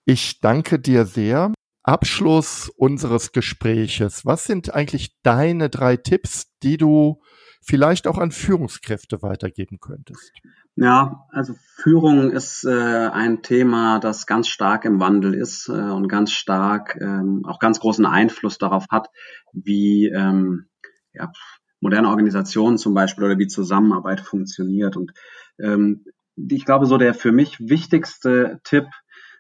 Ich 0.06 0.42
danke 0.42 0.80
dir 0.80 1.06
sehr. 1.06 1.54
Abschluss 1.84 2.70
unseres 2.76 3.32
Gespräches. 3.32 4.26
Was 4.26 4.46
sind 4.46 4.74
eigentlich 4.74 5.22
deine 5.22 5.70
drei 5.70 5.98
Tipps, 5.98 6.52
die 6.64 6.78
du 6.78 7.22
vielleicht 7.62 8.08
auch 8.08 8.18
an 8.18 8.32
Führungskräfte 8.32 9.22
weitergeben 9.22 9.80
könntest? 9.80 10.34
Ja, 10.76 11.28
also 11.30 11.54
Führung 11.76 12.32
ist 12.32 12.66
äh, 12.66 13.10
ein 13.10 13.44
Thema, 13.44 14.00
das 14.00 14.26
ganz 14.26 14.48
stark 14.48 14.86
im 14.86 15.00
Wandel 15.00 15.36
ist 15.36 15.70
äh, 15.70 15.74
und 15.74 16.08
ganz 16.08 16.32
stark 16.32 16.98
ähm, 17.00 17.44
auch 17.46 17.60
ganz 17.60 17.80
großen 17.80 18.06
Einfluss 18.06 18.58
darauf 18.58 18.86
hat, 18.90 19.10
wie 19.54 20.08
ähm, 20.08 20.70
ja, 21.14 21.32
moderne 21.80 22.10
Organisationen 22.10 22.78
zum 22.78 22.94
Beispiel 22.94 23.24
oder 23.24 23.38
wie 23.40 23.48
Zusammenarbeit 23.48 24.22
funktioniert. 24.22 24.98
Und 24.98 25.14
ähm, 25.60 26.06
ich 26.36 26.66
glaube, 26.66 26.86
so 26.86 26.98
der 26.98 27.14
für 27.14 27.32
mich 27.32 27.60
wichtigste 27.60 28.60
Tipp, 28.64 28.86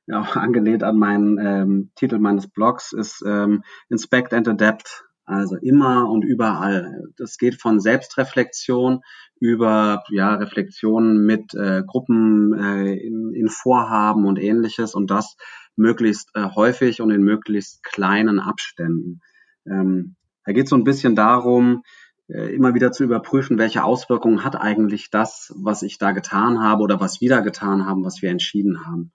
ja, 0.08 0.22
auch 0.22 0.36
angelehnt 0.36 0.84
an 0.84 0.98
meinen 0.98 1.38
ähm, 1.38 1.92
Titel 1.96 2.20
meines 2.20 2.48
Blogs, 2.48 2.94
ist 2.94 3.24
ähm, 3.26 3.64
Inspect 3.90 4.34
and 4.34 4.48
Adapt. 4.48 5.06
Also 5.26 5.58
immer 5.58 6.10
und 6.10 6.24
überall. 6.24 7.04
Das 7.16 7.38
geht 7.38 7.62
von 7.62 7.80
Selbstreflexion 7.80 9.02
über 9.40 10.04
ja, 10.10 10.34
Reflexionen 10.34 11.24
mit 11.24 11.54
äh, 11.54 11.84
Gruppen 11.86 12.54
äh, 12.54 12.96
in, 12.96 13.36
in 13.36 13.48
Vorhaben 13.48 14.26
und 14.26 14.40
ähnliches 14.40 14.96
und 14.96 15.12
das 15.12 15.38
möglichst 15.76 16.32
äh, 16.34 16.50
häufig 16.56 17.00
und 17.00 17.12
in 17.12 17.22
möglichst 17.22 17.84
kleinen 17.84 18.40
Abständen. 18.40 19.22
Ähm, 19.68 20.16
da 20.46 20.52
geht 20.52 20.64
es 20.64 20.72
so 20.72 20.76
ein 20.76 20.84
bisschen 20.84 21.16
darum, 21.16 21.84
immer 22.30 22.76
wieder 22.76 22.92
zu 22.92 23.04
überprüfen, 23.04 23.58
welche 23.58 23.84
Auswirkungen 23.84 24.44
hat 24.44 24.56
eigentlich 24.56 25.10
das, 25.10 25.54
was 25.58 25.82
ich 25.82 25.98
da 25.98 26.12
getan 26.12 26.62
habe 26.62 26.84
oder 26.84 27.00
was 27.00 27.22
wir 27.22 27.30
da 27.30 27.40
getan 27.40 27.86
haben, 27.86 28.06
was 28.06 28.22
wir 28.22 28.30
entschieden 28.30 28.86
haben. 28.86 29.12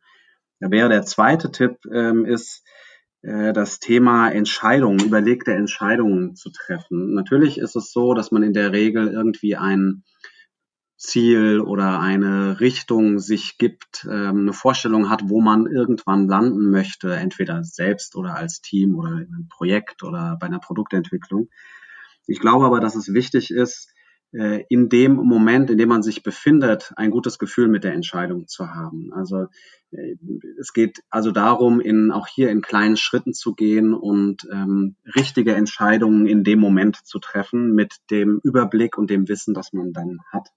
Da 0.61 0.71
wäre 0.71 0.89
der 0.89 1.05
zweite 1.05 1.53
Tipp 1.53 1.79
ähm, 1.93 2.25
ist, 2.25 2.65
äh, 3.25 3.53
das 3.53 3.81
Thema 3.81 4.31
Entscheidungen, 4.31 5.05
überlegte 5.05 5.53
Entscheidungen 5.53 6.37
zu 6.37 6.51
treffen. 6.51 7.15
Natürlich 7.15 7.59
ist 7.59 7.77
es 7.77 7.93
so, 7.93 8.15
dass 8.15 8.31
man 8.31 8.43
in 8.43 8.53
der 8.53 8.73
Regel 8.73 9.09
irgendwie 9.09 9.57
ein 9.57 10.05
Ziel 10.97 11.61
oder 11.61 12.01
eine 12.01 12.61
Richtung 12.61 13.19
sich 13.19 13.59
gibt, 13.59 14.07
ähm, 14.11 14.41
eine 14.41 14.53
Vorstellung 14.53 15.11
hat, 15.11 15.29
wo 15.29 15.41
man 15.41 15.67
irgendwann 15.67 16.29
landen 16.29 16.71
möchte, 16.71 17.15
entweder 17.15 17.65
selbst 17.65 18.15
oder 18.17 18.37
als 18.37 18.61
Team 18.61 18.95
oder 18.95 19.11
in 19.13 19.35
einem 19.35 19.49
Projekt 19.49 20.03
oder 20.03 20.37
bei 20.41 20.47
einer 20.47 20.61
Produktentwicklung. 20.61 21.49
Ich 22.27 22.41
glaube 22.41 22.65
aber, 22.65 22.81
dass 22.81 22.95
es 22.95 23.13
wichtig 23.13 23.51
ist, 23.51 23.95
äh, 24.35 24.65
in 24.69 24.89
dem 24.89 25.15
Moment, 25.15 25.71
in 25.71 25.79
dem 25.79 25.89
man 25.89 26.03
sich 26.03 26.23
befindet, 26.23 26.93
ein 26.97 27.11
gutes 27.11 27.39
Gefühl 27.39 27.69
mit 27.69 27.85
der 27.85 27.93
Entscheidung 27.93 28.49
zu 28.49 28.69
haben. 28.75 29.13
Also 29.13 29.47
äh, 29.93 30.17
es 30.59 30.73
geht 30.73 31.01
also 31.09 31.31
darum, 31.31 31.81
in, 31.81 32.11
auch 32.11 32.27
hier 32.27 32.51
in 32.51 32.61
kleinen 32.61 32.97
Schritten 32.97 33.33
zu 33.33 33.55
gehen 33.55 33.95
und 33.95 34.49
ähm, 34.53 34.97
richtige 35.15 35.55
Entscheidungen 35.55 36.27
in 36.27 36.43
dem 36.43 36.59
Moment 36.59 36.97
zu 37.05 37.21
treffen 37.21 37.75
mit 37.75 37.95
dem 38.11 38.41
Überblick 38.43 38.99
und 38.99 39.09
dem 39.09 39.29
Wissen, 39.29 39.55
das 39.55 39.73
man 39.73 39.93
dann 39.93 40.19
hat. 40.33 40.49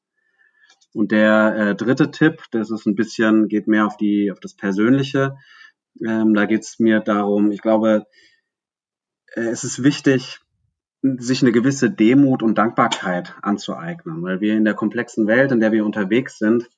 Und 0.94 1.11
der 1.11 1.56
äh, 1.56 1.76
dritte 1.76 2.10
Tipp, 2.10 2.44
das 2.52 2.72
ist 2.72 2.88
ein 2.88 2.95
bisschen, 2.95 3.48
geht 3.48 3.68
mehr 3.68 3.85
auf 3.85 3.98
die, 3.98 4.31
auf 4.31 4.39
das 4.39 4.56
Persönliche. 4.56 5.38
Ähm, 6.03 6.34
da 6.34 6.45
geht 6.45 6.61
es 6.61 6.80
mir 6.80 6.99
darum, 6.99 7.52
ich 7.52 7.61
glaube, 7.61 8.07
äh, 9.35 9.41
es 9.41 9.64
ist 9.64 9.84
wichtig, 9.84 10.39
sich 11.20 11.42
eine 11.42 11.52
gewisse 11.52 11.90
Demut 11.90 12.44
und 12.44 12.58
Dankbarkeit 12.58 13.36
anzueignen, 13.42 14.22
weil 14.24 14.42
wir 14.42 14.56
in 14.56 14.66
der 14.66 14.74
komplexen 14.74 15.28
Welt, 15.28 15.52
in 15.52 15.60
der 15.60 15.72
wir 15.72 15.86
unterwegs 15.86 16.38
sind, 16.38 16.70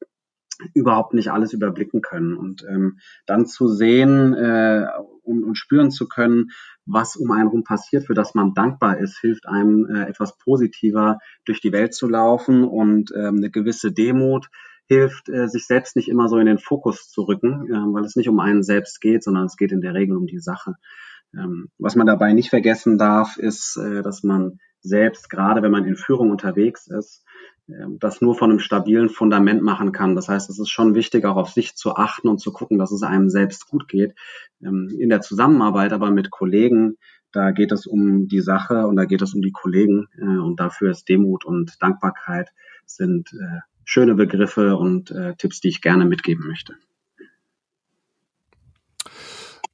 überhaupt 0.74 1.14
nicht 1.14 1.32
alles 1.32 1.54
überblicken 1.54 2.02
können 2.02 2.36
und 2.36 2.66
ähm, 2.70 3.00
dann 3.26 3.46
zu 3.46 3.68
sehen 3.68 4.34
äh, 4.34 4.88
und, 5.24 5.44
und 5.44 5.56
spüren 5.56 5.92
zu 5.92 6.08
können, 6.08 6.50
was 6.86 7.16
um 7.16 7.32
einen 7.32 7.48
herum 7.48 7.64
passiert, 7.64 8.06
für 8.06 8.14
das 8.14 8.34
man 8.34 8.54
dankbar 8.54 8.98
ist, 8.98 9.20
hilft 9.20 9.48
einem 9.48 9.88
äh, 9.88 10.06
etwas 10.10 10.38
positiver 10.38 11.20
durch 11.46 11.62
die 11.62 11.72
Welt 11.72 11.94
zu 11.94 12.08
laufen 12.08 12.64
und 12.64 13.12
ähm, 13.16 13.38
eine 13.38 13.50
gewisse 13.50 13.92
Demut 13.92 14.50
hilft, 14.88 15.30
äh, 15.30 15.48
sich 15.48 15.68
selbst 15.68 15.96
nicht 15.96 16.10
immer 16.10 16.28
so 16.28 16.38
in 16.38 16.48
den 16.48 16.58
Fokus 16.58 17.10
zu 17.10 17.22
rücken, 17.22 17.68
äh, 17.68 17.94
weil 17.94 18.04
es 18.04 18.16
nicht 18.16 18.28
um 18.28 18.40
einen 18.40 18.64
selbst 18.64 19.00
geht, 19.02 19.24
sondern 19.24 19.46
es 19.46 19.56
geht 19.56 19.72
in 19.72 19.82
der 19.82 19.94
Regel 19.94 20.18
um 20.18 20.26
die 20.26 20.40
Sache. 20.40 20.76
Ähm, 21.34 21.70
was 21.78 21.96
man 21.96 22.08
dabei 22.08 22.34
nicht 22.34 22.50
vergessen 22.50 22.98
darf, 22.98 23.38
ist, 23.38 23.78
äh, 23.78 24.02
dass 24.02 24.24
man 24.24 24.60
selbst, 24.82 25.30
gerade 25.30 25.62
wenn 25.62 25.72
man 25.72 25.86
in 25.86 25.96
Führung 25.96 26.32
unterwegs 26.32 26.88
ist, 26.88 27.24
äh, 27.68 27.86
das 28.00 28.22
nur 28.22 28.36
von 28.36 28.50
einem 28.50 28.60
stabilen 28.60 29.10
Fundament 29.10 29.62
machen 29.62 29.92
kann. 29.92 30.16
Das 30.16 30.30
heißt, 30.30 30.50
es 30.50 30.60
ist 30.60 30.70
schon 30.70 30.96
wichtig, 30.96 31.26
auch 31.26 31.36
auf 31.36 31.50
sich 31.50 31.76
zu 31.76 31.96
achten 31.96 32.28
und 32.28 32.40
zu 32.40 32.52
gucken, 32.52 32.78
dass 32.78 32.92
es 32.92 33.04
einem 33.04 33.30
selbst 33.30 33.68
gut 33.68 33.88
geht. 33.88 34.16
Ähm, 34.62 34.90
in 34.98 35.10
der 35.10 35.22
Zusammenarbeit 35.22 35.94
aber 35.94 36.12
mit 36.12 36.32
Kollegen, 36.32 36.98
da 37.32 37.52
geht 37.52 37.72
es 37.72 37.86
um 37.86 38.28
die 38.28 38.42
Sache 38.42 38.88
und 38.88 38.96
da 38.96 39.06
geht 39.06 39.22
es 39.22 39.36
um 39.36 39.42
die 39.42 39.52
Kollegen 39.52 40.08
äh, 40.18 40.24
und 40.24 40.60
dafür 40.60 40.92
ist 40.92 41.08
Demut 41.10 41.46
und 41.46 41.82
Dankbarkeit 41.82 42.50
sind 42.86 43.32
äh, 43.34 43.60
schöne 43.86 44.14
Begriffe 44.14 44.78
und 44.78 45.12
Tipps, 45.40 45.62
die 45.62 45.70
ich 45.70 45.82
gerne 45.82 46.06
mitgeben 46.06 46.46
möchte. 46.46 46.76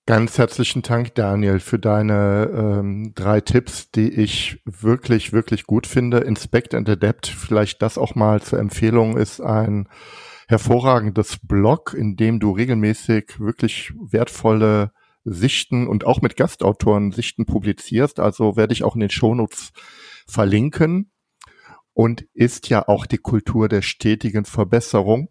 Ganz 0.08 0.38
herzlichen 0.38 0.84
Dank, 0.84 1.16
Daniel, 1.16 1.60
für 1.60 1.80
deine 1.80 2.52
ähm, 2.54 3.14
drei 3.16 3.42
Tipps, 3.42 3.90
die 3.90 4.12
ich 4.12 4.62
wirklich, 4.64 5.34
wirklich 5.34 5.66
gut 5.66 5.88
finde. 5.88 6.20
Inspect 6.20 6.76
and 6.76 6.88
Adapt, 6.88 7.26
vielleicht 7.26 7.82
das 7.82 7.98
auch 7.98 8.14
mal 8.14 8.40
zur 8.40 8.60
Empfehlung, 8.60 9.18
ist 9.18 9.42
ein 9.42 9.90
hervorragendes 10.48 11.40
Blog, 11.42 11.96
in 11.98 12.18
dem 12.18 12.40
du 12.40 12.52
regelmäßig 12.52 13.40
wirklich 13.40 13.94
wertvolle 14.00 14.92
Sichten 15.24 15.88
und 15.88 16.06
auch 16.06 16.22
mit 16.22 16.36
Gastautoren 16.36 17.12
Sichten 17.12 17.48
publizierst. 17.48 18.20
Also 18.20 18.56
werde 18.56 18.74
ich 18.74 18.84
auch 18.84 18.94
in 18.94 19.02
den 19.02 19.10
Shownotes 19.10 19.72
verlinken. 20.28 21.12
Und 21.94 22.28
ist 22.34 22.70
ja 22.70 22.88
auch 22.88 23.08
die 23.08 23.18
Kultur 23.18 23.70
der 23.70 23.82
stetigen 23.82 24.46
Verbesserung 24.46 25.30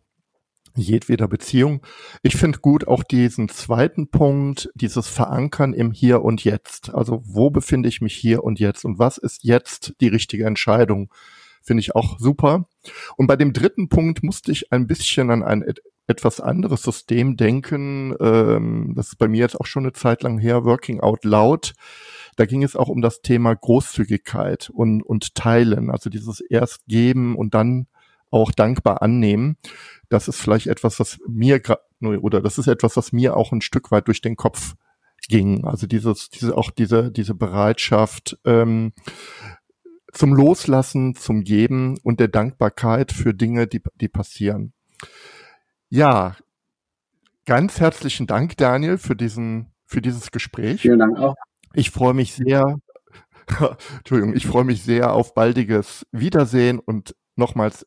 jedweder 0.75 1.29
Beziehung. 1.29 1.83
Ich 2.23 2.37
finde 2.37 2.59
gut 2.59 2.87
auch 2.89 3.03
diesen 3.03 3.49
zweiten 3.49 4.09
Punkt, 4.09 4.71
dieses 4.75 5.09
Verankern 5.09 5.73
im 5.73 5.93
Hier 5.93 6.23
und 6.23 6.45
Jetzt. 6.45 6.95
Also 6.95 7.23
wo 7.25 7.51
befinde 7.51 7.89
ich 7.89 8.01
mich 8.01 8.15
hier 8.15 8.45
und 8.45 8.59
jetzt 8.61 8.85
und 8.85 8.99
was 8.99 9.19
ist 9.19 9.45
jetzt 9.45 9.95
die 10.01 10.09
richtige 10.09 10.47
Entscheidung 10.47 11.11
Finde 11.65 11.81
ich 11.81 11.95
auch 11.95 12.19
super. 12.19 12.69
Und 13.17 13.27
bei 13.27 13.37
dem 13.37 13.55
dritten 13.55 13.89
Punkt 13.89 14.23
musste 14.23 14.53
ich 14.53 14.71
ein 14.71 14.87
bisschen 14.87 15.31
an 15.31 15.43
ein 15.43 15.65
etwas 16.07 16.39
anderes 16.39 16.83
System 16.83 17.39
denken. 17.39 18.15
Ähm, 18.21 18.93
das 18.95 19.09
ist 19.09 19.19
bei 19.19 19.29
mir 19.29 19.41
jetzt 19.41 19.59
auch 19.59 19.65
schon 19.65 19.85
eine 19.85 19.95
Zeit 19.95 20.23
lang 20.23 20.39
her, 20.39 20.65
Working 20.65 21.01
Out 21.01 21.25
Loud. 21.25 21.73
Da 22.37 22.45
ging 22.45 22.63
es 22.63 22.77
auch 22.77 22.89
um 22.89 23.01
das 23.01 23.23
Thema 23.23 23.55
Großzügigkeit 23.55 24.69
und, 24.75 25.03
und 25.03 25.35
Teilen, 25.35 25.91
also 25.91 26.11
dieses 26.11 26.41
erst 26.41 26.85
geben 26.87 27.35
und 27.35 27.55
dann 27.55 27.87
auch 28.35 28.51
dankbar 28.51 29.01
annehmen. 29.01 29.57
Das 30.09 30.27
ist 30.29 30.41
vielleicht 30.41 30.67
etwas, 30.67 30.99
was 30.99 31.19
mir 31.29 31.63
oder 32.01 32.43
das 32.43 32.59
ist 32.59 32.67
etwas, 32.67 32.97
was 32.97 33.13
mir 33.13 33.37
auch 33.37 33.53
ein 33.53 33.61
Stück 33.61 33.91
weit 33.93 34.09
durch 34.09 34.21
den 34.21 34.37
Kopf 34.37 34.75
ging. 35.29 35.65
Also 35.65 35.87
dieses, 35.87 36.29
diese 36.31 36.57
auch 36.57 36.71
diese 36.71 37.13
diese 37.13 37.35
Bereitschaft 37.35 38.37
ähm, 38.45 38.93
zum 40.13 40.35
Loslassen, 40.35 41.15
zum 41.15 41.45
Geben 41.45 41.97
und 42.03 42.19
der 42.21 42.29
Dankbarkeit 42.29 43.13
für 43.13 43.35
Dinge, 43.35 43.69
die 43.69 43.81
die 44.01 44.09
passieren. 44.09 44.73
Ja, 45.89 46.37
ganz 47.47 47.79
herzlichen 47.79 48.27
Dank, 48.27 48.57
Daniel, 48.57 48.99
für 48.99 49.15
diesen 49.15 49.73
für 49.87 50.03
dieses 50.03 50.33
Gespräch. 50.33 50.81
Vielen 50.83 50.99
Dank 50.99 51.19
auch. 51.19 51.37
Ich 51.73 51.91
freue 51.91 52.15
mich 52.15 52.35
sehr. 52.35 52.79
Entschuldigung, 53.99 54.35
ich 54.35 54.47
freue 54.47 54.65
mich 54.65 54.83
sehr 54.83 55.13
auf 55.13 55.35
baldiges 55.35 56.05
Wiedersehen 56.11 56.81
und 56.81 57.15
nochmals 57.37 57.87